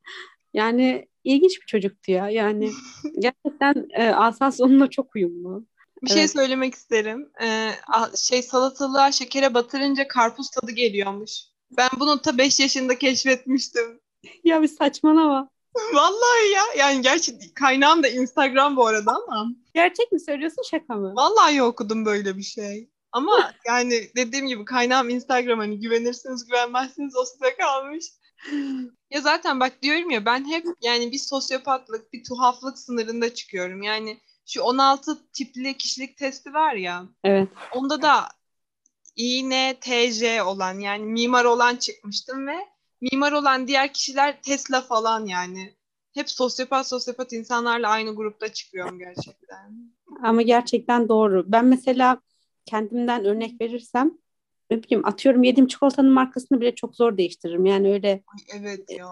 Yani 0.54 1.08
ilginç 1.24 1.60
bir 1.60 1.66
çocuktu 1.66 2.12
ya. 2.12 2.30
Yani 2.30 2.70
gerçekten 3.18 3.88
e, 3.94 4.08
asas 4.08 4.60
onunla 4.60 4.90
çok 4.90 5.16
uyumlu. 5.16 5.66
Bir 6.02 6.08
şey 6.08 6.20
evet. 6.20 6.30
şey 6.30 6.42
söylemek 6.42 6.74
isterim. 6.74 7.30
Ee, 7.42 7.70
şey 8.16 8.42
salatalığa 8.42 9.12
şekere 9.12 9.54
batırınca 9.54 10.08
karpuz 10.08 10.50
tadı 10.50 10.72
geliyormuş. 10.72 11.40
Ben 11.76 11.88
bunu 12.00 12.22
ta 12.22 12.38
5 12.38 12.60
yaşında 12.60 12.98
keşfetmiştim. 12.98 14.00
ya 14.44 14.62
bir 14.62 14.68
saçmalama. 14.68 15.50
Vallahi 15.94 16.50
ya. 16.54 16.62
Yani 16.78 17.02
gerçi 17.02 17.54
kaynağım 17.54 18.02
da 18.02 18.08
Instagram 18.08 18.76
bu 18.76 18.86
arada 18.86 19.12
ama. 19.12 19.46
Gerçek 19.74 20.12
mi 20.12 20.20
söylüyorsun 20.20 20.62
şaka 20.70 20.94
mı? 20.94 21.14
Vallahi 21.16 21.62
okudum 21.62 22.06
böyle 22.06 22.36
bir 22.36 22.42
şey. 22.42 22.90
Ama 23.12 23.52
yani 23.66 24.10
dediğim 24.16 24.46
gibi 24.46 24.64
kaynağım 24.64 25.08
Instagram 25.08 25.58
hani 25.58 25.80
güvenirsiniz 25.80 26.46
güvenmezsiniz 26.46 27.16
o 27.16 27.24
size 27.24 27.56
kalmış. 27.56 28.04
Ya 29.10 29.20
zaten 29.20 29.60
bak 29.60 29.82
diyorum 29.82 30.10
ya 30.10 30.24
ben 30.24 30.50
hep 30.50 30.66
yani 30.82 31.12
bir 31.12 31.18
sosyopatlık, 31.18 32.12
bir 32.12 32.24
tuhaflık 32.24 32.78
sınırında 32.78 33.34
çıkıyorum. 33.34 33.82
Yani 33.82 34.20
şu 34.46 34.62
16 34.62 35.18
tipli 35.32 35.76
kişilik 35.76 36.16
testi 36.16 36.54
var 36.54 36.74
ya. 36.74 37.04
Evet. 37.24 37.48
Onda 37.72 38.02
da 38.02 38.28
İNTJ 39.16 40.22
olan 40.44 40.78
yani 40.78 41.04
mimar 41.04 41.44
olan 41.44 41.76
çıkmıştım 41.76 42.46
ve 42.46 42.56
mimar 43.00 43.32
olan 43.32 43.68
diğer 43.68 43.92
kişiler 43.92 44.42
Tesla 44.42 44.80
falan 44.80 45.26
yani. 45.26 45.74
Hep 46.14 46.30
sosyopat 46.30 46.88
sosyopat 46.88 47.32
insanlarla 47.32 47.88
aynı 47.88 48.14
grupta 48.14 48.52
çıkıyorum 48.52 48.98
gerçekten. 48.98 49.92
Ama 50.22 50.42
gerçekten 50.42 51.08
doğru. 51.08 51.44
Ben 51.46 51.64
mesela 51.64 52.20
kendimden 52.64 53.24
örnek 53.24 53.60
verirsem 53.60 54.18
ne 54.70 54.82
bileyim 54.82 55.06
atıyorum 55.06 55.42
yediğim 55.42 55.66
çikolatanın 55.66 56.10
markasını 56.10 56.60
bile 56.60 56.74
çok 56.74 56.96
zor 56.96 57.16
değiştiririm. 57.16 57.66
Yani 57.66 57.92
öyle 57.92 58.08
Ay 58.08 58.60
evet 58.60 58.90
ya. 58.90 59.06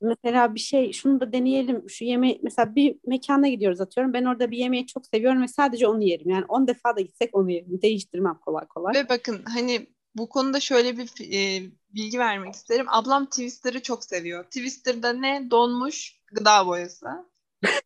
Mesela 0.00 0.54
bir 0.54 0.60
şey 0.60 0.92
şunu 0.92 1.20
da 1.20 1.32
deneyelim. 1.32 1.90
Şu 1.90 2.04
yemeği 2.04 2.40
mesela 2.42 2.74
bir 2.74 2.98
mekana 3.06 3.48
gidiyoruz 3.48 3.80
atıyorum. 3.80 4.12
Ben 4.12 4.24
orada 4.24 4.50
bir 4.50 4.58
yemeği 4.58 4.86
çok 4.86 5.06
seviyorum 5.06 5.42
ve 5.42 5.48
sadece 5.48 5.88
onu 5.88 6.02
yerim. 6.02 6.30
Yani 6.30 6.44
10 6.48 6.66
defa 6.68 6.96
da 6.96 7.00
gitsek 7.00 7.36
onu 7.36 7.50
yerim. 7.50 7.82
Değiştirmem 7.82 8.38
kolay 8.38 8.66
kolay. 8.66 8.94
Ve 8.94 9.08
bakın 9.08 9.42
hani 9.54 9.86
bu 10.14 10.28
konuda 10.28 10.60
şöyle 10.60 10.98
bir 10.98 11.10
e, 11.32 11.62
bilgi 11.94 12.18
vermek 12.18 12.54
isterim. 12.54 12.86
Ablam 12.88 13.26
Twister'ı 13.26 13.82
çok 13.82 14.04
seviyor. 14.04 14.44
Twister'da 14.44 15.12
ne? 15.12 15.50
Donmuş 15.50 16.20
gıda 16.32 16.66
boyası. 16.66 17.06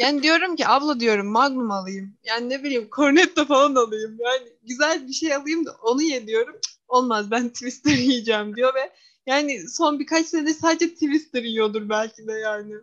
Yani 0.00 0.22
diyorum 0.22 0.56
ki 0.56 0.68
abla 0.68 1.00
diyorum 1.00 1.26
Magnum 1.26 1.70
alayım. 1.70 2.14
Yani 2.24 2.50
ne 2.50 2.62
bileyim 2.62 2.88
Cornetto 2.96 3.44
falan 3.44 3.74
alayım. 3.74 4.16
Yani 4.18 4.48
güzel 4.62 5.08
bir 5.08 5.12
şey 5.12 5.34
alayım 5.34 5.66
da 5.66 5.76
onu 5.82 6.02
ye 6.02 6.26
diyorum. 6.26 6.54
Cık, 6.54 6.74
Olmaz 6.88 7.30
ben 7.30 7.48
Twister 7.48 7.90
yiyeceğim 7.96 8.56
diyor 8.56 8.74
ve 8.74 8.92
yani 9.26 9.68
son 9.68 9.98
birkaç 9.98 10.26
sene 10.26 10.54
sadece 10.54 10.94
Twister 10.94 11.42
yiyordur 11.42 11.88
belki 11.88 12.26
de 12.28 12.32
yani. 12.32 12.74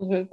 Evet. 0.00 0.28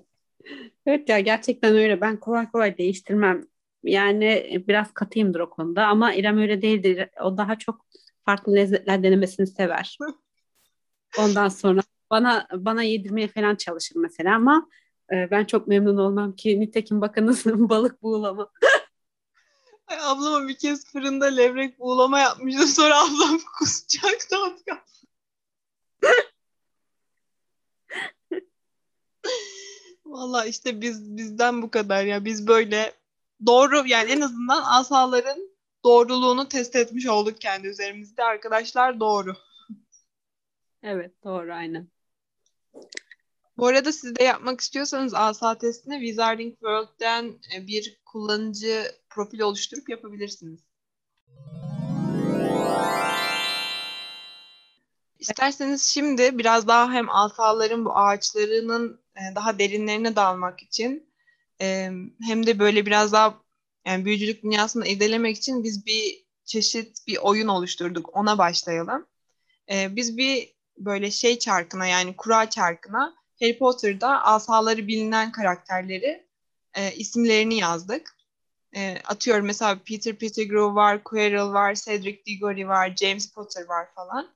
Evet 0.86 1.10
ya 1.10 1.20
gerçekten 1.20 1.76
öyle. 1.76 2.02
Ben 2.02 2.18
kolay 2.20 2.52
kolay 2.52 2.78
değiştirmem. 2.78 3.48
Yani 3.84 4.64
biraz 4.68 4.94
katıyımdır 4.94 5.40
o 5.40 5.50
konuda 5.50 5.88
ama 5.88 6.14
İrem 6.14 6.38
öyle 6.38 6.62
değildir. 6.62 7.10
O 7.24 7.38
daha 7.38 7.58
çok 7.58 7.86
farklı 8.26 8.56
lezzetler 8.56 9.04
denemesini 9.04 9.48
sever. 9.48 9.98
Ondan 11.20 11.48
sonra 11.48 11.82
bana 12.12 12.48
bana 12.54 12.84
yedirmeye 12.84 13.28
falan 13.28 13.56
çalışır 13.56 13.96
mesela 13.96 14.36
ama 14.36 14.70
e, 15.12 15.32
ben 15.32 15.46
çok 15.46 15.68
memnun 15.68 15.98
olmam 15.98 16.36
ki 16.36 16.60
nitekim 16.60 17.02
bakınız 17.02 17.46
balık 17.46 18.04
buğulama. 18.04 18.52
Ay, 19.88 19.98
ablama 20.02 20.48
bir 20.48 20.58
kez 20.58 20.86
fırında 20.86 21.26
levrek 21.26 21.80
buğulama 21.80 22.20
yapmıştım. 22.20 22.68
Sonra 22.68 23.00
ablam 23.00 23.40
kusacaktı 23.60 24.36
az. 24.38 24.80
Valla 30.06 30.46
işte 30.46 30.82
biz 30.82 31.18
bizden 31.18 31.62
bu 31.62 31.72
kadar 31.72 32.04
ya. 32.04 32.26
Biz 32.26 32.48
böyle 32.48 32.94
doğru 33.46 33.88
yani 33.88 34.12
en 34.12 34.22
azından 34.22 34.64
asaların 34.64 35.50
doğruluğunu 35.84 36.48
test 36.48 36.76
etmiş 36.76 37.08
olduk 37.08 37.42
kendi 37.42 37.68
üzerimizde. 37.68 38.24
Arkadaşlar 38.24 39.00
doğru. 39.00 39.36
Evet 40.84 41.24
doğru 41.24 41.54
aynen. 41.54 41.88
Bu 43.60 43.68
arada 43.68 43.92
siz 43.92 44.16
de 44.16 44.24
yapmak 44.24 44.62
istiyorsanız 44.62 45.14
asa 45.14 45.58
testini 45.58 46.00
Wizarding 46.00 46.54
World'den 46.54 47.40
e, 47.56 47.68
bir 47.68 48.02
kullanıcı 48.06 48.92
profil 49.10 49.40
oluşturup 49.40 49.90
yapabilirsiniz. 49.90 50.60
İsterseniz 55.20 55.84
şimdi 55.84 56.38
biraz 56.38 56.68
daha 56.68 56.92
hem 56.94 57.10
asaların 57.10 57.86
bu 57.86 57.98
ağaçlarının 57.98 59.02
e, 59.16 59.36
daha 59.36 59.60
derinlerine 59.60 60.16
dalmak 60.16 60.64
için 60.64 61.10
e, 61.62 61.92
hem 62.22 62.46
de 62.48 62.60
böyle 62.60 62.86
biraz 62.86 63.12
daha 63.14 63.42
yani 63.86 64.06
büyücülük 64.06 64.44
dünyasını 64.44 64.88
irdelemek 64.88 65.38
için 65.38 65.64
biz 65.64 65.86
bir 65.86 66.26
çeşit 66.46 67.08
bir 67.08 67.18
oyun 67.18 67.48
oluşturduk. 67.48 68.18
Ona 68.18 68.38
başlayalım. 68.38 69.06
Biz 69.72 70.18
bir 70.18 70.54
böyle 70.78 71.12
şey 71.12 71.40
çarkına 71.40 71.88
yani 71.88 72.16
kura 72.16 72.50
çarkına 72.50 73.19
Harry 73.42 73.58
Potter'da 73.58 74.26
asaları 74.26 74.88
bilinen 74.88 75.32
karakterleri 75.32 76.28
e, 76.74 76.96
isimlerini 76.96 77.58
yazdık. 77.58 78.16
E, 78.76 78.98
atıyorum 79.06 79.46
mesela 79.46 79.80
Peter 79.86 80.16
Pettigrew 80.16 80.76
var, 80.76 81.04
Quirrell 81.04 81.54
var, 81.54 81.76
Cedric 81.76 82.26
Diggory 82.26 82.68
var, 82.68 82.96
James 82.96 83.34
Potter 83.34 83.66
var 83.66 83.88
falan. 83.96 84.30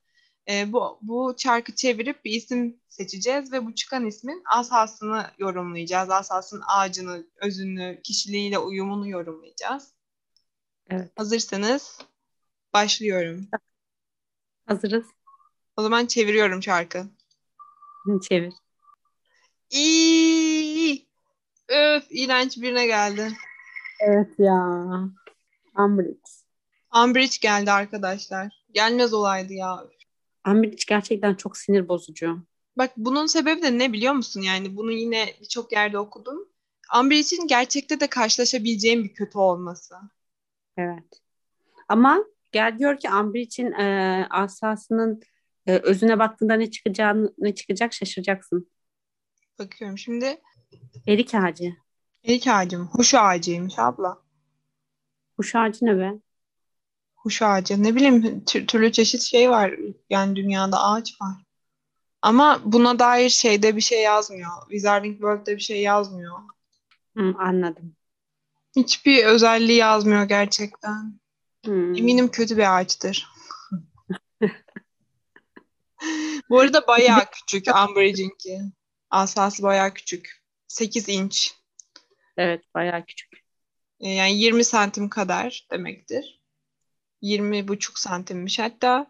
E, 0.50 0.72
bu, 0.72 0.98
bu 1.02 1.34
çarkı 1.36 1.74
çevirip 1.74 2.24
bir 2.24 2.30
isim 2.30 2.80
seçeceğiz 2.88 3.52
ve 3.52 3.66
bu 3.66 3.74
çıkan 3.74 4.06
ismin 4.06 4.42
asasını 4.52 5.26
yorumlayacağız. 5.38 6.10
Asasın 6.10 6.62
ağacını, 6.66 7.26
özünü, 7.36 8.00
kişiliğiyle 8.04 8.58
uyumunu 8.58 9.08
yorumlayacağız. 9.08 9.94
Evet. 10.90 11.12
Hazırsanız 11.16 11.98
başlıyorum. 12.74 13.48
Hazırız. 14.66 15.06
O 15.76 15.82
zaman 15.82 16.06
çeviriyorum 16.06 16.60
çarkı. 16.60 17.06
Çevir. 18.28 18.63
İyi. 19.74 21.06
Öf, 21.68 22.04
iğrenç 22.10 22.62
birine 22.62 22.86
geldi. 22.86 23.32
Evet 24.00 24.38
ya. 24.38 24.60
Umbridge. 25.78 26.20
Umbridge 27.04 27.36
geldi 27.40 27.72
arkadaşlar. 27.72 28.64
Gelmez 28.72 29.14
olaydı 29.14 29.52
ya. 29.52 29.84
Umbridge 30.48 30.84
gerçekten 30.88 31.34
çok 31.34 31.56
sinir 31.56 31.88
bozucu. 31.88 32.38
Bak 32.78 32.90
bunun 32.96 33.26
sebebi 33.26 33.62
de 33.62 33.78
ne 33.78 33.92
biliyor 33.92 34.12
musun? 34.12 34.40
Yani 34.40 34.76
bunu 34.76 34.92
yine 34.92 35.34
birçok 35.40 35.72
yerde 35.72 35.98
okudum. 35.98 36.48
Umbridge'in 37.00 37.46
gerçekte 37.46 38.00
de 38.00 38.06
karşılaşabileceğim 38.06 39.04
bir 39.04 39.14
kötü 39.14 39.38
olması. 39.38 39.94
Evet. 40.76 41.22
Ama 41.88 42.24
gel 42.52 42.78
diyor 42.78 42.98
ki 42.98 43.08
Umbridge'in 43.10 43.72
e, 43.72 44.26
asasının 44.30 45.22
e, 45.66 45.78
özüne 45.78 46.18
baktığında 46.18 46.54
ne 46.54 46.70
çıkacağını 46.70 47.34
ne 47.38 47.54
çıkacak 47.54 47.92
şaşıracaksın. 47.92 48.73
Bakıyorum 49.58 49.98
şimdi. 49.98 50.40
Erik 51.06 51.34
ağacı. 51.34 51.76
Erik 52.24 52.46
ağacım. 52.46 52.88
Huş 52.92 53.14
ağacıymış 53.14 53.78
abla. 53.78 54.18
Kuş 55.36 55.54
ağacı 55.54 55.86
ne 55.86 55.98
be? 55.98 56.12
Huş 57.16 57.42
ağacı. 57.42 57.82
Ne 57.82 57.94
bileyim 57.94 58.44
tür- 58.44 58.66
türlü 58.66 58.92
çeşit 58.92 59.22
şey 59.22 59.50
var. 59.50 59.74
Yani 60.10 60.36
dünyada 60.36 60.82
ağaç 60.82 61.20
var. 61.20 61.34
Ama 62.22 62.60
buna 62.64 62.98
dair 62.98 63.28
şeyde 63.28 63.76
bir 63.76 63.80
şey 63.80 64.02
yazmıyor. 64.02 64.50
Wizarding 64.70 65.14
World'de 65.14 65.56
bir 65.56 65.60
şey 65.62 65.82
yazmıyor. 65.82 66.38
Hı, 67.16 67.34
anladım. 67.38 67.96
Hiçbir 68.76 69.24
özelliği 69.24 69.78
yazmıyor 69.78 70.24
gerçekten. 70.24 71.20
Hmm. 71.64 71.96
Eminim 71.96 72.28
kötü 72.28 72.56
bir 72.56 72.78
ağaçtır. 72.78 73.28
Bu 76.50 76.60
arada 76.60 76.86
bayağı 76.86 77.24
küçük 77.32 77.66
Umbridge'inki. 77.76 78.60
Asası 79.14 79.62
bayağı 79.62 79.94
küçük. 79.94 80.42
8 80.68 81.08
inç. 81.08 81.54
Evet 82.36 82.64
bayağı 82.74 83.04
küçük. 83.06 83.44
Ee, 84.00 84.10
Yani 84.10 84.38
20 84.38 84.64
santim 84.64 85.08
kadar 85.08 85.66
demektir. 85.70 86.40
20 87.22 87.68
buçuk 87.68 87.98
santimmiş 87.98 88.58
hatta. 88.58 89.06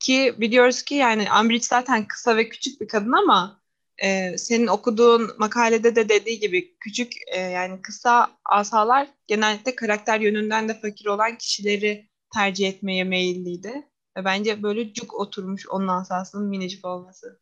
Ki 0.00 0.34
biliyoruz 0.38 0.82
ki 0.82 0.94
yani 0.94 1.28
Umbridge 1.42 1.66
zaten 1.66 2.08
kısa 2.08 2.36
ve 2.36 2.48
küçük 2.48 2.80
bir 2.80 2.88
kadın 2.88 3.12
ama 3.12 3.62
e, 3.98 4.38
senin 4.38 4.66
okuduğun 4.66 5.30
makalede 5.38 5.96
de 5.96 6.08
dediği 6.08 6.40
gibi 6.40 6.76
küçük 6.78 7.12
e, 7.28 7.40
yani 7.40 7.82
kısa 7.82 8.38
asalar 8.44 9.08
genellikle 9.26 9.74
karakter 9.76 10.20
yönünden 10.20 10.68
de 10.68 10.80
fakir 10.80 11.06
olan 11.06 11.38
kişileri 11.38 12.10
tercih 12.34 12.68
etmeye 12.68 13.04
meyilliydi. 13.04 13.88
Ve 14.16 14.24
bence 14.24 14.62
böyle 14.62 14.92
cuk 14.92 15.14
oturmuş 15.14 15.68
onun 15.68 15.88
asasının 15.88 16.48
minicik 16.48 16.84
olması. 16.84 17.40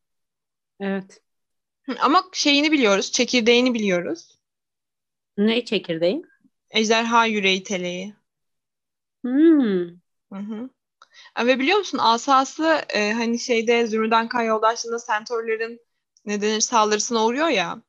Evet. 0.80 1.23
Ama 2.00 2.24
şeyini 2.32 2.72
biliyoruz, 2.72 3.12
çekirdeğini 3.12 3.74
biliyoruz. 3.74 4.38
Ne 5.36 5.64
çekirdeği? 5.64 6.22
Ejderha 6.70 7.26
yüreği 7.26 7.62
teleği. 7.62 8.14
Hmm. 9.24 9.88
Hı 10.32 10.38
hı. 10.38 10.70
Ve 11.46 11.58
biliyor 11.58 11.78
musun 11.78 11.98
asası 12.02 12.82
e, 12.88 13.12
hani 13.12 13.38
şeyde 13.38 13.86
Zümrüden 13.86 14.28
Kay 14.28 14.46
Yoldaşlığı'nda 14.46 14.98
Centaur'ların 15.06 15.80
ne 16.24 16.40
denir 16.42 16.60
saldırısına 16.60 17.26
uğruyor 17.26 17.48
ya. 17.48 17.82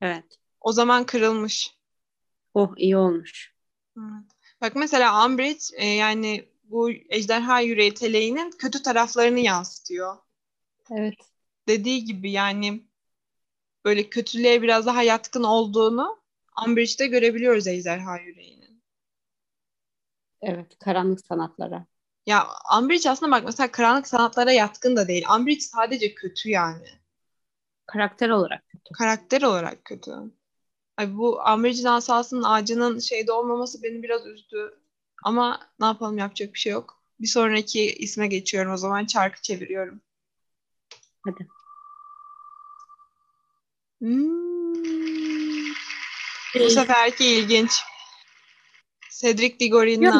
Evet. 0.00 0.24
O 0.60 0.72
zaman 0.72 1.06
kırılmış. 1.06 1.76
Oh 2.54 2.74
iyi 2.76 2.96
olmuş. 2.96 3.54
Evet. 3.98 4.32
Bak 4.60 4.76
mesela 4.76 5.26
Umbridge 5.26 5.64
e, 5.76 5.86
yani 5.86 6.48
bu 6.64 6.90
ejderha 6.90 7.60
yüreği 7.60 7.94
teleğinin 7.94 8.50
kötü 8.50 8.82
taraflarını 8.82 9.40
yansıtıyor. 9.40 10.16
Evet. 10.90 11.14
Dediği 11.68 12.04
gibi 12.04 12.30
yani 12.30 12.82
böyle 13.84 14.10
kötülüğe 14.10 14.62
biraz 14.62 14.86
daha 14.86 15.02
yatkın 15.02 15.42
olduğunu 15.42 16.22
Umbridge'de 16.66 17.06
görebiliyoruz 17.06 17.66
ejderha 17.66 18.18
yüreğinin. 18.18 18.82
Evet. 20.42 20.78
Karanlık 20.78 21.26
sanatlara. 21.26 21.86
Ya 22.26 22.46
Umbridge 22.78 23.10
aslında 23.10 23.32
bak 23.32 23.44
mesela 23.44 23.70
karanlık 23.70 24.06
sanatlara 24.06 24.52
yatkın 24.52 24.96
da 24.96 25.08
değil. 25.08 25.24
Umbridge 25.38 25.60
sadece 25.60 26.14
kötü 26.14 26.48
yani. 26.48 26.88
Karakter 27.86 28.28
olarak 28.28 28.68
kötü. 28.68 28.92
Karakter 28.98 29.42
olarak 29.42 29.84
kötü. 29.84 30.12
Ay 30.96 31.16
bu 31.16 31.40
Umbridge'in 31.54 31.86
asasının 31.86 32.42
ağacının 32.42 32.98
şeyde 32.98 33.32
olmaması 33.32 33.82
beni 33.82 34.02
biraz 34.02 34.26
üzdü. 34.26 34.78
Ama 35.24 35.60
ne 35.80 35.86
yapalım 35.86 36.18
yapacak 36.18 36.54
bir 36.54 36.58
şey 36.58 36.72
yok. 36.72 37.02
Bir 37.20 37.26
sonraki 37.26 37.92
isme 37.94 38.26
geçiyorum 38.26 38.72
o 38.72 38.76
zaman 38.76 39.06
çarkı 39.06 39.42
çeviriyorum. 39.42 40.00
Hadi. 41.24 41.48
Hmm. 44.02 45.72
Bu 46.54 46.70
seferki 46.70 47.26
ilginç. 47.26 47.70
Cedric 49.20 49.60
Diggory'nin? 49.60 50.12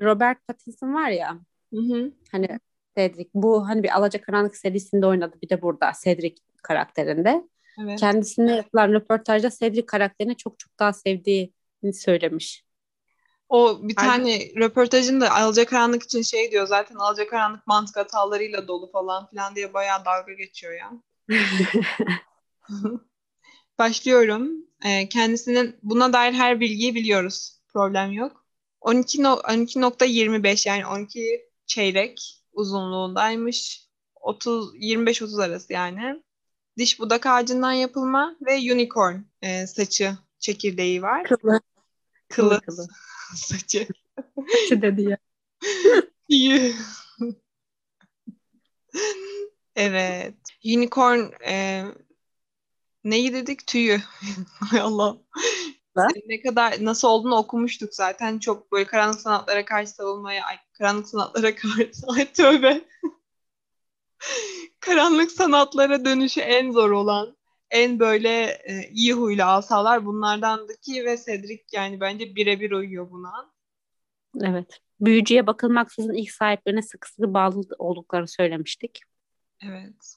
Robert 0.00 0.46
Pattinson 0.46 0.94
var 0.94 1.08
ya 1.08 1.38
Hı 1.74 1.80
hı. 1.80 2.12
hani 2.32 2.58
Cedric 2.96 3.30
bu 3.34 3.68
hani 3.68 3.82
bir 3.82 3.96
Alacakaranlık 3.96 4.56
serisinde 4.56 5.06
oynadı 5.06 5.36
bir 5.42 5.48
de 5.48 5.62
burada 5.62 5.92
Cedric 6.04 6.36
karakterinde. 6.62 7.42
Evet. 7.84 8.00
Kendisine 8.00 8.56
yapılan 8.56 8.92
röportajda 8.92 9.50
Cedric 9.50 9.86
karakterini 9.86 10.36
çok 10.36 10.58
çok 10.58 10.78
daha 10.78 10.92
sevdiğini 10.92 11.94
söylemiş. 11.94 12.64
O 13.48 13.78
bir 13.82 13.94
Aynen. 13.96 14.12
tane 14.12 14.38
röportajında 14.56 15.30
Alacakaranlık 15.30 16.02
için 16.02 16.22
şey 16.22 16.50
diyor 16.50 16.66
zaten 16.66 16.94
Alacakaranlık 16.94 17.66
mantık 17.66 17.96
hatalarıyla 17.96 18.68
dolu 18.68 18.90
falan 18.90 19.26
filan 19.26 19.54
diye 19.54 19.74
bayağı 19.74 20.04
dalga 20.04 20.32
geçiyor 20.32 20.72
ya. 20.72 20.92
Başlıyorum. 23.78 24.50
Ee, 24.84 25.08
kendisinin 25.08 25.76
buna 25.82 26.12
dair 26.12 26.32
her 26.32 26.60
bilgiyi 26.60 26.94
biliyoruz. 26.94 27.60
Problem 27.68 28.12
yok. 28.12 28.46
12 28.80 29.22
no- 29.22 29.40
12.25 29.44 30.68
yani 30.68 30.86
12 30.86 31.50
çeyrek 31.66 32.42
uzunluğundaymış. 32.52 33.88
30 34.20 34.74
25-30 34.74 35.42
arası 35.42 35.72
yani. 35.72 36.22
Diş 36.78 37.00
budak 37.00 37.26
ağacından 37.26 37.72
yapılma 37.72 38.36
ve 38.46 38.56
unicorn 38.74 39.16
e, 39.42 39.66
saçı 39.66 40.16
çekirdeği 40.38 41.02
var. 41.02 41.24
Kılı. 41.24 41.60
Kılı, 42.28 42.60
kılı. 42.60 42.86
saçı. 43.36 43.86
Şu 44.68 44.82
dedi 44.82 45.02
ya. 45.02 45.18
Evet. 49.76 50.34
Unicorn 50.64 51.20
e, 51.46 51.84
neyi 53.04 53.32
dedik? 53.32 53.66
Tüyü. 53.66 54.00
Hay 54.70 54.80
Allah. 54.80 55.16
Ne 56.26 56.40
kadar 56.40 56.84
nasıl 56.84 57.08
olduğunu 57.08 57.36
okumuştuk 57.36 57.94
zaten. 57.94 58.38
Çok 58.38 58.72
böyle 58.72 58.84
karanlık 58.84 59.20
sanatlara 59.20 59.64
karşı 59.64 59.90
savunmaya, 59.90 60.44
ay, 60.44 60.56
karanlık 60.78 61.08
sanatlara 61.08 61.54
karşı, 61.56 61.92
ay 62.08 62.32
tövbe. 62.32 62.80
karanlık 64.80 65.32
sanatlara 65.32 66.04
dönüşü 66.04 66.40
en 66.40 66.70
zor 66.70 66.90
olan, 66.90 67.36
en 67.70 67.98
böyle 67.98 68.44
e, 68.44 68.90
iyi 68.92 69.12
huylu 69.12 69.42
asalar 69.42 70.06
bunlardandaki 70.06 71.04
ve 71.04 71.16
Cedric 71.16 71.64
yani 71.72 72.00
bence 72.00 72.36
birebir 72.36 72.70
uyuyor 72.70 73.10
buna. 73.10 73.52
Evet. 74.40 74.80
Büyücüye 75.00 75.46
bakılmaksızın 75.46 76.14
ilk 76.14 76.30
sahiplerine 76.30 76.82
sıkı 76.82 77.08
sıkı 77.08 77.34
bağlı 77.34 77.62
olduklarını 77.78 78.28
söylemiştik. 78.28 79.00
Evet. 79.62 80.16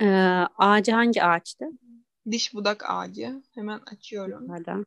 Ee, 0.00 0.06
ağacı 0.58 0.92
hangi 0.92 1.24
ağaçtı? 1.24 1.64
Diş 2.30 2.54
budak 2.54 2.90
ağacı. 2.90 3.42
Hemen 3.54 3.80
açıyorum. 3.86 4.48
Pardon. 4.48 4.86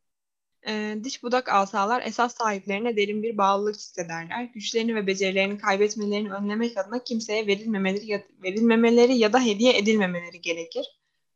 Ee, 0.67 0.97
diş 1.03 1.23
budak 1.23 1.49
asalar 1.49 2.01
esas 2.05 2.35
sahiplerine 2.35 2.97
derin 2.97 3.23
bir 3.23 3.37
bağlılık 3.37 3.75
hissederler. 3.75 4.43
Güçlerini 4.43 4.95
ve 4.95 5.07
becerilerini 5.07 5.57
kaybetmelerini 5.57 6.33
önlemek 6.33 6.77
adına 6.77 7.03
kimseye 7.03 7.47
verilmemeleri 7.47 8.05
ya, 8.05 8.23
verilmemeleri 8.43 9.17
ya 9.17 9.33
da 9.33 9.39
hediye 9.39 9.77
edilmemeleri 9.77 10.41
gerekir. 10.41 10.85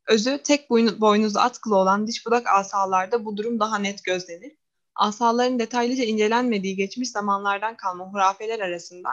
Özü 0.07 0.39
tek 0.43 0.69
boynu, 0.69 1.01
boynuzlu 1.01 1.39
atkılı 1.39 1.75
olan 1.75 2.07
diş 2.07 2.25
budak 2.25 2.47
asalarda 2.47 3.25
bu 3.25 3.37
durum 3.37 3.59
daha 3.59 3.77
net 3.79 4.03
gözlenir. 4.03 4.51
Asaların 4.95 5.59
detaylıca 5.59 6.03
incelenmediği 6.03 6.75
geçmiş 6.75 7.09
zamanlardan 7.09 7.77
kalma 7.77 8.13
hurafeler 8.13 8.59
arasında 8.59 9.09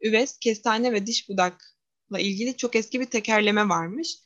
üves, 0.00 0.38
kestane 0.38 0.92
ve 0.92 1.06
diş 1.06 1.28
budakla 1.28 2.18
ilgili 2.18 2.56
çok 2.56 2.76
eski 2.76 3.00
bir 3.00 3.06
tekerleme 3.06 3.68
varmış. 3.68 4.18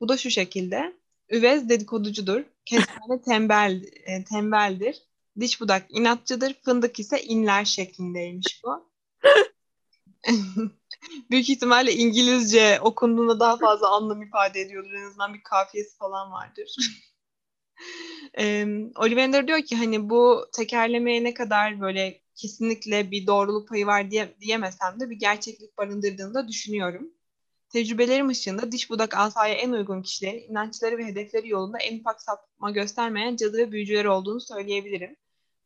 Bu 0.00 0.08
da 0.08 0.16
şu 0.16 0.30
şekilde. 0.30 1.03
Üvez 1.30 1.68
dedikoducudur. 1.68 2.44
Kestane 2.64 3.22
tembel, 3.24 3.82
e, 4.04 4.24
tembeldir. 4.24 5.02
Diş 5.40 5.60
budak 5.60 5.86
inatçıdır. 5.88 6.54
Fındık 6.64 7.00
ise 7.00 7.22
inler 7.22 7.64
şeklindeymiş 7.64 8.62
bu. 8.64 8.90
Büyük 11.30 11.50
ihtimalle 11.50 11.92
İngilizce 11.92 12.80
okunduğunda 12.80 13.40
daha 13.40 13.56
fazla 13.56 13.88
anlam 13.88 14.22
ifade 14.22 14.60
ediyordur. 14.60 14.92
En 14.92 15.06
azından 15.06 15.34
bir 15.34 15.42
kafiyesi 15.42 15.96
falan 15.96 16.32
vardır. 16.32 16.76
e, 18.38 18.66
Ollivander 18.96 19.48
diyor 19.48 19.62
ki 19.62 19.76
hani 19.76 20.10
bu 20.10 20.46
tekerlemeye 20.52 21.24
ne 21.24 21.34
kadar 21.34 21.80
böyle 21.80 22.20
kesinlikle 22.34 23.10
bir 23.10 23.26
doğruluk 23.26 23.68
payı 23.68 23.86
var 23.86 24.10
diye 24.10 24.34
diyemesem 24.40 25.00
de 25.00 25.10
bir 25.10 25.16
gerçeklik 25.16 25.78
barındırdığını 25.78 26.34
da 26.34 26.48
düşünüyorum. 26.48 27.13
Tecrübelerim 27.74 28.28
ışığında 28.28 28.72
diş 28.72 28.90
budak 28.90 29.16
asaya 29.16 29.54
en 29.54 29.72
uygun 29.72 30.02
kişilerin 30.02 30.50
inançları 30.50 30.98
ve 30.98 31.06
hedefleri 31.06 31.48
yolunda 31.48 31.78
en 31.78 31.98
ufak 32.00 32.22
sapma 32.22 32.70
göstermeyen 32.70 33.36
cadı 33.36 33.58
ve 33.58 33.72
büyücüler 33.72 34.04
olduğunu 34.04 34.40
söyleyebilirim. 34.40 35.16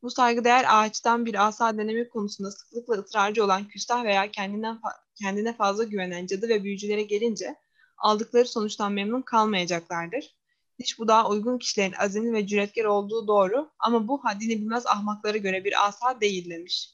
Bu 0.03 0.09
saygıdeğer 0.09 0.65
ağaçtan 0.67 1.25
bir 1.25 1.47
asa 1.47 1.77
denemek 1.77 2.11
konusunda 2.11 2.51
sıklıkla 2.51 2.93
ısrarcı 2.93 3.43
olan 3.43 3.67
küstah 3.67 4.03
veya 4.03 4.31
kendinden 4.31 4.75
fa- 4.75 4.97
kendine 5.15 5.53
fazla 5.53 5.83
güvenen 5.83 6.27
cadı 6.27 6.49
ve 6.49 6.63
büyücülere 6.63 7.03
gelince 7.03 7.55
aldıkları 7.97 8.45
sonuçtan 8.45 8.91
memnun 8.91 9.21
kalmayacaklardır. 9.21 10.35
Diş 10.79 10.99
budağa 10.99 11.29
uygun 11.29 11.57
kişilerin 11.57 11.93
azimli 11.99 12.33
ve 12.33 12.47
cüretkar 12.47 12.85
olduğu 12.85 13.27
doğru 13.27 13.69
ama 13.79 14.07
bu 14.07 14.25
haddini 14.25 14.61
bilmez 14.61 14.87
ahmaklara 14.87 15.37
göre 15.37 15.63
bir 15.63 15.87
asa 15.87 16.21
değil 16.21 16.49
demiş. 16.49 16.93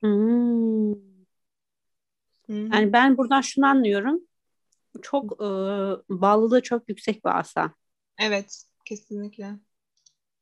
Hmm. 0.00 1.17
Hı 2.50 2.52
hı. 2.52 2.68
Yani 2.72 2.92
ben 2.92 3.16
buradan 3.16 3.40
şunu 3.40 3.66
anlıyorum. 3.66 4.20
Çok 5.02 5.32
e, 5.32 5.46
bağlılığı 6.08 6.62
çok 6.62 6.88
yüksek 6.88 7.24
bir 7.24 7.38
asa. 7.38 7.74
Evet, 8.18 8.64
kesinlikle. 8.84 9.58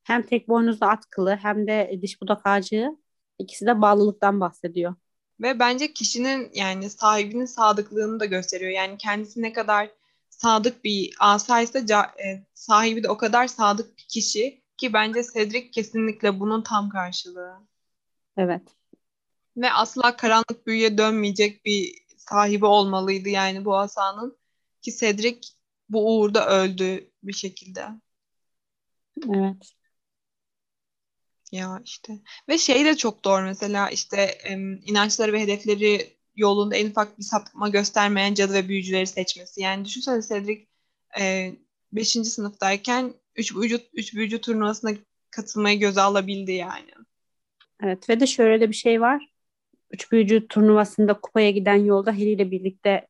Hem 0.05 0.23
tek 0.23 0.49
boynuzlu 0.49 0.87
at 0.87 1.07
kılı 1.11 1.37
hem 1.37 1.66
de 1.66 1.99
diş 2.03 2.21
budak 2.23 2.40
ağacı 2.47 2.97
ikisi 3.38 3.66
de 3.66 3.83
bağlılıktan 3.83 4.40
bahsediyor. 4.40 4.95
Ve 5.40 5.59
bence 5.59 5.92
kişinin 5.92 6.51
yani 6.55 6.90
sahibinin 6.90 7.45
sadıklığını 7.47 8.21
da 8.21 8.25
gösteriyor. 8.25 8.71
Yani 8.71 8.99
kendisi 8.99 9.42
ne 9.42 9.53
kadar 9.53 9.90
sadık 10.31 10.85
bir 10.85 11.14
asaysa 11.21 11.79
ca- 11.79 12.21
e, 12.23 12.47
sahibi 12.55 13.03
de 13.03 13.09
o 13.09 13.16
kadar 13.16 13.47
sadık 13.47 13.99
bir 13.99 14.05
kişi 14.09 14.62
ki 14.77 14.92
bence 14.92 15.23
Cedric 15.35 15.71
kesinlikle 15.71 16.40
bunun 16.40 16.62
tam 16.62 16.88
karşılığı. 16.88 17.55
Evet. 18.37 18.77
Ve 19.57 19.73
asla 19.73 20.16
karanlık 20.16 20.66
büyüye 20.66 20.99
dönmeyecek 20.99 21.64
bir 21.64 21.95
sahibi 22.16 22.66
olmalıydı 22.66 23.29
yani 23.29 23.64
bu 23.64 23.77
asanın. 23.77 24.38
Ki 24.83 24.97
Cedric 24.97 25.49
bu 25.88 26.19
uğurda 26.19 26.49
öldü 26.49 27.11
bir 27.23 27.33
şekilde. 27.33 27.87
Evet. 29.25 29.73
Ya 31.53 31.81
işte. 31.85 32.12
Ve 32.49 32.59
şey 32.59 32.85
de 32.85 32.97
çok 32.97 33.25
doğru 33.25 33.45
mesela 33.45 33.90
işte 33.90 34.38
inançları 34.85 35.33
ve 35.33 35.40
hedefleri 35.40 36.16
yolunda 36.37 36.77
en 36.77 36.90
ufak 36.90 37.19
bir 37.19 37.23
sapma 37.23 37.69
göstermeyen 37.69 38.35
cadı 38.35 38.55
ve 38.55 38.69
büyücüleri 38.69 39.07
seçmesi. 39.07 39.61
Yani 39.61 39.85
düşünsene 39.85 40.23
Cedric 40.23 40.66
5. 41.92 42.09
sınıftayken 42.09 43.14
3 43.37 43.57
büyücü, 43.57 43.81
üç 43.92 44.14
büyücü 44.14 44.40
turnuvasına 44.40 44.90
katılmayı 45.31 45.81
göze 45.81 46.01
alabildi 46.01 46.53
yani. 46.53 46.90
Evet 47.83 48.09
ve 48.09 48.21
de 48.21 48.27
şöyle 48.27 48.61
de 48.61 48.69
bir 48.69 48.75
şey 48.75 49.01
var. 49.01 49.36
Üç 49.90 50.12
büyücü 50.12 50.49
turnuvasında 50.49 51.14
kupaya 51.20 51.51
giden 51.51 51.77
yolda 51.77 52.12
Harry 52.12 52.33
ile 52.33 52.51
birlikte 52.51 53.09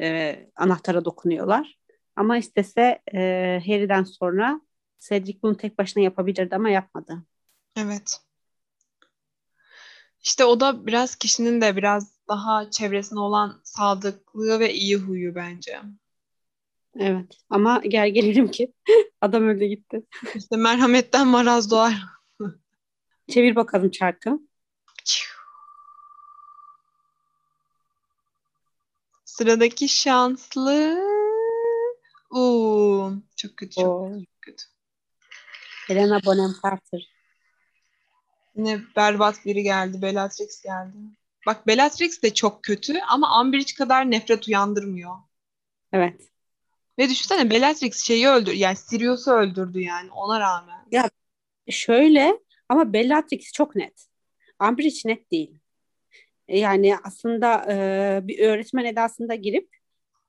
e, 0.00 0.36
anahtara 0.56 1.04
dokunuyorlar. 1.04 1.78
Ama 2.16 2.38
istese 2.38 3.02
e, 3.14 3.18
Harry'den 3.66 4.04
sonra 4.04 4.60
Cedric 4.98 5.42
bunu 5.42 5.56
tek 5.56 5.78
başına 5.78 6.02
yapabilirdi 6.02 6.56
ama 6.56 6.70
yapmadı. 6.70 7.22
Evet. 7.76 8.20
İşte 10.22 10.44
o 10.44 10.60
da 10.60 10.86
biraz 10.86 11.16
kişinin 11.16 11.60
de 11.60 11.76
biraz 11.76 12.12
daha 12.28 12.70
çevresine 12.70 13.20
olan 13.20 13.60
sadıklığı 13.64 14.60
ve 14.60 14.74
iyi 14.74 14.96
huyu 14.96 15.34
bence. 15.34 15.80
Evet. 16.98 17.38
Ama 17.50 17.82
gel 17.88 18.10
gelelim 18.10 18.50
ki 18.50 18.72
adam 19.20 19.48
öldü 19.48 19.64
gitti. 19.64 20.02
İşte 20.34 20.56
merhametten 20.56 21.28
maraz 21.28 21.70
doğar. 21.70 21.94
Çevir 23.28 23.56
bakalım 23.56 23.90
çarkı. 23.90 24.38
Sıradaki 29.32 29.88
şanslı. 29.88 31.00
Uuu, 32.30 33.14
çok 33.36 33.56
kötü, 33.56 33.74
çok 33.74 33.86
Oo. 33.86 34.12
kötü. 34.40 34.64
Helena 35.86 36.20
Bonham 36.24 36.54
Carter. 36.64 37.10
Yine 38.56 38.80
berbat 38.96 39.44
biri 39.44 39.62
geldi. 39.62 40.02
Bellatrix 40.02 40.62
geldi. 40.62 40.96
Bak 41.46 41.66
Bellatrix 41.66 42.22
de 42.22 42.34
çok 42.34 42.62
kötü 42.62 43.00
ama 43.08 43.40
Umbridge 43.40 43.74
kadar 43.74 44.10
nefret 44.10 44.48
uyandırmıyor. 44.48 45.16
Evet. 45.92 46.20
Ve 46.98 47.08
düşünsene 47.08 47.50
Bellatrix 47.50 48.04
şeyi 48.04 48.28
öldür 48.28 48.52
yani 48.52 48.76
Sirius'u 48.76 49.30
öldürdü 49.30 49.80
yani 49.80 50.10
ona 50.10 50.40
rağmen. 50.40 50.84
Şöyle 51.70 52.38
ama 52.68 52.92
Bellatrix 52.92 53.52
çok 53.52 53.76
net. 53.76 54.06
Umbridge 54.62 55.00
net 55.04 55.30
değil. 55.30 55.61
Yani 56.48 56.96
aslında 57.04 57.64
e, 57.72 58.20
bir 58.22 58.38
öğretmen 58.38 58.84
edasında 58.84 59.34
girip 59.34 59.68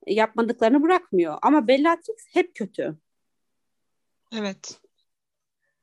yapmadıklarını 0.08 0.84
bırakmıyor. 0.84 1.38
Ama 1.42 1.68
Bellatrix 1.68 2.18
hep 2.34 2.56
kötü. 2.56 2.98
Evet. 4.36 4.80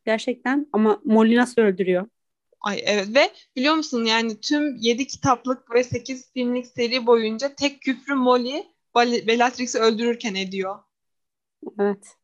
Gerçekten 0.05 0.67
ama 0.73 1.01
Molly 1.05 1.37
nasıl 1.37 1.63
öldürüyor? 1.63 2.07
Ay 2.61 2.83
evet 2.85 3.09
ve 3.15 3.31
biliyor 3.57 3.75
musun 3.75 4.05
yani 4.05 4.41
tüm 4.41 4.77
7 4.77 5.07
kitaplık 5.07 5.75
ve 5.75 5.85
8 5.85 6.33
filmlik 6.33 6.67
seri 6.67 7.07
boyunca 7.07 7.55
tek 7.55 7.83
küfrü 7.83 8.15
Molly 8.15 8.67
Bellatrix'i 8.97 9.79
öldürürken 9.79 10.35
ediyor. 10.35 10.79
Evet. 11.79 12.17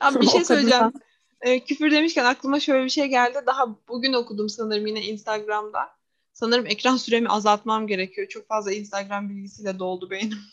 Abi 0.00 0.20
bir 0.20 0.26
şey 0.32 0.44
söyleyeceğim. 0.44 0.92
Ee, 1.40 1.64
küfür 1.64 1.90
demişken 1.90 2.24
aklıma 2.24 2.60
şöyle 2.60 2.84
bir 2.84 2.90
şey 2.90 3.06
geldi. 3.06 3.38
Daha 3.46 3.88
bugün 3.88 4.12
okudum 4.12 4.48
sanırım 4.48 4.86
yine 4.86 5.02
Instagram'da. 5.02 5.99
Sanırım 6.40 6.66
ekran 6.66 6.96
süremi 6.96 7.28
azaltmam 7.28 7.86
gerekiyor. 7.86 8.28
Çok 8.28 8.48
fazla 8.48 8.72
Instagram 8.72 9.30
bilgisiyle 9.30 9.78
doldu 9.78 10.10
beynim. 10.10 10.38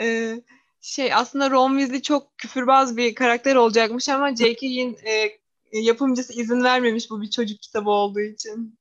Ee, 0.00 0.42
Şey 0.80 1.14
aslında 1.14 1.50
Ron 1.50 1.70
Weasley 1.70 2.02
çok 2.02 2.38
küfürbaz 2.38 2.96
bir 2.96 3.14
karakter 3.14 3.56
olacakmış 3.56 4.08
ama 4.08 4.36
J.K.'in 4.36 4.98
e, 5.04 5.38
yapımcısı 5.72 6.40
izin 6.40 6.64
vermemiş 6.64 7.10
bu 7.10 7.22
bir 7.22 7.30
çocuk 7.30 7.60
kitabı 7.60 7.90
olduğu 7.90 8.20
için. 8.20 8.78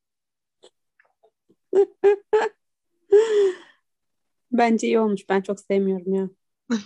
Bence 4.52 4.88
iyi 4.88 5.00
olmuş. 5.00 5.30
Ben 5.30 5.42
çok 5.42 5.60
sevmiyorum 5.60 6.14
ya. 6.14 6.30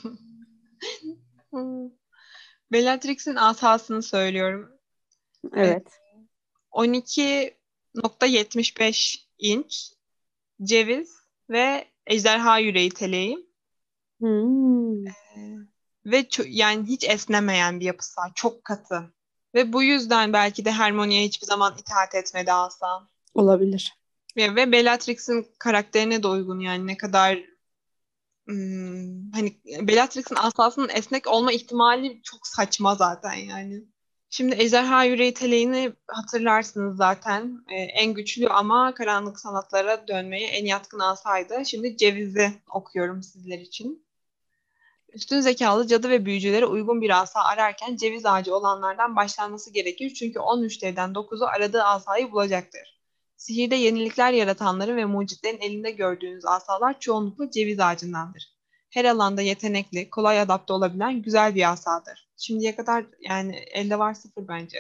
Bellatrix'in 2.72 3.36
asasını 3.36 4.04
söylüyorum. 4.04 4.72
Evet. 5.54 5.88
12.75 7.96 9.26
inç 9.38 9.92
ceviz 10.64 11.16
ve 11.50 11.88
ejderha 12.08 12.60
yüreği 12.60 12.90
teleği 12.90 13.46
Hmm. 14.20 15.06
ve 16.06 16.22
ço- 16.22 16.48
yani 16.50 16.88
hiç 16.88 17.04
esnemeyen 17.04 17.80
bir 17.80 17.86
yapısı 17.86 18.22
var. 18.22 18.32
Çok 18.36 18.64
katı. 18.64 19.14
Ve 19.56 19.74
bu 19.74 19.84
yüzden 19.84 20.34
belki 20.34 20.66
de 20.66 20.72
Hermione'ye 20.72 21.24
hiçbir 21.26 21.48
zaman 21.48 21.78
itaat 21.80 22.16
etmedi 22.16 22.52
asa. 22.52 23.08
Olabilir. 23.34 23.94
Ve, 24.38 24.56
ve 24.56 24.72
Bellatrix'in 24.72 25.48
karakterine 25.60 26.24
de 26.24 26.28
uygun 26.28 26.60
yani 26.60 26.88
ne 26.88 26.98
kadar 26.98 27.40
hmm, 28.48 29.32
hani 29.32 29.60
Bellatrix'in 29.82 30.36
asasının 30.36 30.90
esnek 30.90 31.28
olma 31.28 31.52
ihtimali 31.52 32.22
çok 32.24 32.48
saçma 32.48 32.96
zaten 32.96 33.34
yani. 33.34 33.84
Şimdi 34.38 34.56
Ejderha 34.60 35.04
Yüreği 35.04 35.34
Teleğini 35.34 35.94
hatırlarsınız 36.08 36.98
zaten. 36.98 37.64
Ee, 37.70 37.76
en 37.76 38.14
güçlü 38.14 38.48
ama 38.48 38.94
karanlık 38.94 39.40
sanatlara 39.40 40.08
dönmeye 40.08 40.48
en 40.48 40.66
yatkın 40.66 41.00
asaydı. 41.00 41.66
Şimdi 41.66 41.98
Ceviz'i 41.98 42.54
okuyorum 42.70 43.24
sizler 43.24 43.60
için. 43.60 44.06
Üstün 45.14 45.40
zekalı 45.40 45.88
cadı 45.88 46.10
ve 46.10 46.26
büyücülere 46.26 46.66
uygun 46.66 47.02
bir 47.02 47.22
asa 47.22 47.44
ararken 47.44 47.96
ceviz 47.96 48.26
ağacı 48.26 48.56
olanlardan 48.56 49.16
başlanması 49.16 49.74
gerekir. 49.74 50.14
Çünkü 50.14 50.40
10 50.40 50.62
müşteriden 50.62 51.14
9'u 51.14 51.46
aradığı 51.46 51.84
asayı 51.84 52.32
bulacaktır. 52.32 53.00
Sihirde 53.38 53.76
yenilikler 53.76 54.32
yaratanların 54.32 54.98
ve 54.98 55.06
mucitlerin 55.06 55.62
elinde 55.62 55.92
gördüğünüz 55.92 56.46
asalar 56.46 57.00
çoğunlukla 57.00 57.52
ceviz 57.52 57.80
ağacındandır. 57.80 58.55
Her 58.96 59.06
alanda 59.06 59.42
yetenekli, 59.42 60.10
kolay 60.10 60.42
adapte 60.42 60.74
olabilen 60.74 61.22
güzel 61.22 61.56
bir 61.56 61.72
asadır. 61.72 62.28
Şimdiye 62.38 62.76
kadar 62.76 63.06
yani 63.22 63.56
elde 63.56 64.00
var 64.00 64.14
sıfır 64.14 64.48
bence. 64.48 64.80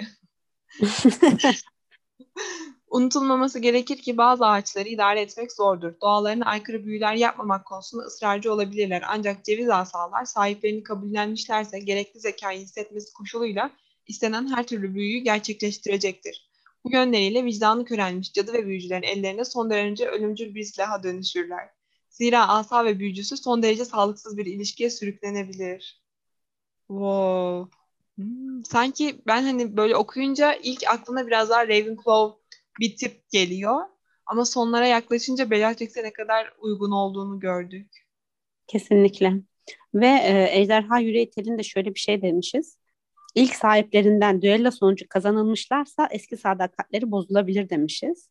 Unutulmaması 2.87 3.59
gerekir 3.59 3.97
ki 3.97 4.17
bazı 4.17 4.45
ağaçları 4.45 4.89
idare 4.89 5.21
etmek 5.21 5.51
zordur. 5.51 5.93
Doğalarına 6.01 6.45
aykırı 6.45 6.85
büyüler 6.85 7.13
yapmamak 7.13 7.65
konusunda 7.65 8.03
ısrarcı 8.03 8.53
olabilirler. 8.53 9.03
Ancak 9.07 9.45
ceviz 9.45 9.69
asalar 9.69 10.25
sahiplerini 10.25 10.83
kabullenmişlerse 10.83 11.79
gerekli 11.79 12.19
zekayı 12.19 12.59
hissetmesi 12.59 13.13
koşuluyla 13.13 13.71
istenen 14.07 14.47
her 14.47 14.67
türlü 14.67 14.95
büyüyü 14.95 15.19
gerçekleştirecektir. 15.19 16.49
Bu 16.83 16.91
yönleriyle 16.91 17.45
vicdanı 17.45 17.85
körelmiş 17.85 18.33
cadı 18.33 18.53
ve 18.53 18.65
büyücülerin 18.65 19.03
ellerine 19.03 19.45
son 19.45 19.69
derece 19.69 20.07
ölümcül 20.07 20.55
bir 20.55 20.63
silaha 20.63 21.03
dönüşürler. 21.03 21.74
Zira 22.17 22.47
asa 22.47 22.85
ve 22.85 22.99
büyücüsü 22.99 23.37
son 23.37 23.63
derece 23.63 23.85
sağlıksız 23.85 24.37
bir 24.37 24.45
ilişkiye 24.45 24.89
sürüklenebilir. 24.89 26.01
Wow. 26.87 27.77
Hmm, 28.15 28.65
sanki 28.65 29.21
ben 29.27 29.43
hani 29.43 29.77
böyle 29.77 29.95
okuyunca 29.95 30.53
ilk 30.53 30.87
aklına 30.87 31.27
biraz 31.27 31.49
daha 31.49 31.67
Ravenclaw 31.67 32.41
bir 32.79 32.97
tip 32.97 33.29
geliyor. 33.29 33.81
Ama 34.25 34.45
sonlara 34.45 34.87
yaklaşınca 34.87 35.49
Bellatrix'e 35.49 36.03
ne 36.03 36.13
kadar 36.13 36.53
uygun 36.59 36.91
olduğunu 36.91 37.39
gördük. 37.39 38.07
Kesinlikle. 38.67 39.33
Ve 39.93 40.07
e, 40.07 40.59
Ejderha 40.59 40.99
Yüreği 40.99 41.29
Teli'nde 41.29 41.63
şöyle 41.63 41.95
bir 41.95 41.99
şey 41.99 42.21
demişiz. 42.21 42.77
İlk 43.35 43.55
sahiplerinden 43.55 44.41
düello 44.41 44.71
sonucu 44.71 45.05
kazanılmışlarsa 45.09 46.07
eski 46.11 46.37
sadakatleri 46.37 47.11
bozulabilir 47.11 47.69
demişiz. 47.69 48.29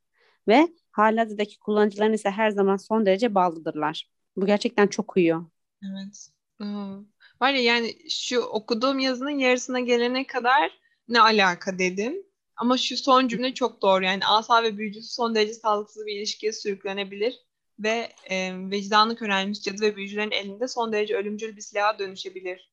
Ve 0.48 0.68
halihazırdaki 0.94 1.58
kullanıcıların 1.58 2.12
ise 2.12 2.30
her 2.30 2.50
zaman 2.50 2.76
son 2.76 3.06
derece 3.06 3.34
bağlıdırlar. 3.34 4.08
Bu 4.36 4.46
gerçekten 4.46 4.86
çok 4.86 5.16
uyuyor. 5.16 5.46
Evet. 5.82 6.28
Hmm. 6.56 6.98
Var 7.40 7.52
ya 7.52 7.62
yani 7.62 8.10
şu 8.10 8.40
okuduğum 8.40 8.98
yazının 8.98 9.38
yarısına 9.38 9.80
gelene 9.80 10.26
kadar 10.26 10.70
ne 11.08 11.20
alaka 11.20 11.78
dedim. 11.78 12.14
Ama 12.56 12.76
şu 12.76 12.96
son 12.96 13.28
cümle 13.28 13.54
çok 13.54 13.82
doğru. 13.82 14.04
Yani 14.04 14.26
asa 14.26 14.62
ve 14.62 14.78
büyücüsü 14.78 15.14
son 15.14 15.34
derece 15.34 15.54
sağlıksız 15.54 16.06
bir 16.06 16.16
ilişkiye 16.16 16.52
sürüklenebilir 16.52 17.40
ve 17.78 18.12
e, 18.30 18.52
vicdanı 18.70 19.16
körelmiş 19.16 19.62
cadı 19.62 19.82
ve 19.82 19.96
büyücülerin 19.96 20.30
elinde 20.30 20.68
son 20.68 20.92
derece 20.92 21.16
ölümcül 21.16 21.56
bir 21.56 21.60
silaha 21.60 21.98
dönüşebilir. 21.98 22.72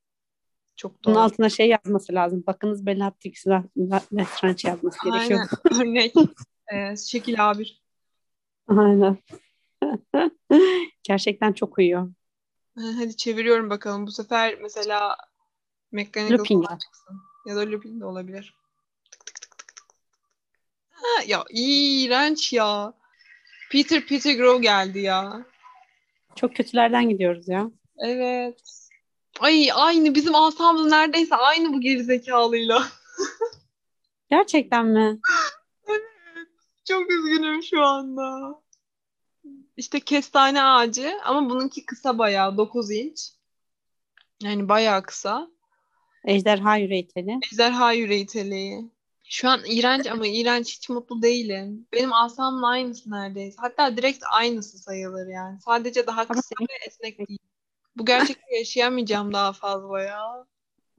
Çok 0.76 1.06
Bunun 1.06 1.16
doğru. 1.16 1.24
altına 1.24 1.50
şey 1.50 1.70
yazması 1.70 2.14
lazım. 2.14 2.44
Bakınız 2.48 2.86
Bellatrix 2.86 3.48
Lestrange 4.14 4.68
yazması 4.68 4.98
gerekiyor. 5.04 5.40
Aynen. 5.40 5.82
Örnek. 5.82 6.14
E, 6.74 6.96
şekil 6.98 7.36
A1. 7.36 7.81
Aynen. 8.78 9.18
Gerçekten 11.04 11.54
çok 11.54 11.78
uyuyor. 11.78 12.12
Ha, 12.78 12.82
Hadi 12.98 13.18
çeviriyorum 13.18 13.70
bakalım. 13.70 14.08
Bu 14.08 14.12
sefer 14.12 14.58
mesela 14.62 15.18
Lupin 16.32 16.62
falan 16.62 16.78
çıksın. 16.78 17.22
Ya 17.46 17.56
da 17.56 17.72
Lupin 17.72 18.00
de 18.00 18.06
olabilir. 18.06 18.56
Tık 19.12 19.26
tık 19.26 19.42
tık 19.42 19.58
tık 19.58 19.78
tık. 19.78 19.86
Ha, 20.90 21.24
ya 21.28 21.44
iğrenç 21.50 22.54
ya. 22.54 22.94
Peter 23.72 24.06
Pettigrew 24.08 24.62
geldi 24.62 25.00
ya. 25.00 25.46
Çok 26.36 26.56
kötülerden 26.56 27.10
gidiyoruz 27.10 27.48
ya. 27.48 27.72
Evet. 28.00 28.62
Ay 29.40 29.70
aynı 29.74 30.16
bizim 30.16 30.36
asamız 30.36 30.86
neredeyse 30.92 31.36
aynı 31.36 31.74
bu 31.74 31.82
gerizekalıyla. 31.82 32.84
Gerçekten 34.30 34.86
mi? 34.86 35.20
Çok 36.86 37.12
üzgünüm 37.12 37.64
şu 37.64 37.82
anda. 37.82 38.61
İşte 39.78 40.00
kestane 40.00 40.64
ağacı 40.64 41.14
ama 41.24 41.50
bununki 41.50 41.86
kısa 41.86 42.18
bayağı 42.18 42.58
9 42.58 42.92
inç. 42.92 43.30
Yani 44.44 44.70
bayağı 44.70 45.04
kısa. 45.04 45.48
Ejderha 46.26 46.78
Yüreği 46.78 47.08
Teli. 47.08 47.40
Ejderha 47.52 47.94
yüreği 47.94 48.26
teleği. 48.26 48.92
Şu 49.24 49.50
an 49.50 49.62
iğrenç 49.66 50.08
ama 50.08 50.28
iğrenç 50.28 50.76
hiç 50.78 50.90
mutlu 50.90 51.22
değilim. 51.22 51.88
Benim 51.94 52.14
asamla 52.14 52.68
aynısı 52.68 53.12
neredeyse. 53.12 53.58
Hatta 53.60 53.98
direkt 53.98 54.24
aynısı 54.32 54.78
sayılır 54.78 55.28
yani. 55.28 55.62
Sadece 55.62 56.08
daha 56.08 56.28
kısa 56.28 56.56
ve 56.62 56.74
esnek 56.88 57.28
değil. 57.28 57.40
Bu 57.96 58.06
gerçekten 58.06 58.56
yaşayamayacağım 58.60 59.34
daha 59.34 59.54
fazla 59.54 60.02
ya. 60.02 60.46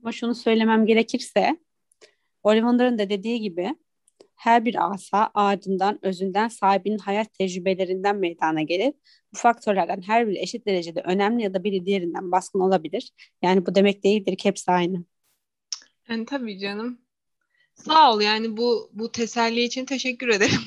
Ama 0.03 0.13
şunu 0.13 0.35
söylemem 0.35 0.87
gerekirse 0.87 1.59
Ollivander'ın 2.43 2.99
da 2.99 3.11
dediği 3.11 3.41
gibi 3.41 3.77
her 4.43 4.65
bir 4.65 4.93
asa 4.93 5.31
ağacından, 5.35 5.99
özünden, 6.03 6.49
sahibinin 6.49 6.99
hayat 6.99 7.35
tecrübelerinden 7.35 8.17
meydana 8.17 8.63
gelir. 8.63 8.95
Bu 9.35 9.39
faktörlerden 9.39 10.03
her 10.07 10.29
biri 10.29 10.39
eşit 10.39 10.67
derecede 10.67 11.01
önemli 11.01 11.43
ya 11.43 11.55
da 11.55 11.65
biri 11.65 11.87
diğerinden 11.87 12.33
baskın 12.33 12.61
olabilir. 12.61 13.13
Yani 13.43 13.67
bu 13.67 13.75
demek 13.75 14.05
değildir 14.05 14.37
ki 14.37 14.49
hepsi 14.49 14.73
aynı. 14.73 15.05
Yani 16.09 16.27
tabii 16.27 16.59
canım. 16.59 16.99
Sağ 17.75 18.13
ol 18.13 18.21
yani 18.21 18.57
bu 18.57 18.91
bu 18.93 19.13
teselli 19.13 19.63
için 19.63 19.85
teşekkür 19.85 20.29
ederim. 20.29 20.61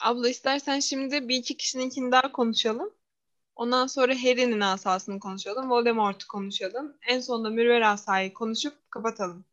Abla 0.00 0.28
istersen 0.28 0.80
şimdi 0.80 1.28
bir 1.28 1.36
iki 1.36 1.56
kişininkini 1.56 2.12
daha 2.12 2.32
konuşalım. 2.32 2.99
Ondan 3.60 3.86
sonra 3.86 4.14
Harry'nin 4.14 4.60
asasını 4.60 5.20
konuşalım. 5.20 5.70
Voldemort'u 5.70 6.28
konuşalım. 6.28 6.96
En 7.08 7.20
sonunda 7.20 7.50
Mürver 7.50 7.80
asayı 7.80 8.34
konuşup 8.34 8.90
kapatalım. 8.90 9.44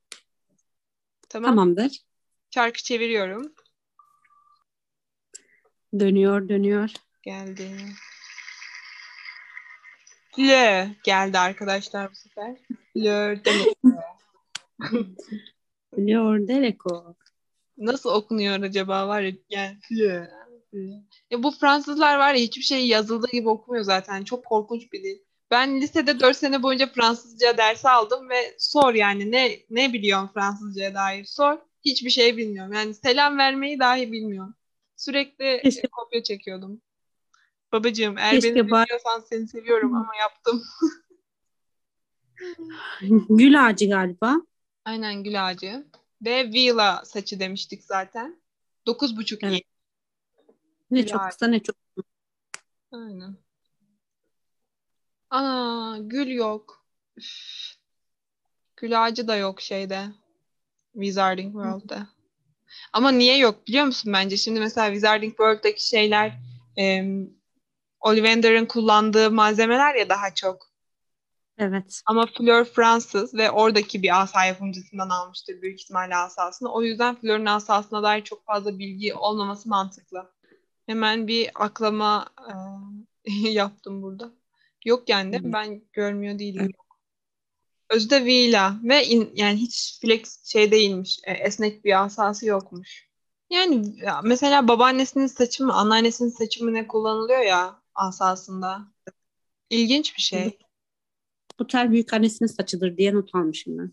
Tamam. 1.29 1.51
Tamamdır. 1.51 2.01
Çarkı 2.49 2.83
çeviriyorum. 2.83 3.53
Dönüyor, 5.99 6.49
dönüyor. 6.49 6.91
Geldi. 7.23 7.71
Fleur 10.35 10.87
geldi 11.03 11.39
arkadaşlar 11.39 12.11
bu 12.11 12.15
sefer. 12.15 12.55
Fleur 12.93 13.39
demek. 13.45 13.77
Dönüyor 15.97 16.47
Dereko. 16.47 17.15
Nasıl 17.77 18.09
okunuyor 18.09 18.61
acaba 18.61 19.07
var 19.07 19.21
ya 19.21 19.33
yani. 19.49 19.77
Ya 21.31 21.43
bu 21.43 21.51
Fransızlar 21.51 22.17
var 22.17 22.33
ya 22.33 22.41
hiçbir 22.41 22.61
şey 22.63 22.87
yazıldığı 22.87 23.31
gibi 23.31 23.49
okumuyor 23.49 23.83
zaten. 23.83 24.23
Çok 24.23 24.45
korkunç 24.45 24.93
bir 24.93 25.03
dil. 25.03 25.17
Ben 25.51 25.81
lisede 25.81 26.19
4 26.19 26.37
sene 26.37 26.63
boyunca 26.63 26.87
Fransızca 26.87 27.57
dersi 27.57 27.89
aldım 27.89 28.29
ve 28.29 28.55
sor 28.59 28.93
yani 28.93 29.31
ne 29.31 29.59
ne 29.69 29.93
biliyorum 29.93 30.29
Fransızca'ya 30.33 30.93
dair 30.93 31.25
sor. 31.25 31.57
Hiçbir 31.85 32.09
şey 32.09 32.37
bilmiyorum. 32.37 32.73
Yani 32.73 32.93
selam 32.93 33.37
vermeyi 33.37 33.79
dahi 33.79 34.11
bilmiyorum. 34.11 34.55
Sürekli 34.95 35.61
Keşke- 35.63 35.87
kopya 35.91 36.23
çekiyordum. 36.23 36.81
Babacığım 37.71 38.17
eğer 38.17 38.31
Keşke 38.31 38.55
beni 38.55 38.67
dinliyorsan 38.67 39.23
seni 39.29 39.47
seviyorum 39.47 39.95
ama 39.95 40.15
yaptım. 40.19 40.63
Gül 43.29 43.67
ağacı 43.67 43.89
galiba. 43.89 44.35
Aynen 44.85 45.23
gül 45.23 45.47
ağacı. 45.47 45.87
Ve 46.21 46.51
Vila 46.51 47.05
saçı 47.05 47.39
demiştik 47.39 47.83
zaten. 47.83 48.41
9,5 48.87 49.39
Evet. 49.43 49.61
Ne 50.91 51.05
çok 51.05 51.21
kısa 51.29 51.47
ne 51.47 51.59
çok 51.63 51.75
Aynen. 52.91 53.37
Aa, 55.29 55.97
gül 55.99 56.27
yok. 56.27 56.85
Üf. 57.17 57.27
Gül 58.77 59.03
ağacı 59.03 59.27
da 59.27 59.35
yok 59.35 59.61
şeyde. 59.61 60.05
Wizarding 60.93 61.53
World'de. 61.53 62.07
Ama 62.93 63.11
niye 63.11 63.37
yok 63.37 63.67
biliyor 63.67 63.85
musun 63.85 64.13
bence? 64.13 64.37
Şimdi 64.37 64.59
mesela 64.59 64.87
Wizarding 64.87 65.31
World'daki 65.31 65.87
şeyler 65.87 66.39
em, 66.75 67.29
Ollivander'ın 67.99 68.65
kullandığı 68.65 69.31
malzemeler 69.31 69.95
ya 69.95 70.09
daha 70.09 70.33
çok. 70.33 70.67
Evet. 71.57 72.01
Ama 72.05 72.25
Fleur 72.37 72.65
Fransız 72.65 73.33
ve 73.33 73.51
oradaki 73.51 74.03
bir 74.03 74.21
asa 74.21 74.45
yapımcısından 74.45 75.09
almıştır 75.09 75.61
büyük 75.61 75.81
ihtimalle 75.81 76.15
asasını. 76.15 76.73
O 76.73 76.83
yüzden 76.83 77.15
Fleur'ün 77.15 77.45
asasına 77.45 78.03
dair 78.03 78.23
çok 78.23 78.45
fazla 78.45 78.79
bilgi 78.79 79.13
olmaması 79.13 79.69
mantıklı. 79.69 80.31
Hemen 80.87 81.27
bir 81.27 81.49
aklama 81.55 82.29
e, 83.25 83.31
yaptım 83.49 84.01
burada. 84.01 84.31
Yok 84.85 85.09
yani? 85.09 85.39
Hı. 85.39 85.53
Ben 85.53 85.81
görmüyor 85.93 86.39
değilim. 86.39 86.71
Özde 87.89 88.25
Vila 88.25 88.75
ve 88.83 89.05
in- 89.05 89.31
yani 89.35 89.57
hiç 89.57 89.99
flex 90.01 90.45
şey 90.45 90.71
değilmiş. 90.71 91.19
e, 91.23 91.31
esnek 91.31 91.85
bir 91.85 92.03
asası 92.03 92.45
yokmuş. 92.45 93.07
Yani 93.49 93.93
ya 94.05 94.21
mesela 94.23 94.67
babaannesinin 94.67 95.27
saçı 95.27 95.65
mı, 95.65 95.73
anneannesinin 95.73 96.29
saçı 96.29 96.65
mı 96.65 96.73
ne 96.73 96.87
kullanılıyor 96.87 97.41
ya 97.41 97.81
asasında. 97.95 98.81
İlginç 99.69 100.17
bir 100.17 100.21
şey. 100.21 100.57
Bu 101.59 101.67
tel 101.67 101.91
büyük 101.91 102.13
annesinin 102.13 102.47
saçıdır 102.47 102.97
diye 102.97 103.13
not 103.13 103.35
almışım 103.35 103.77
ben. 103.77 103.91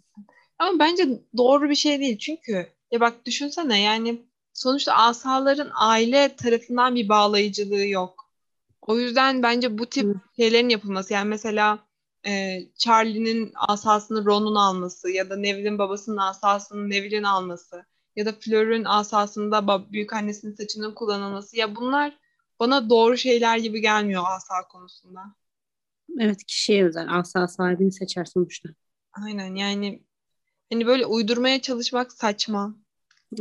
Ama 0.59 0.78
bence 0.78 1.22
doğru 1.36 1.70
bir 1.70 1.74
şey 1.74 2.01
değil. 2.01 2.18
Çünkü 2.18 2.66
ya 2.90 3.01
bak 3.01 3.26
düşünsene 3.26 3.80
yani 3.80 4.22
sonuçta 4.55 4.94
asaların 4.94 5.70
aile 5.74 6.36
tarafından 6.36 6.94
bir 6.94 7.09
bağlayıcılığı 7.09 7.86
yok. 7.86 8.30
O 8.82 8.98
yüzden 8.98 9.42
bence 9.42 9.78
bu 9.78 9.86
tip 9.86 10.05
Hı. 10.05 10.14
şeylerin 10.36 10.68
yapılması 10.68 11.12
yani 11.12 11.28
mesela 11.28 11.78
e, 12.26 12.61
Charlie'nin 12.78 13.52
asasını 13.55 14.24
Ron'un 14.24 14.55
alması 14.55 15.11
ya 15.11 15.30
da 15.30 15.36
Neville'in 15.36 15.78
babasının 15.78 16.16
asasını 16.16 16.90
Neville'in 16.90 17.22
alması 17.22 17.84
ya 18.16 18.26
da 18.26 18.32
Fleur'ün 18.32 18.84
asasında 18.84 19.92
büyük 19.92 20.12
annesinin 20.12 20.55
saçının 20.55 20.94
kullanılması 20.94 21.57
ya 21.57 21.76
bunlar 21.76 22.18
bana 22.61 22.90
doğru 22.90 23.16
şeyler 23.16 23.59
gibi 23.59 23.80
gelmiyor 23.80 24.24
asa 24.28 24.68
konusunda. 24.68 25.20
Evet 26.18 26.44
kişiye 26.46 26.84
özel. 26.84 27.18
Asa 27.18 27.48
sahibini 27.48 27.92
seçer 27.92 28.24
sonuçta. 28.24 28.68
Aynen 29.12 29.55
yani 29.55 30.02
hani 30.72 30.86
böyle 30.86 31.07
uydurmaya 31.07 31.62
çalışmak 31.62 32.12
saçma. 32.12 32.74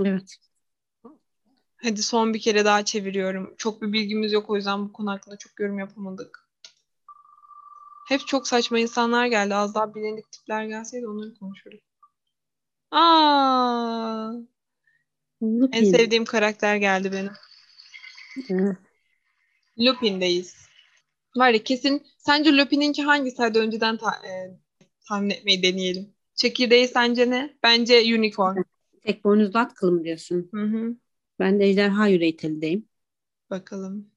Evet. 0.06 0.38
Hadi 1.84 2.04
son 2.04 2.34
bir 2.34 2.40
kere 2.40 2.66
daha 2.66 2.86
çeviriyorum. 2.86 3.54
Çok 3.58 3.82
bir 3.82 3.94
bilgimiz 3.94 4.32
yok 4.34 4.50
o 4.50 4.56
yüzden 4.56 4.86
bu 4.86 4.94
konu 4.94 5.12
hakkında 5.12 5.38
çok 5.38 5.60
yorum 5.60 5.80
yapamadık. 5.80 6.48
Hep 8.08 8.28
çok 8.28 8.48
saçma 8.48 8.80
insanlar 8.80 9.26
geldi. 9.26 9.56
Az 9.56 9.76
daha 9.76 9.96
bilindik 9.96 10.32
tipler 10.32 10.66
gelseydi 10.66 11.08
onları 11.08 11.34
konuşurduk. 11.36 11.80
Aa, 12.92 14.32
en 15.42 15.60
Lupin. 15.60 15.92
sevdiğim 15.92 16.26
karakter 16.26 16.76
geldi 16.76 17.12
benim. 17.12 17.32
Evet. 18.50 18.78
Lupin'deyiz. 19.80 20.56
Var 21.36 21.50
ya 21.50 21.64
kesin. 21.64 22.04
Sence 22.18 22.58
Lupin'inki 22.58 23.04
hangisi? 23.04 23.38
Hadi 23.38 23.60
önceden 23.60 23.98
ta- 23.98 24.28
e, 24.28 24.58
tahmin 25.08 25.30
etmeyi 25.30 25.64
deneyelim. 25.64 26.14
Çekirdeği 26.36 26.88
sence 26.88 27.30
ne? 27.30 27.54
Bence 27.64 28.00
Unicorn. 28.16 28.58
Tek 29.04 29.24
boynuzlu 29.24 29.60
at 29.60 29.74
kılım 29.74 30.04
diyorsun. 30.04 30.50
Hı 30.54 30.64
hı. 30.64 30.96
Ben 31.44 31.60
de 31.60 31.66
ejderha 31.66 32.08
yüreği 32.08 32.38
telideyim. 32.38 32.90
Bakalım. 33.50 34.12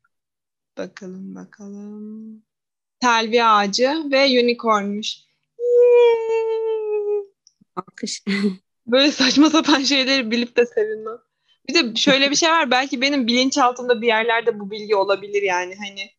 Bakalım 0.78 1.34
bakalım. 1.34 2.42
Telvi 3.00 3.44
ağacı 3.44 4.02
ve 4.12 4.26
unicornmuş. 4.42 5.16
Alkış. 7.76 8.24
Böyle 8.86 9.12
saçma 9.12 9.50
sapan 9.50 9.82
şeyleri 9.82 10.30
bilip 10.30 10.56
de 10.56 10.66
sevinmem. 10.66 11.18
Bir 11.68 11.74
de 11.74 11.96
şöyle 11.96 12.30
bir 12.30 12.36
şey 12.36 12.50
var. 12.50 12.70
Belki 12.70 13.00
benim 13.00 13.26
bilinçaltımda 13.26 14.02
bir 14.02 14.06
yerlerde 14.06 14.60
bu 14.60 14.70
bilgi 14.70 14.96
olabilir 14.96 15.42
yani. 15.42 15.74
Hani 15.74 16.10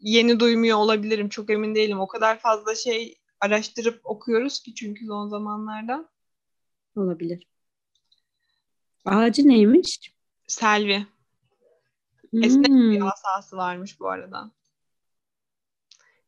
yeni 0.00 0.40
duymuyor 0.40 0.78
olabilirim. 0.78 1.28
Çok 1.28 1.50
emin 1.50 1.74
değilim. 1.74 2.00
O 2.00 2.06
kadar 2.06 2.38
fazla 2.38 2.74
şey 2.74 3.18
araştırıp 3.40 4.00
okuyoruz 4.04 4.62
ki 4.62 4.74
çünkü 4.74 5.06
son 5.06 5.28
zamanlarda. 5.28 6.08
Olabilir. 6.96 7.46
Ağacı 9.04 9.48
neymiş? 9.48 10.13
Selvi. 10.46 11.06
Esnek 12.42 12.68
Hmm. 12.68 12.90
bir 12.90 13.00
asası 13.00 13.56
varmış 13.56 14.00
bu 14.00 14.08
arada. 14.08 14.50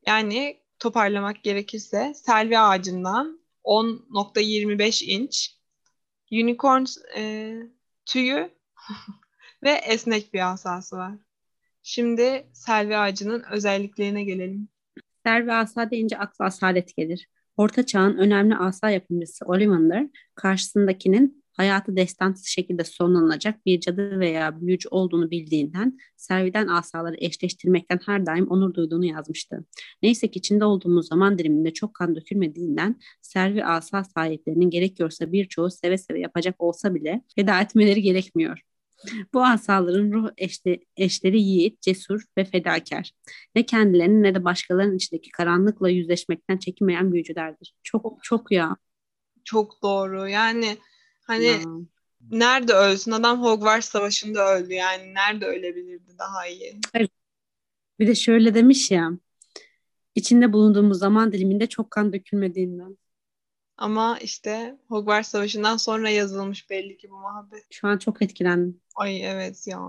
Yani 0.06 0.60
toparlamak 0.78 1.42
gerekirse 1.42 2.12
selvi 2.14 2.58
ağacından 2.58 3.40
10.25 3.64 5.04
inç 5.04 5.56
unicorn 6.32 6.84
e, 7.16 7.54
tüyü 8.06 8.50
ve 9.62 9.70
esnek 9.70 10.34
bir 10.34 10.52
asası 10.52 10.96
var. 10.96 11.14
Şimdi 11.82 12.46
selvi 12.52 12.96
ağacının 12.96 13.44
özelliklerine 13.50 14.24
gelelim. 14.24 14.68
Ser 15.24 15.46
ve 15.46 15.52
asa 15.52 15.90
deyince 15.90 16.18
akla 16.18 16.44
asalet 16.44 16.96
gelir. 16.96 17.28
Orta 17.56 17.86
çağın 17.86 18.16
önemli 18.18 18.56
asa 18.56 18.90
yapımcısı 18.90 19.44
Ollivander, 19.44 20.06
karşısındakinin 20.34 21.44
hayatı 21.56 21.96
destansı 21.96 22.50
şekilde 22.50 22.84
sonlanacak 22.84 23.66
bir 23.66 23.80
cadı 23.80 24.20
veya 24.20 24.60
büyücü 24.60 24.88
olduğunu 24.88 25.30
bildiğinden 25.30 25.98
Servi'den 26.16 26.68
asaları 26.68 27.16
eşleştirmekten 27.18 28.00
her 28.06 28.26
daim 28.26 28.46
onur 28.48 28.74
duyduğunu 28.74 29.04
yazmıştı. 29.04 29.64
Neyse 30.02 30.30
ki 30.30 30.38
içinde 30.38 30.64
olduğumuz 30.64 31.08
zaman 31.08 31.38
diliminde 31.38 31.72
çok 31.72 31.94
kan 31.94 32.16
dökülmediğinden 32.16 33.00
Servi 33.22 33.64
asa 33.64 34.04
sahiplerinin 34.04 34.70
gerekiyorsa 34.70 35.32
birçoğu 35.32 35.70
seve 35.70 35.98
seve 35.98 36.20
yapacak 36.20 36.54
olsa 36.58 36.94
bile 36.94 37.22
feda 37.36 37.60
etmeleri 37.60 38.02
gerekmiyor. 38.02 38.60
Bu 39.34 39.44
asaların 39.44 40.12
ruh 40.12 40.30
eşli, 40.36 40.84
eşleri 40.96 41.40
yiğit, 41.40 41.82
cesur 41.82 42.24
ve 42.38 42.44
fedakar. 42.44 43.12
Ne 43.54 43.66
kendilerini 43.66 44.22
ne 44.22 44.34
de 44.34 44.44
başkalarının 44.44 44.96
içindeki 44.96 45.30
karanlıkla 45.30 45.88
yüzleşmekten 45.88 46.58
çekinmeyen 46.58 47.12
büyücülerdir. 47.12 47.74
Çok 47.82 48.18
çok 48.22 48.52
ya. 48.52 48.76
Çok 49.44 49.82
doğru. 49.82 50.28
Yani 50.28 50.78
hani 51.26 51.44
Ya. 51.44 51.60
nerede 52.30 52.72
ölsün? 52.72 53.10
Adam 53.10 53.42
Hogwarts 53.42 53.88
Savaşı'nda 53.88 54.54
öldü. 54.56 54.72
Yani 54.74 55.14
nerede 55.14 55.46
ölebilirdi 55.46 56.18
daha 56.18 56.46
iyi? 56.46 56.80
Bir 58.00 58.06
de 58.06 58.14
şöyle 58.14 58.54
demiş 58.54 58.90
ya. 58.90 59.10
içinde 60.14 60.52
bulunduğumuz 60.52 60.98
zaman 60.98 61.32
diliminde 61.32 61.66
çok 61.66 61.90
kan 61.90 62.12
dökülmediğinden. 62.12 62.96
Ama 63.76 64.18
işte 64.18 64.78
Hogwarts 64.88 65.28
Savaşı'ndan 65.28 65.76
sonra 65.76 66.10
yazılmış 66.10 66.70
belli 66.70 66.96
ki 66.96 67.10
bu 67.10 67.14
muhabbet. 67.20 67.64
Şu 67.70 67.88
an 67.88 67.98
çok 67.98 68.22
etkilendim. 68.22 68.80
Ay 68.94 69.24
evet 69.24 69.66
ya. 69.66 69.80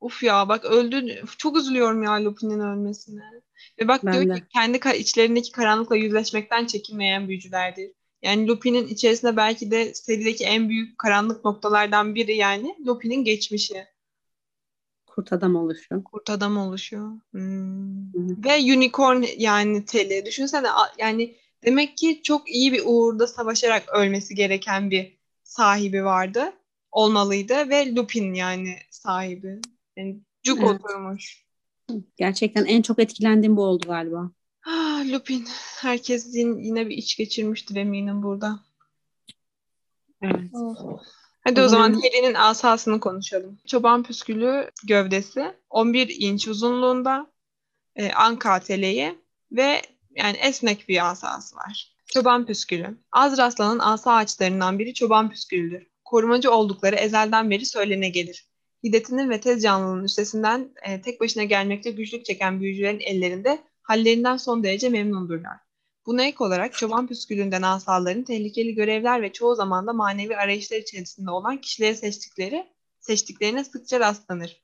Uf 0.00 0.22
ya 0.22 0.48
bak 0.48 0.64
öldü. 0.64 1.22
Çok 1.38 1.56
üzülüyorum 1.56 2.02
ya 2.02 2.24
Lupin'in 2.24 2.60
ölmesine. 2.60 3.22
Ve 3.80 3.88
bak 3.88 4.04
Ben 4.04 4.12
diyor 4.12 4.36
de. 4.36 4.40
ki 4.40 4.46
kendi 4.52 4.80
içlerindeki 4.98 5.52
karanlıkla 5.52 5.96
yüzleşmekten 5.96 6.66
çekinmeyen 6.66 7.28
büyücülerdir. 7.28 7.90
Yani 8.22 8.46
Lupin'in 8.46 8.86
içerisinde 8.86 9.36
belki 9.36 9.70
de 9.70 9.94
serideki 9.94 10.44
en 10.44 10.68
büyük 10.68 10.98
karanlık 10.98 11.44
noktalardan 11.44 12.14
biri 12.14 12.36
yani 12.36 12.76
Lupin'in 12.86 13.24
geçmişi. 13.24 13.86
Kurt 15.06 15.32
adam 15.32 15.56
oluşu. 15.56 16.04
Kurt 16.04 16.30
adam 16.30 16.56
oluşuyor. 16.56 17.12
Hmm. 17.30 18.44
Ve 18.44 18.56
unicorn 18.76 19.24
yani 19.38 19.84
teli. 19.84 20.26
Düşünsene 20.26 20.68
yani 20.98 21.36
demek 21.64 21.96
ki 21.96 22.20
çok 22.22 22.50
iyi 22.50 22.72
bir 22.72 22.82
uğurda 22.84 23.26
savaşarak 23.26 23.88
ölmesi 23.94 24.34
gereken 24.34 24.90
bir 24.90 25.18
sahibi 25.42 26.04
vardı. 26.04 26.52
Olmalıydı 26.92 27.70
ve 27.70 27.94
Lupin 27.94 28.34
yani 28.34 28.76
sahibi. 28.90 29.60
Yani 29.96 30.20
cuk 30.42 30.58
Evet. 30.60 30.70
oturmuş. 30.70 31.46
Gerçekten 32.16 32.64
en 32.64 32.82
çok 32.82 32.98
etkilendiğim 32.98 33.56
bu 33.56 33.62
oldu 33.62 33.86
galiba. 33.88 34.30
Ah, 34.66 35.04
Lupin. 35.12 35.46
Herkes 35.80 36.34
yine, 36.34 36.66
yine 36.66 36.88
bir 36.88 36.96
iç 36.96 37.16
geçirmiştir 37.16 37.76
eminim 37.76 38.22
burada. 38.22 38.60
Evet. 40.22 40.50
Hadi 41.44 41.60
O 41.60 41.68
zaman 41.68 41.92
Harry'nin 41.92 42.34
asasını 42.34 43.00
konuşalım. 43.00 43.58
Çoban 43.66 44.02
püskülü 44.02 44.70
gövdesi 44.86 45.54
11 45.70 46.16
inç 46.18 46.48
uzunluğunda 46.48 47.26
e, 47.96 48.12
anka 48.12 48.60
teleği 48.60 49.18
ve 49.52 49.82
yani 50.16 50.36
esnek 50.36 50.88
bir 50.88 51.10
asası 51.10 51.56
var. 51.56 51.96
Çoban 52.06 52.46
püskülü. 52.46 52.96
Azraslan'ın 53.12 53.78
asa 53.78 54.12
ağaçlarından 54.12 54.78
biri 54.78 54.94
çoban 54.94 55.30
püskülüdür. 55.30 55.86
Korumacı 56.04 56.50
oldukları 56.50 56.96
ezelden 56.96 57.50
beri 57.50 57.66
söylene 57.66 58.08
gelir. 58.08 58.46
Hiddetinin 58.84 59.30
ve 59.30 59.40
tez 59.40 59.62
canlılığının 59.62 60.04
üstesinden 60.04 60.70
e, 60.82 61.00
tek 61.00 61.20
başına 61.20 61.44
gelmekte 61.44 61.90
güçlük 61.90 62.24
çeken 62.24 62.60
büyücülerin 62.60 63.00
ellerinde 63.00 63.58
hallerinden 63.86 64.36
son 64.36 64.64
derece 64.64 64.88
memnundurlar. 64.88 65.56
Buna 66.06 66.22
ek 66.22 66.44
olarak 66.44 66.78
çoban 66.78 67.06
püskülünden 67.06 67.62
asaların 67.62 68.22
tehlikeli 68.22 68.74
görevler 68.74 69.22
ve 69.22 69.32
çoğu 69.32 69.54
zaman 69.54 69.86
da 69.86 69.92
manevi 69.92 70.36
arayışlar 70.36 70.76
içerisinde 70.76 71.30
olan 71.30 71.60
kişileri 71.60 71.96
seçtikleri, 71.96 72.66
seçtiklerine 73.00 73.64
sıkça 73.64 74.00
rastlanır. 74.00 74.62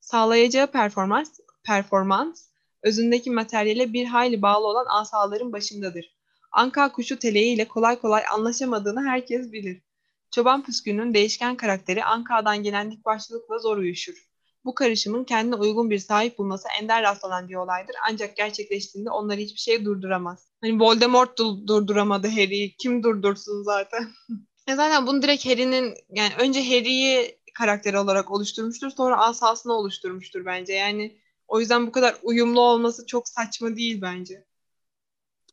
Sağlayacağı 0.00 0.66
performans, 0.66 1.40
performans 1.64 2.48
özündeki 2.82 3.30
materyale 3.30 3.92
bir 3.92 4.04
hayli 4.04 4.42
bağlı 4.42 4.66
olan 4.66 4.86
asaların 4.88 5.52
başındadır. 5.52 6.16
Anka 6.52 6.92
kuşu 6.92 7.18
teleğiyle 7.18 7.68
kolay 7.68 8.00
kolay 8.00 8.22
anlaşamadığını 8.32 9.02
herkes 9.02 9.52
bilir. 9.52 9.82
Çoban 10.30 10.64
püskünün 10.64 11.14
değişken 11.14 11.56
karakteri 11.56 12.04
Anka'dan 12.04 12.62
gelen 12.62 12.90
dik 12.90 13.04
başlılıkla 13.04 13.58
zor 13.58 13.76
uyuşur. 13.76 14.33
Bu 14.64 14.74
karışımın 14.74 15.24
kendine 15.24 15.54
uygun 15.54 15.90
bir 15.90 15.98
sahip 15.98 16.38
bulması 16.38 16.68
ender 16.80 17.02
rastlanan 17.02 17.48
bir 17.48 17.54
olaydır. 17.54 17.96
Ancak 18.10 18.36
gerçekleştiğinde 18.36 19.10
onları 19.10 19.40
hiçbir 19.40 19.60
şey 19.60 19.84
durduramaz. 19.84 20.48
Hani 20.60 20.80
Voldemort 20.80 21.38
du- 21.38 21.66
durduramadı 21.66 22.28
Harry'i. 22.28 22.76
Kim 22.76 23.02
durdursun 23.02 23.62
zaten? 23.62 24.08
ya 24.68 24.76
zaten 24.76 25.06
bunu 25.06 25.22
direkt 25.22 25.46
Harry'nin 25.46 25.94
yani 26.10 26.32
önce 26.38 26.64
Harry'i 26.64 27.38
karakter 27.54 27.94
olarak 27.94 28.30
oluşturmuştur. 28.30 28.90
Sonra 28.90 29.20
asasını 29.20 29.72
oluşturmuştur 29.72 30.44
bence. 30.44 30.72
Yani 30.72 31.18
o 31.48 31.60
yüzden 31.60 31.86
bu 31.86 31.92
kadar 31.92 32.16
uyumlu 32.22 32.60
olması 32.60 33.06
çok 33.06 33.28
saçma 33.28 33.76
değil 33.76 34.02
bence. 34.02 34.44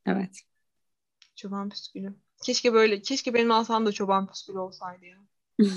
Evet. 0.05 0.39
Çoban 1.35 1.69
püskülü. 1.69 2.13
Keşke 2.43 2.73
böyle, 2.73 3.01
keşke 3.01 3.33
benim 3.33 3.51
asam 3.51 3.85
da 3.85 3.91
çoban 3.91 4.27
püskülü 4.27 4.59
olsaydı 4.59 5.05
ya. 5.05 5.17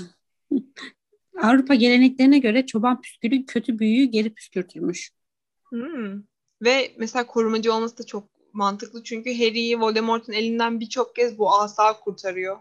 Avrupa 1.41 1.75
geleneklerine 1.75 2.39
göre 2.39 2.65
çoban 2.65 3.01
püskülü 3.01 3.45
kötü 3.45 3.79
büyüyü 3.79 4.05
geri 4.05 4.33
püskürtürmüş. 4.33 5.11
Hmm. 5.69 6.23
Ve 6.61 6.95
mesela 6.97 7.27
korumacı 7.27 7.73
olması 7.73 7.97
da 7.97 8.05
çok 8.05 8.29
mantıklı. 8.53 9.03
Çünkü 9.03 9.33
Harry'i 9.33 9.79
Voldemort'un 9.79 10.33
elinden 10.33 10.79
birçok 10.79 11.15
kez 11.15 11.37
bu 11.37 11.53
asa 11.53 11.99
kurtarıyor. 11.99 12.57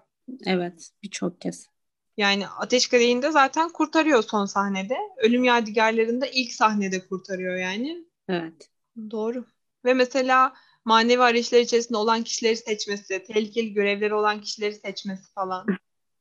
Evet, 0.47 0.91
birçok 1.03 1.41
kez. 1.41 1.69
Yani 2.17 2.49
Ateş 2.49 2.87
Kadehi'nde 2.89 3.31
zaten 3.31 3.69
kurtarıyor 3.69 4.23
son 4.23 4.47
sahnede. 4.47 4.97
Ölüm 5.17 5.45
Yadigarları'nda 5.45 6.27
ilk 6.27 6.53
sahnede 6.53 7.07
kurtarıyor 7.07 7.57
yani. 7.57 8.05
Evet. 8.29 8.71
Doğru. 9.11 9.45
Ve 9.85 9.95
mesela 9.95 10.55
manevi 10.85 11.23
arayışlar 11.23 11.61
içerisinde 11.61 11.99
olan 11.99 12.23
kişileri 12.23 12.57
seçmesi, 12.57 13.25
tehlikeli 13.25 13.73
görevleri 13.73 14.15
olan 14.15 14.41
kişileri 14.41 14.75
seçmesi 14.75 15.33
falan. 15.33 15.67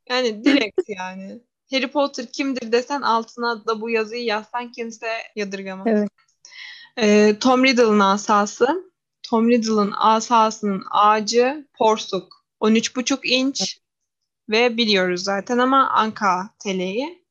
Yani 0.10 0.44
direkt 0.44 0.82
yani. 0.88 1.42
Harry 1.74 1.88
Potter 1.88 2.32
kimdir 2.32 2.72
desen 2.72 3.02
altına 3.02 3.66
da 3.66 3.82
bu 3.82 3.90
yazıyı 3.90 4.24
yazsan 4.24 4.72
kimse 4.72 5.08
yadırgamaz. 5.36 5.88
Evet. 5.88 6.10
Ee, 6.98 7.36
Tom 7.40 7.66
Riddle'ın 7.66 8.00
asası. 8.00 8.92
Tom 9.24 9.50
Riddle'ın 9.50 9.94
asasının 9.98 10.84
ağacı 10.92 11.68
porsuk. 11.78 12.46
13,5 12.62 13.28
inç 13.28 13.80
ve 14.50 14.78
biliyoruz 14.78 15.24
zaten 15.24 15.58
ama 15.58 15.90
anka 15.90 16.50
teleği. 16.60 17.24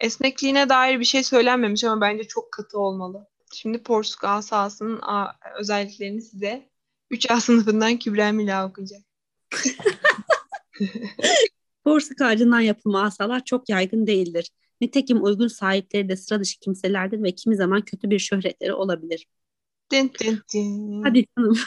Esnekliğine 0.00 0.68
dair 0.68 1.00
bir 1.00 1.04
şey 1.04 1.22
söylenmemiş 1.22 1.84
ama 1.84 2.00
bence 2.00 2.24
çok 2.24 2.52
katı 2.52 2.78
olmalı. 2.78 3.26
Şimdi 3.54 3.82
porsuk 3.82 4.24
asasının 4.24 5.00
a- 5.02 5.36
özelliklerini 5.58 6.22
size 6.22 6.68
3A 7.10 7.40
sınıfından 7.40 7.96
Kübra 7.96 8.32
Mila 8.32 8.68
okuyacak. 8.68 9.00
Porsuk 11.90 12.20
ağacından 12.20 12.60
yapılma 12.60 13.02
asalar 13.02 13.44
çok 13.44 13.68
yaygın 13.68 14.06
değildir. 14.06 14.50
Nitekim 14.80 15.24
uygun 15.24 15.48
sahipleri 15.48 16.08
de 16.08 16.16
sıra 16.16 16.40
dışı 16.40 16.60
kimselerdir 16.60 17.22
ve 17.22 17.34
kimi 17.34 17.56
zaman 17.56 17.82
kötü 17.82 18.10
bir 18.10 18.18
şöhretleri 18.18 18.72
olabilir. 18.72 19.26
Din 19.92 20.12
din 20.20 20.40
din. 20.54 21.02
Hadi 21.02 21.24
canım. 21.38 21.58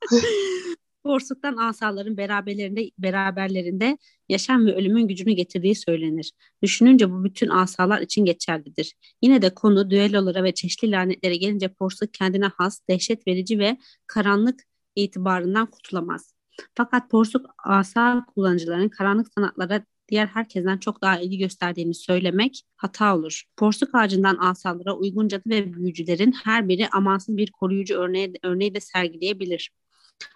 Porsuktan 1.02 1.56
asaların 1.56 2.16
beraberlerinde, 2.16 2.90
beraberlerinde 2.98 3.98
yaşam 4.28 4.66
ve 4.66 4.74
ölümün 4.74 5.08
gücünü 5.08 5.32
getirdiği 5.32 5.74
söylenir. 5.74 6.32
Düşününce 6.62 7.10
bu 7.10 7.24
bütün 7.24 7.48
asalar 7.48 8.00
için 8.00 8.24
geçerlidir. 8.24 8.94
Yine 9.22 9.42
de 9.42 9.54
konu 9.54 9.90
düellolara 9.90 10.44
ve 10.44 10.54
çeşitli 10.54 10.90
lanetlere 10.90 11.36
gelince 11.36 11.68
porsuk 11.68 12.14
kendine 12.14 12.46
has, 12.46 12.80
dehşet 12.88 13.26
verici 13.26 13.58
ve 13.58 13.76
karanlık 14.06 14.62
itibarından 14.96 15.66
kurtulamaz. 15.66 16.35
Fakat 16.74 17.10
porsuk 17.10 17.46
asa 17.64 18.26
kullanıcılarının 18.34 18.88
karanlık 18.88 19.28
sanatlara 19.34 19.84
diğer 20.08 20.26
herkesten 20.26 20.78
çok 20.78 21.02
daha 21.02 21.20
ilgi 21.20 21.38
gösterdiğini 21.38 21.94
söylemek 21.94 22.62
hata 22.76 23.16
olur. 23.16 23.42
Porsuk 23.56 23.94
ağacından 23.94 24.36
asalara 24.36 24.94
uygun 24.96 25.28
cadı 25.28 25.50
ve 25.50 25.74
büyücülerin 25.74 26.32
her 26.32 26.68
biri 26.68 26.88
amansız 26.88 27.36
bir 27.36 27.50
koruyucu 27.50 27.94
örneği, 27.94 28.32
örneği 28.42 28.74
de 28.74 28.80
sergileyebilir. 28.80 29.70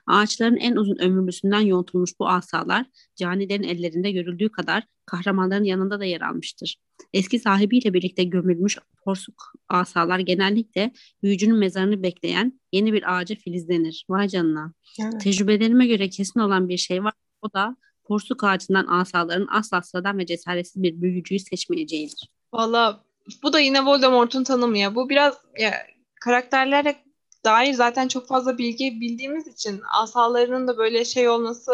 Ağaçların 0.06 0.56
en 0.56 0.76
uzun 0.76 0.98
ömürlüsünden 0.98 1.60
yontulmuş 1.60 2.10
bu 2.20 2.28
asalar 2.28 2.86
canilerin 3.16 3.62
ellerinde 3.62 4.10
görüldüğü 4.10 4.48
kadar 4.48 4.84
kahramanların 5.06 5.64
yanında 5.64 6.00
da 6.00 6.04
yer 6.04 6.20
almıştır. 6.20 6.76
Eski 7.12 7.38
sahibiyle 7.38 7.94
birlikte 7.94 8.24
gömülmüş 8.24 8.78
porsuk 9.04 9.52
asalar 9.68 10.18
genellikle 10.18 10.92
büyücünün 11.22 11.56
mezarını 11.56 12.02
bekleyen 12.02 12.60
yeni 12.72 12.92
bir 12.92 13.16
ağaca 13.16 13.36
filizlenir. 13.36 14.06
Vay 14.08 14.28
canına. 14.28 14.72
Evet. 15.02 15.20
Tecrübelerime 15.20 15.86
göre 15.86 16.08
kesin 16.08 16.40
olan 16.40 16.68
bir 16.68 16.76
şey 16.76 17.04
var. 17.04 17.12
O 17.42 17.52
da 17.52 17.76
porsuk 18.04 18.44
ağacından 18.44 18.86
asaların 18.86 19.48
asla 19.50 19.82
sıradan 19.82 20.18
ve 20.18 20.26
cesaretsiz 20.26 20.82
bir 20.82 21.02
büyücüyü 21.02 21.40
seçmeyeceğidir. 21.40 22.28
Valla 22.52 23.04
bu 23.42 23.52
da 23.52 23.60
yine 23.60 23.86
Voldemort'un 23.86 24.44
tanımı 24.44 24.78
ya. 24.78 24.94
Bu 24.94 25.08
biraz 25.08 25.34
ya, 25.58 25.74
karakterlere 26.20 26.96
dair 27.44 27.72
zaten 27.72 28.08
çok 28.08 28.28
fazla 28.28 28.58
bilgi 28.58 29.00
bildiğimiz 29.00 29.46
için 29.46 29.80
asalarının 29.92 30.68
da 30.68 30.78
böyle 30.78 31.04
şey 31.04 31.28
olması 31.28 31.72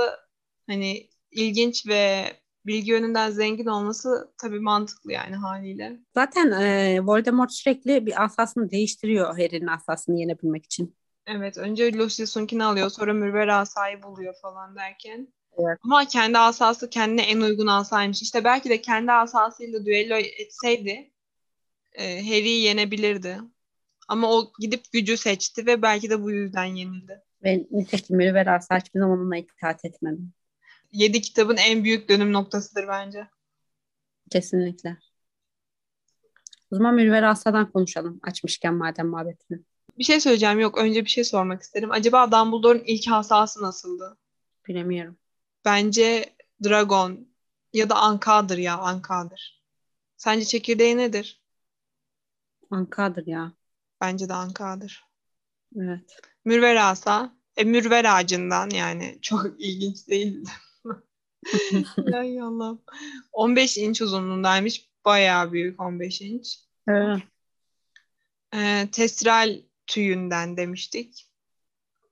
hani 0.66 1.08
ilginç 1.30 1.86
ve 1.86 2.24
bilgi 2.66 2.90
yönünden 2.90 3.30
zengin 3.30 3.66
olması 3.66 4.34
tabii 4.38 4.60
mantıklı 4.60 5.12
yani 5.12 5.36
haliyle. 5.36 6.00
Zaten 6.14 6.50
e, 6.50 7.00
Voldemort 7.02 7.52
sürekli 7.52 8.06
bir 8.06 8.24
asasını 8.24 8.70
değiştiriyor 8.70 9.26
Harry'nin 9.26 9.66
asasını 9.66 10.20
yenebilmek 10.20 10.64
için. 10.64 10.96
Evet 11.26 11.58
önce 11.58 11.92
Lucius'unkini 11.92 12.64
alıyor 12.64 12.90
sonra 12.90 13.12
Mürver 13.12 13.48
asayı 13.48 14.02
buluyor 14.02 14.34
falan 14.42 14.76
derken. 14.76 15.28
Evet. 15.58 15.78
Ama 15.84 16.04
kendi 16.04 16.38
asası 16.38 16.90
kendine 16.90 17.22
en 17.22 17.40
uygun 17.40 17.66
asaymış. 17.66 18.22
İşte 18.22 18.44
belki 18.44 18.68
de 18.68 18.80
kendi 18.80 19.12
asasıyla 19.12 19.86
düello 19.86 20.14
etseydi 20.16 21.10
e, 21.92 22.22
Harry'i 22.22 22.60
yenebilirdi. 22.60 23.38
Ama 24.08 24.32
o 24.32 24.52
gidip 24.60 24.92
gücü 24.92 25.16
seçti 25.16 25.66
ve 25.66 25.82
belki 25.82 26.10
de 26.10 26.22
bu 26.22 26.30
yüzden 26.30 26.64
yenildi. 26.64 27.22
Ve 27.44 27.66
nitekim 27.70 28.16
Mürver 28.16 28.46
asa 28.46 28.78
hiçbir 28.78 29.00
zaman 29.00 29.18
ona 29.18 29.36
itaat 29.36 29.84
etmedi. 29.84 30.20
Yedi 30.92 31.20
kitabın 31.20 31.56
en 31.56 31.84
büyük 31.84 32.08
dönüm 32.08 32.32
noktasıdır 32.32 32.88
bence. 32.88 33.28
Kesinlikle. 34.30 34.96
O 36.70 36.76
zaman 36.76 36.94
Mürver 36.94 37.22
asadan 37.22 37.72
konuşalım. 37.72 38.20
Açmışken 38.22 38.74
madem 38.74 39.08
muhabbetini. 39.08 39.58
Bir 39.98 40.04
şey 40.04 40.20
söyleyeceğim. 40.20 40.60
Yok 40.60 40.78
önce 40.78 41.04
bir 41.04 41.10
şey 41.10 41.24
sormak 41.24 41.62
isterim. 41.62 41.90
Acaba 41.90 42.32
Dumbledore'un 42.32 42.82
ilk 42.86 43.12
asası 43.12 43.62
nasıldı? 43.62 44.16
Bilemiyorum. 44.68 45.16
Bence 45.64 46.36
Dragon 46.64 47.28
ya 47.72 47.90
da 47.90 47.94
Anka'dır 47.94 48.58
ya 48.58 48.78
Anka'dır. 48.78 49.62
Sence 50.16 50.44
çekirdeği 50.44 50.96
nedir? 50.96 51.42
Anka'dır 52.70 53.26
ya. 53.26 53.52
Bence 54.00 54.28
de 54.28 54.34
Anka'dır. 54.34 55.04
Evet. 55.76 56.16
Mürver 56.44 56.76
asa. 56.90 57.36
E, 57.56 57.64
mürver 57.64 58.04
ağacından 58.04 58.70
yani. 58.70 59.18
Çok 59.22 59.46
ilginç 59.58 60.08
değil. 60.08 60.44
Ay 62.14 62.40
Allah'ım. 62.40 62.82
15 63.32 63.78
inç 63.78 64.02
uzunluğundaymış. 64.02 64.88
Bayağı 65.04 65.52
büyük 65.52 65.80
15 65.80 66.20
inç. 66.20 66.58
Evet. 66.88 67.22
Ee, 68.54 68.88
testral 68.92 69.60
tüyünden 69.86 70.56
demiştik. 70.56 71.26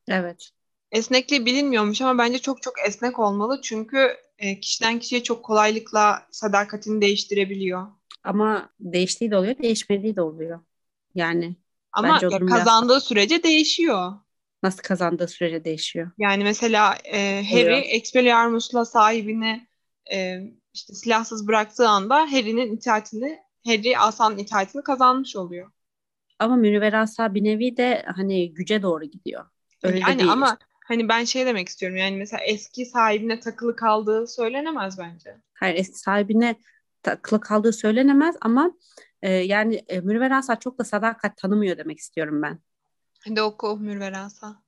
Evet. 0.09 0.51
Esnekliği 0.93 1.47
bilinmiyormuş 1.47 2.01
ama 2.01 2.19
bence 2.19 2.39
çok 2.39 2.63
çok 2.63 2.75
esnek 2.87 3.19
olmalı. 3.19 3.61
Çünkü 3.63 4.17
e, 4.39 4.61
kişiden 4.61 4.99
kişiye 4.99 5.23
çok 5.23 5.45
kolaylıkla 5.45 6.27
sadakatini 6.31 7.01
değiştirebiliyor. 7.01 7.87
Ama 8.25 8.71
değiştiği 8.81 9.31
de 9.31 9.37
oluyor, 9.37 9.59
değişmediği 9.59 10.17
de 10.17 10.23
oluyor. 10.23 10.61
Yani 11.15 11.57
Ama 11.95 12.15
Bence 12.15 12.27
ya 12.27 12.33
durum 12.33 12.47
biraz- 12.47 12.59
kazandığı 12.59 13.01
sürece 13.01 13.43
değişiyor. 13.43 14.13
nasıl 14.63 14.83
kazandığı 14.83 15.29
sürece 15.29 15.65
değişiyor. 15.65 16.11
Yani 16.19 16.45
mesela 16.45 16.95
e, 17.05 17.45
Harry 17.51 17.63
Oluyor. 17.65 17.83
Expelliarmus'la 17.85 18.85
sahibini 18.85 19.67
e, 20.13 20.39
işte 20.75 20.95
silahsız 20.95 21.49
bıraktığı 21.49 21.89
anda 21.89 22.17
Harry'nin 22.17 22.77
itaatini, 22.77 23.39
Harry 23.67 23.99
asanın 23.99 24.39
itaatini 24.39 24.83
kazanmış 24.83 25.37
oluyor. 25.37 25.71
Ama 26.39 26.57
Münevver 26.57 26.93
Asa 26.93 27.35
bir 27.35 27.45
nevi 27.45 27.77
de 27.77 28.05
hani 28.17 28.55
güce 28.55 28.83
doğru 28.83 29.05
gidiyor. 29.05 29.45
Öyle 29.83 29.97
de 29.97 30.01
yani 30.01 30.19
değil 30.19 30.33
ama 30.33 30.59
hani 30.87 31.09
ben 31.09 31.25
şey 31.25 31.47
demek 31.47 31.69
istiyorum 31.69 31.97
yani 31.99 32.17
mesela 32.17 32.43
eski 32.45 32.87
sahibine 32.87 33.41
takılı 33.41 33.77
kaldığı 33.77 34.27
söylenemez 34.27 34.99
bence. 34.99 35.37
Hayır 35.55 35.75
eski 35.79 35.99
sahibine 35.99 36.55
takılı 37.03 37.41
kaldığı 37.41 37.73
söylenemez 37.73 38.37
ama 38.41 38.73
e, 39.25 39.31
yani 39.31 39.85
e, 39.89 40.01
Münevver 40.01 40.31
Asa 40.31 40.57
çok 40.57 40.79
da 40.79 40.85
sadakat 40.85 41.37
tanımıyor 41.37 41.79
demek 41.79 41.99
istiyorum 41.99 42.43
ben. 42.43 42.59
Hadi 43.29 43.43
oku 43.43 43.77
Mürver 43.77 44.13
Asa. 44.13 44.65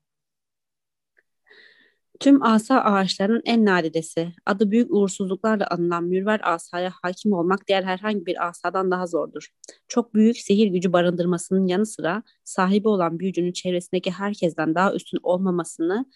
Tüm 2.21 2.43
asa 2.43 2.81
ağaçlarının 2.81 3.43
en 3.45 3.65
nadidesi, 3.65 4.33
adı 4.47 4.71
büyük 4.71 4.91
uğursuzluklarla 4.91 5.67
anılan 5.71 6.05
mürver 6.05 6.41
asaya 6.43 6.93
hakim 7.03 7.33
olmak 7.33 7.69
diğer 7.69 7.83
herhangi 7.83 8.27
bir 8.27 8.49
asadan 8.49 8.91
daha 8.91 9.07
zordur. 9.07 9.49
Çok 9.89 10.15
büyük 10.15 10.39
sihir 10.39 10.67
gücü 10.67 10.93
barındırmasının 10.93 11.67
yanı 11.67 11.87
sıra 11.87 12.23
sahibi 12.45 12.89
olan 12.89 13.19
büyücünün 13.19 13.53
çevresindeki 13.53 14.11
herkesten 14.11 14.75
daha 14.75 14.95
üstün 14.95 15.19
olmamasını 15.23 16.07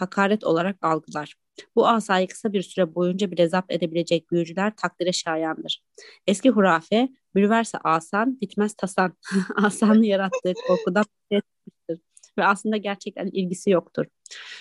hakaret 0.00 0.44
olarak 0.44 0.76
algılar. 0.82 1.34
Bu 1.76 1.88
asayı 1.88 2.28
kısa 2.28 2.52
bir 2.52 2.62
süre 2.62 2.94
boyunca 2.94 3.30
bile 3.30 3.48
zapt 3.48 3.72
edebilecek 3.72 4.30
büyücüler 4.30 4.76
takdire 4.76 5.12
şayandır. 5.12 5.82
Eski 6.26 6.50
hurafe, 6.50 7.08
mürverse 7.34 7.78
asan, 7.84 8.40
bitmez 8.40 8.74
tasan, 8.74 9.12
asanı 9.56 10.06
yarattığı 10.06 10.54
korkudan 10.68 11.04
etmiştir 11.30 12.00
ve 12.38 12.44
aslında 12.44 12.76
gerçekten 12.76 13.26
ilgisi 13.26 13.70
yoktur. 13.70 14.06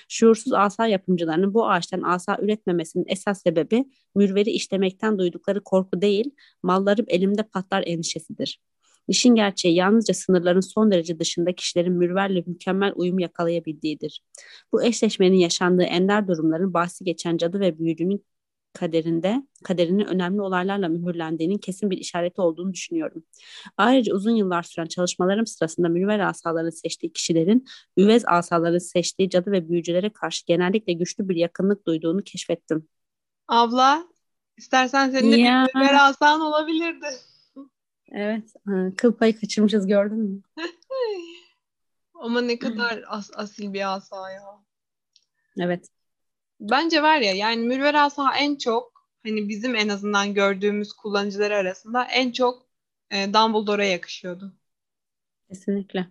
Şuursuz 0.08 0.54
asa 0.54 0.88
yapımcılarının 0.88 1.54
bu 1.54 1.70
ağaçtan 1.70 2.02
asa 2.02 2.38
üretmemesinin 2.42 3.06
esas 3.08 3.42
sebebi 3.42 3.86
mürveri 4.16 4.50
işlemekten 4.50 5.20
duydukları 5.20 5.64
korku 5.64 6.02
değil, 6.02 6.32
mallarım 6.64 7.06
elimde 7.08 7.44
patlar 7.44 7.84
endişesidir. 7.88 8.60
İşin 9.10 9.36
gerçeği 9.36 9.76
yalnızca 9.76 10.14
sınırların 10.14 10.60
son 10.60 10.92
derece 10.92 11.20
dışında 11.20 11.56
kişilerin 11.56 11.94
mürverle 11.94 12.44
mükemmel 12.46 12.94
uyum 12.96 13.20
yakalayabildiğidir. 13.20 14.22
Bu 14.72 14.84
eşleşmenin 14.84 15.38
yaşandığı 15.38 15.84
ender 15.84 16.28
durumların 16.28 16.74
bahsi 16.74 17.04
geçen 17.04 17.38
cadı 17.38 17.60
ve 17.60 17.80
büyücünün 17.80 18.26
kaderinde 18.74 19.44
kaderinin 19.64 20.06
önemli 20.06 20.42
olaylarla 20.42 20.88
mühürlendiğinin 20.88 21.58
kesin 21.58 21.90
bir 21.90 21.98
işareti 21.98 22.42
olduğunu 22.42 22.74
düşünüyorum. 22.74 23.24
Ayrıca 23.78 24.14
uzun 24.14 24.36
yıllar 24.36 24.64
süren 24.64 24.86
çalışmalarım 24.86 25.48
sırasında 25.48 25.90
münver 25.90 26.20
asaların 26.20 26.70
seçtiği 26.70 27.14
kişilerin 27.14 27.66
üvez 27.98 28.24
asaların 28.28 28.78
seçtiği 28.78 29.30
cadı 29.30 29.52
ve 29.52 29.70
büyücülere 29.70 30.10
karşı 30.10 30.46
genellikle 30.46 30.94
güçlü 30.94 31.30
bir 31.30 31.36
yakınlık 31.36 31.88
duyduğunu 31.88 32.24
keşfettim. 32.24 32.88
Abla 33.48 34.08
istersen 34.58 35.10
senin 35.10 35.32
de 35.32 35.38
Ya. 35.38 35.68
bir 35.68 35.80
mürver 35.80 36.10
asan 36.10 36.42
olabilirdi. 36.42 37.08
Evet, 38.12 38.54
e, 38.68 38.96
kıl 38.96 39.14
payı 39.14 39.40
kaçırmışız 39.40 39.88
gördün 39.88 40.18
mü? 40.18 40.42
Ama 42.14 42.42
ne 42.42 42.60
kadar 42.60 43.04
as- 43.08 43.32
asil 43.34 43.74
bir 43.74 43.96
asa 43.96 44.32
ya. 44.32 44.64
Evet. 45.60 45.88
Bence 46.60 47.04
var 47.04 47.18
ya 47.18 47.34
yani 47.34 47.68
mürver 47.68 47.94
asa 47.94 48.38
en 48.38 48.56
çok 48.56 49.08
hani 49.24 49.50
bizim 49.50 49.76
en 49.76 49.90
azından 49.90 50.34
gördüğümüz 50.34 50.94
kullanıcılar 50.94 51.52
arasında 51.52 52.04
en 52.04 52.32
çok 52.32 52.66
e, 53.12 53.34
Dumbledore'a 53.34 53.86
yakışıyordu. 53.86 54.54
Kesinlikle. 55.50 56.08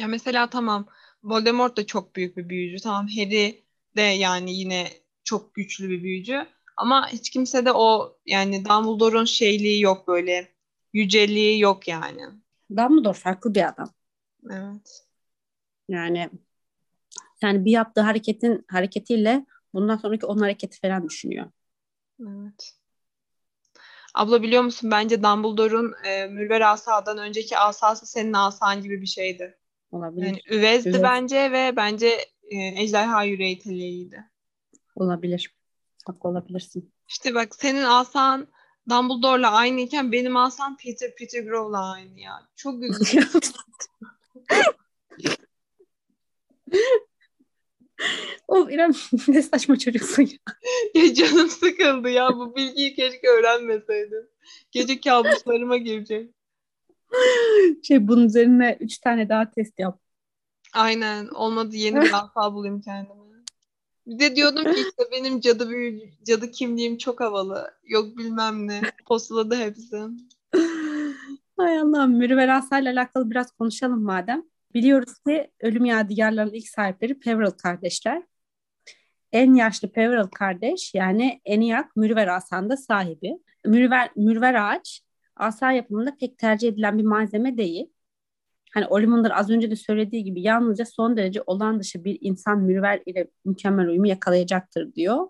Ya 0.00 0.06
mesela 0.06 0.50
tamam 0.50 0.86
Voldemort 1.24 1.76
da 1.76 1.86
çok 1.86 2.16
büyük 2.16 2.36
bir 2.36 2.48
büyücü. 2.48 2.82
Tamam 2.82 3.06
Harry 3.06 3.64
de 3.96 4.02
yani 4.02 4.54
yine 4.54 4.88
çok 5.24 5.54
güçlü 5.54 5.90
bir 5.90 6.02
büyücü. 6.02 6.46
Ama 6.76 7.08
hiç 7.12 7.30
kimse 7.30 7.64
de 7.64 7.72
o 7.72 8.18
yani 8.26 8.64
Dumbledore'un 8.64 9.24
şeyliği 9.24 9.80
yok 9.80 10.08
böyle. 10.08 10.59
Yüceliği 10.92 11.60
yok 11.60 11.88
yani. 11.88 12.22
Dumbledore 12.76 13.18
farklı 13.18 13.54
bir 13.54 13.68
adam. 13.68 13.90
Evet. 14.50 15.06
Yani 15.88 16.30
yani 17.42 17.64
bir 17.64 17.70
yaptığı 17.70 18.00
hareketin 18.00 18.64
hareketiyle 18.68 19.46
bundan 19.74 19.96
sonraki 19.96 20.26
onun 20.26 20.40
hareketi 20.40 20.80
falan 20.80 21.08
düşünüyor. 21.08 21.46
Evet. 22.20 22.72
Abla 24.14 24.42
biliyor 24.42 24.62
musun 24.62 24.90
bence 24.90 25.22
Dumbledore'un 25.22 25.94
e, 26.04 26.26
Mürver 26.26 26.60
Asa'dan 26.60 27.18
önceki 27.18 27.58
asası 27.58 28.06
senin 28.06 28.32
asan 28.32 28.82
gibi 28.82 29.00
bir 29.00 29.06
şeydi. 29.06 29.58
Olabilir. 29.92 30.26
Yani 30.26 30.40
üvezdi 30.50 30.88
Üvez. 30.88 31.02
bence 31.02 31.52
ve 31.52 31.76
bence 31.76 32.06
e, 32.42 32.82
ejderha 32.82 33.24
yüreği 33.24 33.58
teleğiydi. 33.58 34.24
Olabilir. 34.96 35.54
Haklı 36.06 36.28
olabilirsin. 36.28 36.92
İşte 37.08 37.34
bak 37.34 37.54
senin 37.54 37.84
asan 37.84 38.48
Dumbledore'la 38.90 39.50
aynıyken 39.50 40.12
benim 40.12 40.36
asam 40.36 40.76
Peter 40.76 41.14
Pettigrew'la 41.14 41.92
aynı 41.92 42.20
ya. 42.20 42.48
Çok 42.56 42.82
üzücü. 42.82 43.20
of 48.48 48.72
İrem 48.72 48.92
ne 49.28 49.42
saçma 49.42 49.78
çocuksun 49.78 50.22
ya. 50.22 50.38
ya 51.02 51.14
canım 51.14 51.48
sıkıldı 51.48 52.10
ya. 52.10 52.28
Bu 52.36 52.56
bilgiyi 52.56 52.94
keşke 52.94 53.28
öğrenmeseydim. 53.28 54.28
Gece 54.70 55.00
kabuslarıma 55.00 55.76
girecek. 55.76 56.30
Şey 57.82 58.08
bunun 58.08 58.24
üzerine 58.26 58.76
üç 58.80 58.98
tane 58.98 59.28
daha 59.28 59.50
test 59.50 59.78
yap. 59.78 60.00
Aynen. 60.72 61.28
Olmadı 61.28 61.76
yeni 61.76 62.00
bir 62.00 62.12
asa 62.12 62.54
bulayım 62.54 62.80
kendime. 62.80 63.19
Bir 64.06 64.18
de 64.18 64.36
diyordum 64.36 64.64
ki 64.64 64.80
işte 64.80 65.04
benim 65.12 65.40
cadı 65.40 65.68
büyü, 65.68 66.00
cadı 66.26 66.50
kimliğim 66.50 66.98
çok 66.98 67.20
havalı. 67.20 67.70
Yok 67.84 68.18
bilmem 68.18 68.68
ne. 68.68 68.80
Postuladı 69.06 69.56
hepsi. 69.56 69.96
Hay 71.56 71.78
Allah'ım 71.78 72.12
Mürüver 72.12 72.48
Asa'yla 72.48 72.92
alakalı 72.92 73.30
biraz 73.30 73.52
konuşalım 73.52 74.02
madem. 74.02 74.42
Biliyoruz 74.74 75.18
ki 75.26 75.50
ölüm 75.60 75.84
yadigarlarının 75.84 76.52
ilk 76.52 76.68
sahipleri 76.68 77.18
Peveril 77.18 77.50
kardeşler. 77.50 78.22
En 79.32 79.54
yaşlı 79.54 79.92
Peveril 79.92 80.28
kardeş 80.28 80.94
yani 80.94 81.40
Eniac 81.44 81.88
Mürüver 81.96 82.28
Asa'nın 82.28 82.74
sahibi. 82.74 83.38
Mürüver, 83.66 84.10
mürver 84.16 84.54
ağaç 84.54 85.02
asa 85.36 85.72
yapımında 85.72 86.16
pek 86.20 86.38
tercih 86.38 86.68
edilen 86.68 86.98
bir 86.98 87.04
malzeme 87.04 87.56
değil. 87.56 87.90
Hani 88.70 88.86
Ollivander 88.86 89.30
az 89.38 89.50
önce 89.50 89.70
de 89.70 89.76
söylediği 89.76 90.24
gibi 90.24 90.42
yalnızca 90.42 90.84
son 90.84 91.16
derece 91.16 91.42
olağan 91.46 91.80
dışı 91.80 92.04
bir 92.04 92.18
insan 92.20 92.58
mürver 92.58 93.02
ile 93.06 93.26
mükemmel 93.44 93.88
uyumu 93.88 94.06
yakalayacaktır 94.06 94.94
diyor. 94.94 95.26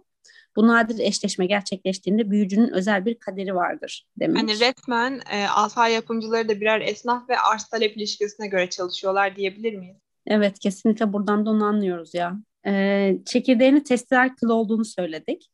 Bu 0.56 0.66
nadir 0.66 0.98
eşleşme 0.98 1.46
gerçekleştiğinde 1.46 2.30
büyücünün 2.30 2.72
özel 2.72 3.04
bir 3.04 3.18
kaderi 3.18 3.54
vardır 3.54 4.06
demiş. 4.16 4.40
Hani 4.40 4.60
resmen 4.60 5.20
e, 5.32 5.46
asa 5.46 5.88
yapımcıları 5.88 6.48
da 6.48 6.60
birer 6.60 6.80
esnaf 6.80 7.28
ve 7.28 7.38
arz 7.38 7.64
talep 7.64 7.96
ilişkisine 7.96 8.46
göre 8.46 8.70
çalışıyorlar 8.70 9.36
diyebilir 9.36 9.74
miyiz? 9.74 9.96
Evet 10.26 10.58
kesinlikle 10.58 11.12
buradan 11.12 11.46
da 11.46 11.50
onu 11.50 11.64
anlıyoruz 11.64 12.14
ya. 12.14 12.36
Ee, 12.66 13.18
çekirdeğini 13.26 13.82
testiral 13.82 14.28
kılı 14.40 14.54
olduğunu 14.54 14.84
söyledik. 14.84 15.50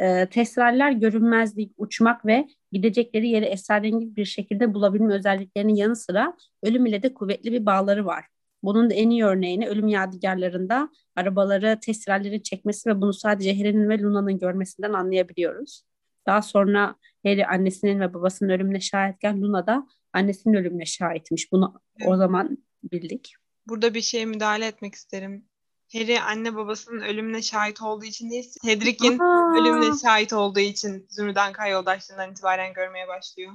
Ee, 0.00 0.26
testiraller 0.30 0.92
görünmezlik, 0.92 1.72
uçmak 1.76 2.26
ve 2.26 2.48
gidecekleri 2.72 3.28
yeri 3.28 3.44
esrarengiz 3.44 4.16
bir 4.16 4.24
şekilde 4.24 4.74
bulabilme 4.74 5.14
özelliklerinin 5.14 5.74
yanı 5.74 5.96
sıra 5.96 6.36
ölüm 6.62 6.86
ile 6.86 7.02
de 7.02 7.14
kuvvetli 7.14 7.52
bir 7.52 7.66
bağları 7.66 8.06
var. 8.06 8.24
Bunun 8.62 8.90
da 8.90 8.94
en 8.94 9.10
iyi 9.10 9.24
örneğini 9.24 9.68
ölüm 9.68 9.88
yadigarlarında 9.88 10.88
arabaları 11.16 11.78
testirallerin 11.80 12.40
çekmesi 12.40 12.90
ve 12.90 13.00
bunu 13.00 13.12
sadece 13.12 13.58
Harry'nin 13.58 13.88
ve 13.88 13.98
Luna'nın 13.98 14.38
görmesinden 14.38 14.92
anlayabiliyoruz. 14.92 15.82
Daha 16.26 16.42
sonra 16.42 16.96
Harry 17.24 17.46
annesinin 17.46 18.00
ve 18.00 18.14
babasının 18.14 18.50
ölümüne 18.50 18.80
şahitken 18.80 19.42
Luna 19.42 19.66
da 19.66 19.86
annesinin 20.12 20.54
ölümüne 20.54 20.86
şahitmiş. 20.86 21.52
Bunu 21.52 21.80
o 22.06 22.16
zaman 22.16 22.58
bildik. 22.92 23.34
Burada 23.68 23.94
bir 23.94 24.00
şeye 24.00 24.24
müdahale 24.24 24.66
etmek 24.66 24.94
isterim. 24.94 25.44
Harry 25.92 26.20
anne 26.20 26.56
babasının 26.56 27.00
ölümüne 27.00 27.42
şahit 27.42 27.82
olduğu 27.82 28.04
için 28.04 28.30
değil, 28.30 28.52
Cedric'in 28.64 29.18
Aa! 29.18 29.60
ölümüne 29.60 29.98
şahit 30.02 30.32
olduğu 30.32 30.60
için 30.60 31.06
Zümrüden 31.10 31.52
Kay 31.52 31.70
yoldaşlığından 31.70 32.30
itibaren 32.30 32.72
görmeye 32.74 33.08
başlıyor. 33.08 33.52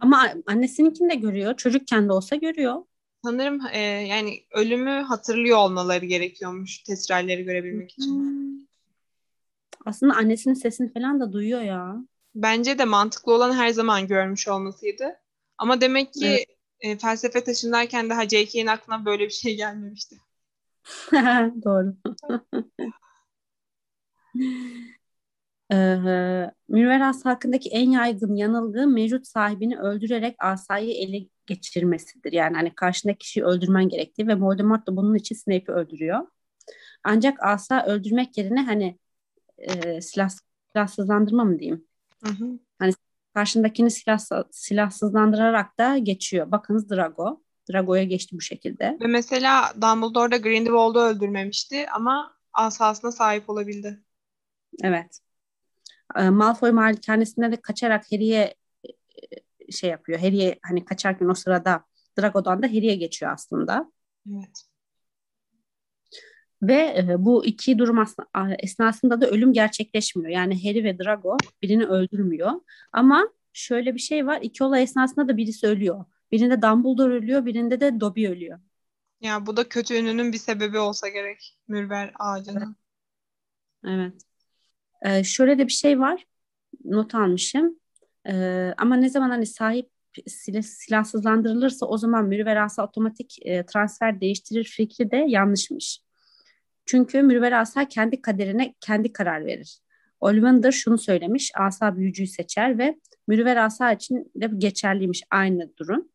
Ama 0.00 0.32
annesinkini 0.46 1.10
de 1.10 1.14
görüyor. 1.14 1.56
Çocukken 1.56 2.08
de 2.08 2.12
olsa 2.12 2.36
görüyor. 2.36 2.84
Sanırım 3.24 3.60
e, 3.72 3.78
yani 3.80 4.44
ölümü 4.50 4.90
hatırlıyor 4.90 5.58
olmaları 5.58 6.04
gerekiyormuş 6.04 6.78
tesiralleri 6.78 7.44
görebilmek 7.44 7.90
için. 7.90 8.10
Hmm. 8.10 8.66
Aslında 9.86 10.14
annesinin 10.14 10.54
sesini 10.54 10.92
falan 10.92 11.20
da 11.20 11.32
duyuyor 11.32 11.60
ya. 11.60 11.96
Bence 12.34 12.78
de 12.78 12.84
mantıklı 12.84 13.34
olan 13.34 13.52
her 13.52 13.68
zaman 13.68 14.06
görmüş 14.06 14.48
olmasıydı. 14.48 15.20
Ama 15.58 15.80
demek 15.80 16.14
ki 16.14 16.26
Evet. 16.26 16.46
e, 16.80 16.98
felsefe 16.98 17.44
taşındayken 17.44 18.10
daha 18.10 18.28
J.K.'nin 18.28 18.66
aklına 18.66 19.04
böyle 19.04 19.24
bir 19.24 19.30
şey 19.30 19.56
gelmemişti. 19.56 20.16
Doğru. 21.64 21.96
Ee, 25.72 25.76
Münevver 26.68 27.00
Asa 27.00 27.30
hakkındaki 27.30 27.70
en 27.70 27.90
yaygın 27.90 28.34
yanılgı 28.34 28.86
mevcut 28.88 29.26
sahibini 29.26 29.78
öldürerek 29.78 30.36
asayı 30.38 30.90
ele 30.90 31.26
geçirmesidir. 31.46 32.32
Yani 32.32 32.56
hani 32.56 32.74
karşındaki 32.74 33.18
kişiyi 33.18 33.44
öldürmen 33.44 33.88
gerektiği 33.88 34.28
ve 34.28 34.40
Voldemort 34.40 34.86
da 34.86 34.96
bunun 34.96 35.14
için 35.14 35.34
Snape'i 35.34 35.74
öldürüyor. 35.74 36.26
Ancak 37.04 37.42
asa 37.42 37.84
öldürmek 37.86 38.38
yerine 38.38 38.62
hani 38.62 38.98
e, 39.58 40.00
silah, 40.00 40.30
silahsızlandırma 40.72 41.44
mı 41.44 41.58
diyeyim? 41.58 41.84
Hı 42.24 42.30
hı. 42.30 42.58
Karşındakini 43.34 43.90
silah, 43.90 44.18
silahsızlandırarak 44.50 45.78
da 45.78 45.98
geçiyor. 45.98 46.50
Bakınız 46.52 46.90
Drago. 46.90 47.42
Drago'ya 47.72 48.04
geçti 48.04 48.36
bu 48.36 48.40
şekilde. 48.40 48.98
Ve 49.00 49.06
mesela 49.06 49.72
Dumbledore 49.74 50.32
da 50.32 50.36
Grindelwald'u 50.36 50.98
öldürmemişti 50.98 51.90
ama 51.90 52.36
asasına 52.52 53.12
sahip 53.12 53.50
olabildi. 53.50 54.02
Evet. 54.82 55.20
Ee, 56.16 56.30
Malfoy 56.30 56.70
malikanesinde 56.70 57.52
de 57.52 57.56
kaçarak 57.56 58.12
Harry'e 58.12 58.54
e, 58.84 59.72
şey 59.72 59.90
yapıyor. 59.90 60.18
Harry'e 60.18 60.58
hani 60.62 60.84
kaçarken 60.84 61.28
o 61.28 61.34
sırada 61.34 61.84
Drago'dan 62.20 62.62
da 62.62 62.66
Harry'e 62.66 62.94
geçiyor 62.94 63.32
aslında. 63.32 63.92
Evet. 64.30 64.64
Ve 66.62 66.96
e, 66.98 67.14
bu 67.18 67.46
iki 67.46 67.78
durum 67.78 68.04
esnasında 68.58 69.20
da 69.20 69.26
ölüm 69.26 69.52
gerçekleşmiyor. 69.52 70.30
Yani 70.30 70.64
Harry 70.64 70.84
ve 70.84 70.98
Drago 70.98 71.36
birini 71.62 71.86
öldürmüyor. 71.86 72.52
Ama 72.92 73.28
şöyle 73.52 73.94
bir 73.94 74.00
şey 74.00 74.26
var. 74.26 74.38
İki 74.42 74.64
olay 74.64 74.82
esnasında 74.82 75.28
da 75.28 75.36
birisi 75.36 75.66
ölüyor. 75.66 76.04
Birinde 76.32 76.62
Dumbledore 76.62 77.14
ölüyor, 77.14 77.46
birinde 77.46 77.80
de 77.80 78.00
Dobby 78.00 78.26
ölüyor. 78.28 78.58
Ya 79.20 79.46
bu 79.46 79.56
da 79.56 79.68
kötü 79.68 79.94
ününün 79.94 80.32
bir 80.32 80.38
sebebi 80.38 80.78
olsa 80.78 81.08
gerek. 81.08 81.58
Mürver 81.68 82.12
ağacının. 82.18 82.76
Evet. 83.86 84.22
Ee, 85.02 85.24
şöyle 85.24 85.58
de 85.58 85.66
bir 85.66 85.72
şey 85.72 86.00
var. 86.00 86.24
Not 86.84 87.14
almışım. 87.14 87.78
Ee, 88.28 88.74
ama 88.78 88.96
ne 88.96 89.08
zaman 89.08 89.30
hani 89.30 89.46
sahip 89.46 89.90
silah, 90.26 90.62
silahsızlandırılırsa 90.62 91.86
o 91.86 91.98
zaman 91.98 92.24
mürverasa 92.24 92.86
otomatik 92.86 93.36
e, 93.46 93.66
transfer 93.66 94.20
değiştirir 94.20 94.64
fikri 94.64 95.10
de 95.10 95.16
yanlışmış. 95.16 96.00
Çünkü 96.86 97.22
mürverasa 97.22 97.88
kendi 97.88 98.22
kaderine 98.22 98.74
kendi 98.80 99.12
karar 99.12 99.46
verir. 99.46 99.78
Ollivander 100.20 100.72
şunu 100.72 100.98
söylemiş. 100.98 101.52
Asa 101.54 101.96
büyücüyü 101.96 102.28
seçer 102.28 102.78
ve 102.78 102.98
mürverasa 103.28 103.92
için 103.92 104.32
de 104.36 104.50
geçerliymiş 104.58 105.22
aynı 105.30 105.76
durum. 105.76 106.08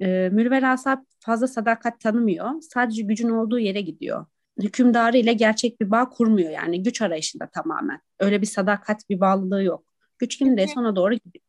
Ee, 0.00 0.28
mürverasa 0.32 1.06
fazla 1.20 1.48
sadakat 1.48 2.00
tanımıyor. 2.00 2.50
Sadece 2.60 3.02
gücün 3.02 3.28
olduğu 3.28 3.58
yere 3.58 3.80
gidiyor 3.80 4.26
hükümdarı 4.62 5.18
ile 5.18 5.32
gerçek 5.32 5.80
bir 5.80 5.90
bağ 5.90 6.08
kurmuyor 6.08 6.50
yani 6.50 6.82
güç 6.82 7.02
arayışında 7.02 7.50
tamamen. 7.50 8.00
Öyle 8.18 8.42
bir 8.42 8.46
sadakat 8.46 9.10
bir 9.10 9.20
bağlılığı 9.20 9.62
yok. 9.62 9.84
Güç 10.18 10.38
kimdeyse 10.38 10.80
ona 10.80 10.96
doğru 10.96 11.14
gidiyor. 11.14 11.44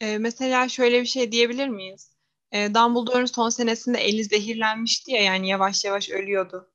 Ee, 0.00 0.18
mesela 0.18 0.68
şöyle 0.68 1.00
bir 1.00 1.06
şey 1.06 1.32
diyebilir 1.32 1.68
miyiz? 1.68 2.16
Ee, 2.52 2.74
Dumbledore'un 2.74 3.26
son 3.26 3.48
senesinde 3.48 3.98
eli 3.98 4.24
zehirlenmişti 4.24 5.10
ya 5.10 5.22
yani 5.22 5.48
yavaş 5.48 5.84
yavaş 5.84 6.10
ölüyordu. 6.10 6.70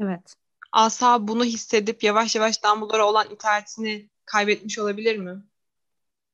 Evet. 0.00 0.34
Asa 0.72 1.28
bunu 1.28 1.44
hissedip 1.44 2.04
yavaş 2.04 2.36
yavaş 2.36 2.64
Dumbledore'a 2.64 3.04
olan 3.04 3.30
itaatini 3.30 4.10
kaybetmiş 4.24 4.78
olabilir 4.78 5.16
mi? 5.16 5.44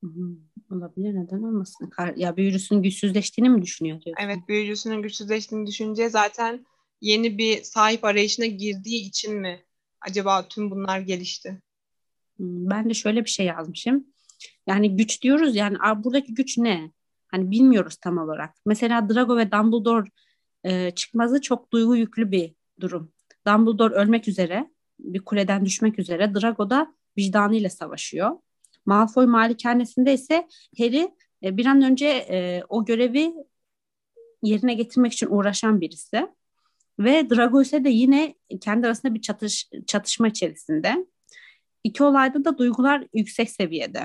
Hı 0.05 0.07
hı. 0.07 0.37
Olabilir 0.71 1.15
neden 1.15 1.43
olmasın? 1.43 1.91
Ya 2.17 2.37
büyücüsünün 2.37 2.83
güçsüzleştiğini 2.83 3.49
mi 3.49 3.63
düşünüyor 3.63 4.01
diyorsun? 4.01 4.25
Evet 4.25 4.39
büyücüsünün 4.49 5.03
güçsüzleştiğini 5.03 5.67
düşünce 5.67 6.09
zaten 6.09 6.67
yeni 7.01 7.39
bir 7.39 7.63
sahip 7.63 8.05
arayışına 8.05 8.47
girdiği 8.47 9.09
için 9.09 9.41
mi 9.41 9.61
acaba 10.01 10.49
tüm 10.49 10.71
bunlar 10.71 11.01
gelişti? 11.01 11.63
Hmm, 12.37 12.71
ben 12.71 12.91
de 12.91 12.95
şöyle 12.95 13.25
bir 13.25 13.31
şey 13.31 13.47
yazmışım. 13.47 14.07
Yani 14.67 14.97
güç 14.97 15.23
diyoruz 15.23 15.57
yani 15.57 15.77
buradaki 15.97 16.35
güç 16.35 16.59
ne? 16.59 16.93
Hani 17.29 17.51
bilmiyoruz 17.51 17.97
tam 17.97 18.19
olarak. 18.19 18.55
Mesela 18.67 19.09
Drago 19.09 19.37
ve 19.37 19.53
Dumbledore 19.53 20.11
e, 20.65 20.91
çıkmazı 20.91 21.41
çok 21.41 21.73
duygu 21.73 21.97
yüklü 21.97 22.31
bir 22.31 22.55
durum. 22.81 23.13
Dumbledore 23.47 23.95
ölmek 23.95 24.29
üzere, 24.29 24.71
bir 24.99 25.25
kuleden 25.25 25.65
düşmek 25.65 25.99
üzere. 25.99 26.35
Drago 26.35 26.71
da 26.71 26.95
vicdanıyla 27.19 27.71
savaşıyor. 27.71 28.31
Malfoy 28.87 29.27
malikanesinde 29.27 30.15
ise 30.15 30.49
Harry 30.79 31.15
e, 31.43 31.57
bir 31.57 31.67
an 31.67 31.83
önce 31.83 32.07
e, 32.07 32.63
o 32.69 32.85
görevi 32.85 33.35
yerine 34.43 34.75
getirmek 34.75 35.13
için 35.13 35.27
uğraşan 35.31 35.81
birisi. 35.81 36.29
Ve 36.99 37.31
Drago 37.31 37.63
ise 37.63 37.85
de 37.85 37.91
yine 37.91 38.35
kendi 38.61 38.87
arasında 38.87 39.15
bir 39.15 39.21
çatış, 39.21 39.69
çatışma 39.87 40.29
içerisinde. 40.29 41.07
İki 41.85 42.05
olayda 42.05 42.45
da 42.45 42.59
duygular 42.59 43.07
yüksek 43.15 43.51
seviyede. 43.51 43.99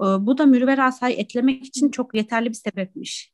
Ee, 0.00 0.04
bu 0.04 0.38
da 0.38 0.46
Mürver 0.46 0.78
Asa'yı 0.78 1.16
etlemek 1.16 1.64
için 1.64 1.90
çok 1.90 2.14
yeterli 2.14 2.48
bir 2.48 2.54
sebepmiş. 2.54 3.32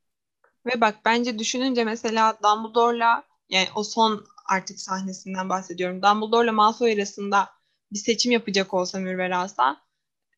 Ve 0.66 0.80
bak 0.80 0.98
bence 1.04 1.38
düşününce 1.38 1.84
mesela 1.84 2.38
Dumbledore'la 2.42 3.24
yani 3.48 3.68
o 3.74 3.82
son 3.82 4.26
artık 4.46 4.80
sahnesinden 4.80 5.48
bahsediyorum. 5.48 6.02
Dumbledore'la 6.02 6.52
Malfoy 6.52 6.92
arasında 6.92 7.48
bir 7.92 7.98
seçim 7.98 8.32
yapacak 8.32 8.74
olsa 8.74 8.98
Mürver 8.98 9.30
Asa 9.30 9.76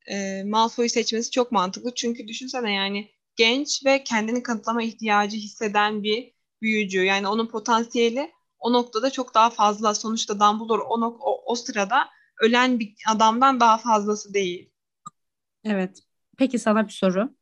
e, 0.06 0.42
Malfoy'u 0.44 0.88
seçmesi 0.88 1.30
çok 1.30 1.52
mantıklı. 1.52 1.94
Çünkü 1.94 2.28
düşünsene 2.28 2.74
yani 2.74 3.10
genç 3.36 3.84
ve 3.86 4.04
kendini 4.04 4.42
kanıtlama 4.42 4.82
ihtiyacı 4.82 5.36
hisseden 5.36 6.02
bir 6.02 6.32
büyücü. 6.62 7.02
Yani 7.02 7.28
onun 7.28 7.46
potansiyeli 7.46 8.30
o 8.58 8.72
noktada 8.72 9.10
çok 9.10 9.34
daha 9.34 9.50
fazla. 9.50 9.94
Sonuçta 9.94 10.40
Dumbledore 10.40 10.82
o, 10.82 11.00
o, 11.20 11.52
o 11.52 11.54
sırada 11.54 12.08
ölen 12.40 12.78
bir 12.78 12.94
adamdan 13.08 13.60
daha 13.60 13.78
fazlası 13.78 14.34
değil. 14.34 14.70
Evet. 15.64 15.98
Peki 16.38 16.58
sana 16.58 16.86
bir 16.86 16.92
soru. 16.92 17.34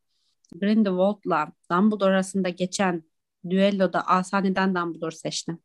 Grindelwald'la 0.55 1.53
Dumbledore 1.71 2.11
arasında 2.11 2.49
geçen 2.49 3.03
düelloda 3.51 4.07
Asa 4.07 4.39
neden 4.39 4.75
Dumbledore 4.75 5.15
seçti? 5.15 5.59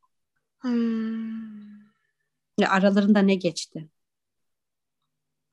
Hmm. 0.60 1.74
Ya 2.58 2.70
aralarında 2.70 3.20
ne 3.20 3.36
geçti? 3.36 3.90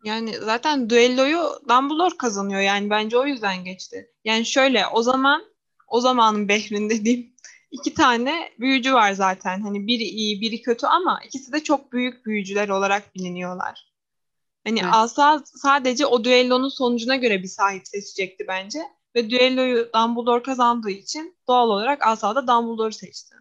Yani 0.05 0.34
zaten 0.38 0.90
düelloyu 0.90 1.40
Dumbledore 1.68 2.16
kazanıyor 2.16 2.61
yani 2.61 2.90
bence 2.90 3.18
o 3.18 3.26
yüzden 3.26 3.64
geçti. 3.64 4.11
Yani 4.24 4.46
şöyle 4.46 4.86
o 4.86 5.03
zaman 5.03 5.44
o 5.88 6.01
zamanın 6.01 6.48
Behrin 6.48 6.90
dediğim 6.90 7.32
iki 7.70 7.94
tane 7.94 8.53
büyücü 8.61 8.94
var 8.94 9.12
zaten. 9.12 9.61
Hani 9.61 9.86
biri 9.86 10.03
iyi, 10.03 10.40
biri 10.40 10.62
kötü 10.62 10.86
ama 10.86 11.20
ikisi 11.26 11.53
de 11.53 11.62
çok 11.62 11.92
büyük 11.92 12.26
büyücüler 12.26 12.68
olarak 12.68 13.14
biliniyorlar. 13.14 13.90
Hani 14.64 14.80
evet. 14.80 14.94
Asa 14.94 15.42
sadece 15.44 16.07
o 16.07 16.24
düellonun 16.24 16.68
sonucuna 16.68 17.16
göre 17.16 17.42
bir 17.42 17.48
sahip 17.48 17.88
seçecekti 17.88 18.44
bence. 18.48 18.78
Ve 19.14 19.30
düelloyu 19.30 19.90
Dumbledore 19.94 20.42
kazandığı 20.42 20.90
için 20.90 21.36
doğal 21.48 21.68
olarak 21.68 22.07
Asa 22.07 22.34
da 22.34 22.46
Dumbledore'u 22.46 22.92
seçti. 22.92 23.34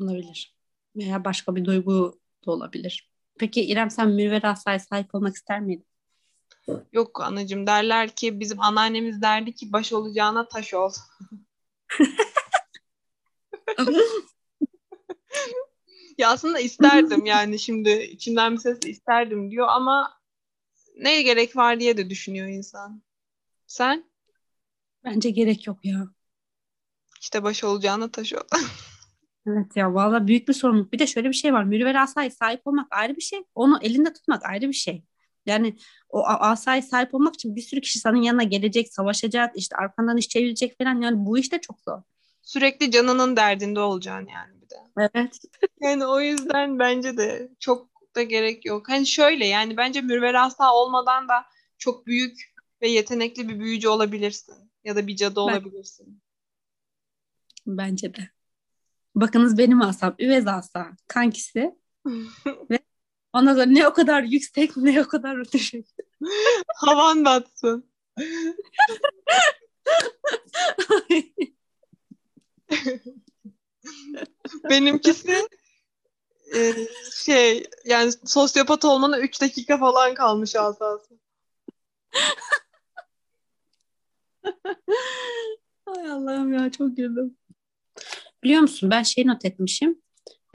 Olabilir. 0.00 0.54
Veya 0.96 1.24
başka 1.24 1.56
bir 1.56 1.64
duygu 1.64 2.20
da 2.46 2.50
olabilir. 2.50 3.11
Peki 3.38 3.64
İrem 3.64 3.90
sen 3.90 4.08
Mürver 4.08 4.42
Asa'ya 4.42 4.78
sahip 4.78 5.14
olmak 5.14 5.36
ister 5.36 5.60
miydin? 5.60 5.86
Yok 6.92 7.20
anacığım 7.20 7.66
derler 7.66 8.08
ki 8.08 8.40
bizim 8.40 8.60
anneannemiz 8.60 9.22
derdi 9.22 9.54
ki 9.54 9.72
baş 9.72 9.92
olacağına 9.92 10.48
taş 10.48 10.74
ol. 10.74 10.92
ya 16.18 16.30
aslında 16.30 16.58
isterdim 16.58 17.26
yani 17.26 17.58
şimdi 17.58 17.90
içinden 17.90 18.52
bir 18.52 18.58
ses 18.58 18.78
isterdim 18.86 19.50
diyor 19.50 19.68
ama 19.68 20.20
ne 20.96 21.22
gerek 21.22 21.56
var 21.56 21.80
diye 21.80 21.96
de 21.96 22.10
düşünüyor 22.10 22.48
insan. 22.48 23.02
Sen? 23.66 24.04
Bence 25.04 25.30
gerek 25.30 25.66
yok 25.66 25.84
ya. 25.84 26.08
İşte 27.20 27.42
baş 27.42 27.64
olacağına 27.64 28.10
taş 28.10 28.32
ol. 28.32 28.40
evet 29.46 29.76
ya 29.76 29.94
valla 29.94 30.26
büyük 30.26 30.48
bir 30.48 30.52
sorumluluk. 30.52 30.92
Bir 30.92 30.98
de 30.98 31.06
şöyle 31.06 31.28
bir 31.28 31.34
şey 31.34 31.52
var. 31.52 31.64
Mürüver 31.64 31.94
asaya 31.94 32.30
sahip 32.30 32.66
olmak 32.66 32.86
ayrı 32.90 33.16
bir 33.16 33.22
şey. 33.22 33.44
Onu 33.54 33.78
elinde 33.82 34.12
tutmak 34.12 34.44
ayrı 34.44 34.68
bir 34.68 34.72
şey. 34.72 35.04
Yani 35.46 35.76
o 36.08 36.26
asaya 36.26 36.82
sahip 36.82 37.14
olmak 37.14 37.34
için 37.34 37.56
bir 37.56 37.62
sürü 37.62 37.80
kişi 37.80 37.98
senin 37.98 38.22
yanına 38.22 38.42
gelecek, 38.42 38.94
savaşacak, 38.94 39.56
işte 39.56 39.76
arkandan 39.76 40.16
iş 40.16 40.28
çevirecek 40.28 40.78
falan. 40.78 41.00
Yani 41.00 41.16
bu 41.26 41.38
iş 41.38 41.52
de 41.52 41.60
çok 41.60 41.80
zor 41.80 42.02
sürekli 42.42 42.90
canının 42.90 43.36
derdinde 43.36 43.80
olacaksın 43.80 44.28
yani 44.28 44.62
bir 44.62 44.70
de. 44.70 44.76
Evet. 44.98 45.38
yani 45.80 46.06
o 46.06 46.20
yüzden 46.20 46.78
bence 46.78 47.16
de 47.16 47.50
çok 47.58 47.88
da 48.14 48.22
gerek 48.22 48.64
yok. 48.64 48.88
Hani 48.88 49.06
şöyle 49.06 49.46
yani 49.46 49.76
bence 49.76 50.00
Mürver 50.00 50.34
Asa 50.34 50.74
olmadan 50.74 51.28
da 51.28 51.44
çok 51.78 52.06
büyük 52.06 52.52
ve 52.82 52.88
yetenekli 52.88 53.48
bir 53.48 53.60
büyücü 53.60 53.88
olabilirsin. 53.88 54.72
Ya 54.84 54.96
da 54.96 55.06
bir 55.06 55.16
cadı 55.16 55.36
ben, 55.36 55.40
olabilirsin. 55.40 56.22
Bence 57.66 58.14
de. 58.14 58.30
Bakınız 59.14 59.58
benim 59.58 59.82
asam 59.82 60.14
Üvez 60.18 60.46
asa 60.46 60.86
kankisi. 61.08 61.74
ve 62.70 62.78
ona 63.32 63.56
da 63.56 63.66
ne 63.66 63.88
o 63.88 63.92
kadar 63.92 64.22
yüksek 64.22 64.76
ne 64.76 65.02
o 65.02 65.08
kadar 65.08 65.52
düşük. 65.52 65.86
Havan 66.76 67.24
batsın. 67.24 67.92
Benimkisi 74.70 75.48
e, 76.54 76.72
şey 77.24 77.66
yani 77.84 78.12
sosyopat 78.24 78.84
olmana 78.84 79.18
3 79.18 79.40
dakika 79.40 79.78
falan 79.78 80.14
kalmış 80.14 80.56
asası. 80.56 81.18
Ay 85.86 86.10
Allah'ım 86.10 86.52
ya 86.52 86.72
çok 86.72 86.96
güldüm. 86.96 87.36
Biliyor 88.44 88.60
musun 88.60 88.90
ben 88.90 89.02
şey 89.02 89.26
not 89.26 89.44
etmişim. 89.44 90.02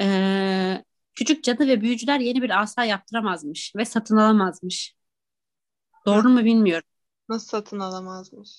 Ee, 0.02 0.84
küçük 1.16 1.44
cadı 1.44 1.68
ve 1.68 1.82
büyücüler 1.82 2.20
yeni 2.20 2.42
bir 2.42 2.62
asa 2.62 2.84
yaptıramazmış 2.84 3.74
ve 3.76 3.86
satın 3.86 4.18
alamazmış. 4.18 4.96
Doğru 6.06 6.30
mu 6.30 6.46
bilmiyorum. 6.46 6.90
Nasıl 7.30 7.48
satın 7.48 7.80
alamazmış? 7.80 8.50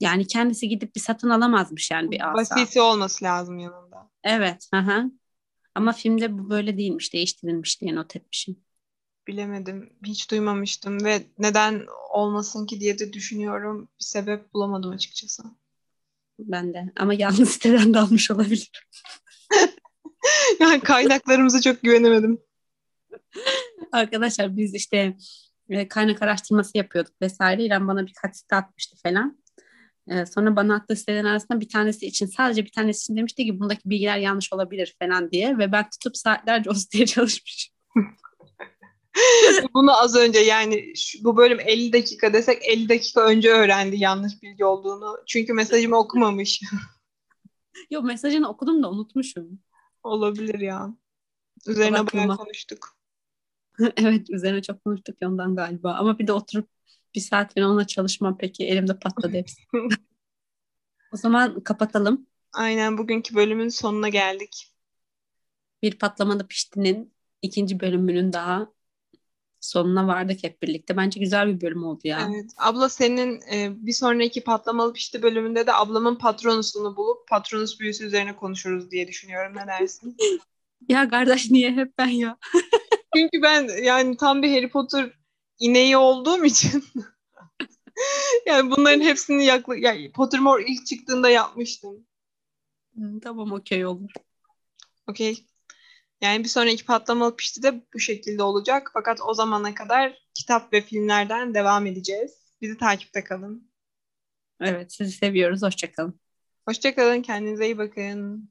Yani 0.00 0.26
kendisi 0.26 0.68
gidip 0.68 0.94
bir 0.96 1.00
satın 1.00 1.30
alamazmış 1.30 1.90
yani 1.90 2.10
bir 2.10 2.30
asa. 2.30 2.56
Vasisi 2.56 2.80
olması 2.80 3.24
lazım 3.24 3.58
yanında. 3.58 4.10
Evet. 4.24 4.68
Hı 4.74 5.10
Ama 5.74 5.92
filmde 5.92 6.38
bu 6.38 6.50
böyle 6.50 6.78
değilmiş. 6.78 7.12
Değiştirilmiş 7.12 7.80
diye 7.80 7.94
not 7.94 8.16
etmişim. 8.16 8.56
Bilemedim. 9.26 9.92
Hiç 10.04 10.30
duymamıştım 10.30 11.04
ve 11.04 11.22
neden 11.38 11.86
olmasın 12.10 12.66
ki 12.66 12.80
diye 12.80 12.98
de 12.98 13.12
düşünüyorum. 13.12 13.88
Bir 13.98 14.04
sebep 14.04 14.54
bulamadım 14.54 14.90
açıkçası. 14.90 15.42
Ben 16.38 16.74
de. 16.74 16.92
Ama 16.96 17.14
yanlış 17.14 17.48
siteden 17.48 17.94
de 17.94 17.98
almış 17.98 18.30
olabilir. 18.30 18.70
yani 20.60 20.80
kaynaklarımıza 20.80 21.60
çok 21.60 21.82
güvenemedim. 21.82 22.38
Arkadaşlar 23.92 24.56
biz 24.56 24.74
işte 24.74 25.16
e, 25.68 25.88
kaynak 25.88 26.22
araştırması 26.22 26.78
yapıyorduk 26.78 27.22
vesaire. 27.22 27.64
İrem 27.64 27.88
bana 27.88 28.06
birkaç 28.06 28.36
site 28.36 28.56
atmıştı 28.56 28.96
falan. 29.02 29.38
E, 30.08 30.26
sonra 30.26 30.56
bana 30.56 30.74
attığı 30.74 30.96
sitelerin 30.96 31.24
arasında 31.24 31.60
bir 31.60 31.68
tanesi 31.68 32.06
için 32.06 32.26
sadece 32.26 32.64
bir 32.64 32.72
tanesi 32.72 32.98
için 32.98 33.16
demişti 33.16 33.44
ki 33.44 33.60
bundaki 33.60 33.90
bilgiler 33.90 34.18
yanlış 34.18 34.52
olabilir 34.52 34.96
falan 35.02 35.30
diye 35.30 35.58
ve 35.58 35.72
ben 35.72 35.90
tutup 35.90 36.16
saatlerce 36.16 36.70
o 36.70 36.74
siteye 36.74 37.06
çalışmışım. 37.06 37.74
Bunu 39.74 40.02
az 40.02 40.16
önce 40.16 40.38
yani 40.38 40.96
şu, 40.96 41.24
bu 41.24 41.36
bölüm 41.36 41.60
50 41.60 41.92
dakika 41.92 42.32
desek 42.32 42.62
50 42.68 42.88
dakika 42.88 43.20
önce 43.20 43.50
öğrendi 43.50 43.96
yanlış 43.96 44.42
bilgi 44.42 44.64
olduğunu. 44.64 45.18
Çünkü 45.26 45.52
mesajımı 45.52 45.96
okumamış. 45.96 46.60
Yok 47.90 48.04
mesajını 48.04 48.48
okudum 48.48 48.82
da 48.82 48.90
unutmuşum. 48.90 49.60
Olabilir 50.02 50.60
ya. 50.60 50.94
Üzerine 51.66 52.12
bayağı 52.12 52.36
konuştuk. 52.36 52.96
evet 53.96 54.30
üzerine 54.30 54.62
çok 54.62 54.84
konuştuk 54.84 55.16
ya 55.20 55.28
ondan 55.28 55.56
galiba. 55.56 55.94
Ama 55.94 56.18
bir 56.18 56.26
de 56.26 56.32
oturup 56.32 56.68
bir 57.14 57.20
saat 57.20 57.54
falan 57.54 57.68
onunla 57.68 57.86
çalışmam 57.86 58.38
peki 58.38 58.66
elimde 58.66 58.98
patladı 58.98 59.36
hepsi. 59.36 59.62
o 61.12 61.16
zaman 61.16 61.60
kapatalım. 61.60 62.26
Aynen 62.52 62.98
bugünkü 62.98 63.34
bölümün 63.34 63.68
sonuna 63.68 64.08
geldik. 64.08 64.72
Bir 65.82 65.98
patlamalı 65.98 66.48
piştinin 66.48 67.14
ikinci 67.42 67.80
bölümünün 67.80 68.32
daha 68.32 68.73
sonuna 69.64 70.06
vardık 70.06 70.44
hep 70.44 70.62
birlikte. 70.62 70.96
Bence 70.96 71.20
güzel 71.20 71.48
bir 71.48 71.60
bölüm 71.60 71.84
oldu 71.84 72.00
ya. 72.04 72.30
Evet. 72.30 72.50
Abla 72.56 72.88
senin 72.88 73.40
e, 73.52 73.86
bir 73.86 73.92
sonraki 73.92 74.44
patlamalı 74.44 74.92
pişti 74.92 75.22
bölümünde 75.22 75.66
de 75.66 75.72
ablamın 75.72 76.16
patronusunu 76.16 76.96
bulup 76.96 77.28
patronus 77.28 77.80
büyüsü 77.80 78.04
üzerine 78.06 78.36
konuşuruz 78.36 78.90
diye 78.90 79.08
düşünüyorum. 79.08 79.56
Ne 79.56 79.66
dersin? 79.66 80.16
Ya 80.88 81.08
kardeş 81.08 81.50
niye 81.50 81.72
hep 81.72 81.98
ben 81.98 82.08
ya? 82.08 82.36
Çünkü 83.16 83.42
ben 83.42 83.82
yani 83.82 84.16
tam 84.16 84.42
bir 84.42 84.50
Harry 84.50 84.68
Potter 84.68 85.10
ineği 85.58 85.96
olduğum 85.96 86.44
için 86.44 86.84
yani 88.46 88.70
bunların 88.70 89.00
hepsini 89.00 89.44
yakla 89.44 89.76
yani 89.76 90.12
Pottermore 90.12 90.64
ilk 90.66 90.86
çıktığında 90.86 91.28
yapmıştım. 91.28 92.06
Tamam 93.22 93.52
okey 93.52 93.86
olur. 93.86 94.10
Okey. 95.06 95.46
Yani 96.24 96.44
bir 96.44 96.48
sonraki 96.48 96.84
patlamalı 96.84 97.36
pişti 97.36 97.62
de 97.62 97.82
bu 97.94 97.98
şekilde 97.98 98.42
olacak. 98.42 98.90
Fakat 98.92 99.20
o 99.26 99.34
zamana 99.34 99.74
kadar 99.74 100.18
kitap 100.34 100.72
ve 100.72 100.80
filmlerden 100.80 101.54
devam 101.54 101.86
edeceğiz. 101.86 102.32
Bizi 102.60 102.78
takipte 102.78 103.24
kalın. 103.24 103.70
Evet 104.60 104.92
sizi 104.92 105.12
seviyoruz. 105.12 105.62
Hoşçakalın. 105.62 106.20
Hoşçakalın. 106.68 107.22
Kendinize 107.22 107.64
iyi 107.64 107.78
bakın. 107.78 108.50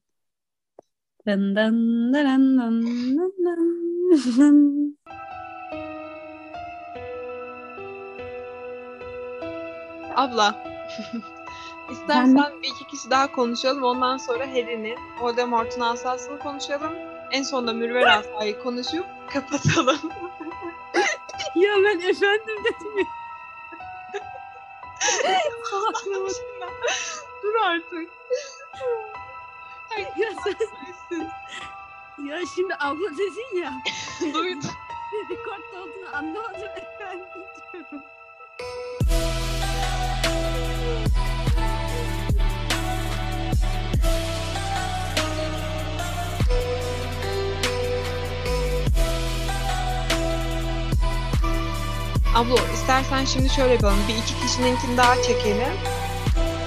Dın 1.27 1.55
dın 1.55 2.13
dın 2.13 2.57
dın 2.57 2.57
dın 2.57 3.37
dın 3.45 4.37
dın. 4.37 4.97
Abla. 10.15 10.63
İstersen 11.91 12.61
bir 12.61 12.67
iki 12.67 12.87
kişi 12.87 13.09
daha 13.09 13.31
konuşalım. 13.31 13.83
Ondan 13.83 14.17
sonra 14.17 14.47
Harry'nin 14.47 14.97
Voldemort'un 15.21 15.81
asasını 15.81 16.39
konuşalım. 16.39 17.12
En 17.33 17.43
sonunda 17.43 17.73
Mürver 17.73 18.07
asayı 18.07 18.59
konuşup 18.59 19.05
kapatalım. 19.33 19.99
Ya 21.55 21.71
ben 21.83 21.99
efendim 21.99 22.63
dedim 22.63 22.97
ya. 22.97 23.05
Dur 27.43 27.55
artık. 27.55 28.09
Ya 30.17 30.29
sen, 30.43 31.31
ya 32.25 32.39
şimdi 32.55 32.75
abla 32.79 33.11
dedin 33.17 33.61
ya. 33.61 33.73
Duydum. 34.33 34.69
Rekortta 35.29 35.79
olduğunu 35.81 36.15
anlamadım 36.15 36.61
efendim 36.77 37.25
diyorum. 37.73 38.03
Abla 52.35 52.55
istersen 52.73 53.25
şimdi 53.25 53.49
şöyle 53.49 53.73
yapalım. 53.73 53.97
Bir 54.07 54.13
iki 54.13 54.39
kişininkini 54.47 54.97
daha 54.97 55.15
çekelim. 55.21 55.73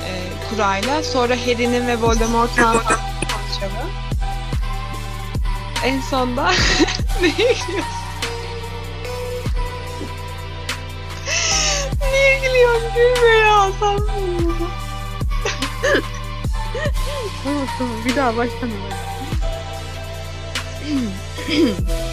Ee, 0.06 0.22
kurayla. 0.50 1.02
Sonra 1.02 1.36
Harry'nin 1.36 1.86
ve 1.86 2.02
Voldemort'un 2.02 2.62
konuşalım. 2.62 3.90
En 5.84 6.00
sonda 6.00 6.52
Neye 7.22 7.32
gülüyorsun? 7.36 7.84
Niye 12.12 12.38
gülüyorsun? 12.38 12.90
Gülme 12.94 13.28
ya. 13.38 13.70
Sen 13.80 13.98
Tamam 17.44 17.66
tamam 17.78 17.96
bir 18.04 18.16
daha 18.16 18.36
baştan 18.36 18.68
alalım. 18.68 18.96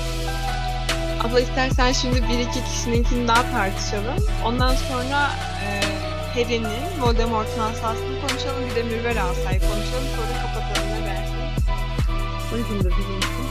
Abla 1.24 1.40
istersen 1.40 1.92
şimdi 1.92 2.16
bir 2.16 2.40
iki 2.40 2.64
kişininkini 2.64 3.28
daha 3.28 3.52
tartışalım. 3.52 4.26
Ondan 4.46 4.76
sonra 4.76 5.30
e, 5.64 5.82
Harry'nin 6.34 7.02
Voldemort'un 7.02 7.60
asasını 7.60 8.22
konuşalım. 8.28 8.70
Bir 8.70 8.76
de 8.76 8.84
Mürver 8.84 9.16
asayı 9.16 9.60
konuşalım. 9.60 10.08
Sonra 10.16 10.42
kapatalım. 10.42 10.90
Ne 10.90 11.06
dersin? 11.06 11.36
Uygundur 12.54 12.92
bizim 12.98 13.18
için. 13.18 13.48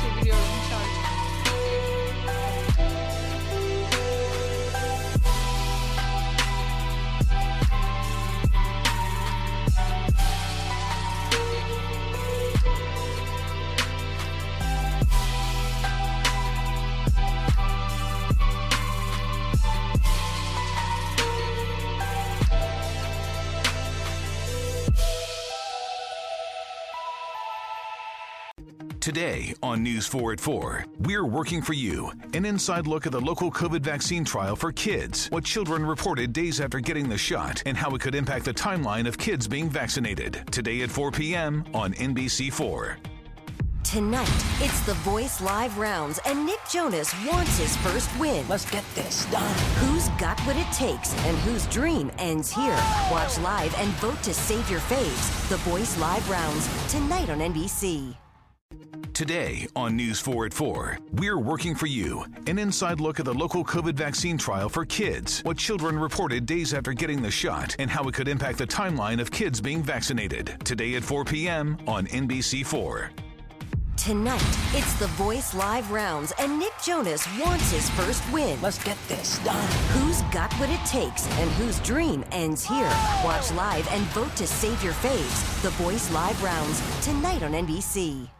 Çeviriyorum 0.00 0.59
Today 29.10 29.54
on 29.60 29.82
News 29.82 30.06
4 30.06 30.34
at 30.34 30.38
4, 30.38 30.86
we're 31.00 31.24
working 31.24 31.62
for 31.62 31.72
you. 31.72 32.12
An 32.32 32.44
inside 32.44 32.86
look 32.86 33.06
at 33.06 33.12
the 33.12 33.20
local 33.20 33.50
COVID 33.50 33.80
vaccine 33.80 34.24
trial 34.24 34.54
for 34.54 34.70
kids, 34.70 35.26
what 35.32 35.44
children 35.44 35.84
reported 35.84 36.32
days 36.32 36.60
after 36.60 36.78
getting 36.78 37.08
the 37.08 37.18
shot, 37.18 37.60
and 37.66 37.76
how 37.76 37.90
it 37.96 38.00
could 38.00 38.14
impact 38.14 38.44
the 38.44 38.54
timeline 38.54 39.08
of 39.08 39.18
kids 39.18 39.48
being 39.48 39.68
vaccinated. 39.68 40.44
Today 40.52 40.82
at 40.82 40.92
4 40.92 41.10
p.m. 41.10 41.64
on 41.74 41.92
NBC4. 41.94 42.98
Tonight, 43.82 44.44
it's 44.60 44.80
the 44.82 44.94
Voice 45.02 45.40
Live 45.40 45.76
rounds, 45.76 46.20
and 46.24 46.46
Nick 46.46 46.60
Jonas 46.70 47.12
wants 47.26 47.58
his 47.58 47.76
first 47.78 48.16
win. 48.16 48.46
Let's 48.48 48.70
get 48.70 48.84
this 48.94 49.24
done. 49.26 49.58
Who's 49.78 50.08
got 50.20 50.38
what 50.42 50.54
it 50.54 50.70
takes 50.72 51.12
and 51.26 51.36
whose 51.38 51.66
dream 51.66 52.12
ends 52.18 52.52
here? 52.52 52.78
Watch 53.10 53.40
live 53.40 53.74
and 53.78 53.90
vote 53.94 54.22
to 54.22 54.32
save 54.32 54.70
your 54.70 54.78
faves. 54.78 55.48
The 55.48 55.56
Voice 55.68 55.98
Live 55.98 56.30
rounds, 56.30 56.68
tonight 56.92 57.28
on 57.28 57.40
NBC. 57.40 58.14
Today 59.20 59.68
on 59.76 59.96
News 59.96 60.18
4 60.18 60.46
at 60.46 60.54
4, 60.54 60.98
we're 61.12 61.38
working 61.38 61.74
for 61.74 61.84
you. 61.84 62.24
An 62.46 62.58
inside 62.58 63.00
look 63.00 63.20
at 63.20 63.26
the 63.26 63.34
local 63.34 63.62
COVID 63.62 63.92
vaccine 63.92 64.38
trial 64.38 64.70
for 64.70 64.86
kids, 64.86 65.42
what 65.42 65.58
children 65.58 65.98
reported 65.98 66.46
days 66.46 66.72
after 66.72 66.94
getting 66.94 67.20
the 67.20 67.30
shot, 67.30 67.76
and 67.78 67.90
how 67.90 68.02
it 68.04 68.14
could 68.14 68.28
impact 68.28 68.56
the 68.56 68.66
timeline 68.66 69.20
of 69.20 69.30
kids 69.30 69.60
being 69.60 69.82
vaccinated. 69.82 70.56
Today 70.64 70.94
at 70.94 71.04
4 71.04 71.26
p.m. 71.26 71.76
on 71.86 72.06
NBC4. 72.06 73.10
Tonight, 73.98 74.56
it's 74.72 74.94
the 74.94 75.08
Voice 75.08 75.52
Live 75.52 75.90
rounds, 75.90 76.32
and 76.38 76.58
Nick 76.58 76.72
Jonas 76.82 77.28
wants 77.38 77.70
his 77.70 77.90
first 77.90 78.22
win. 78.32 78.58
Let's 78.62 78.82
get 78.82 78.96
this 79.06 79.38
done. 79.40 79.68
Who's 79.90 80.22
got 80.32 80.50
what 80.54 80.70
it 80.70 80.82
takes 80.86 81.26
and 81.32 81.50
whose 81.50 81.78
dream 81.80 82.24
ends 82.32 82.64
here? 82.64 82.90
Watch 83.22 83.52
live 83.52 83.86
and 83.90 84.02
vote 84.14 84.34
to 84.36 84.46
save 84.46 84.82
your 84.82 84.94
faves. 84.94 85.60
The 85.60 85.70
Voice 85.70 86.10
Live 86.10 86.42
rounds, 86.42 86.80
tonight 87.04 87.42
on 87.42 87.52
NBC. 87.52 88.30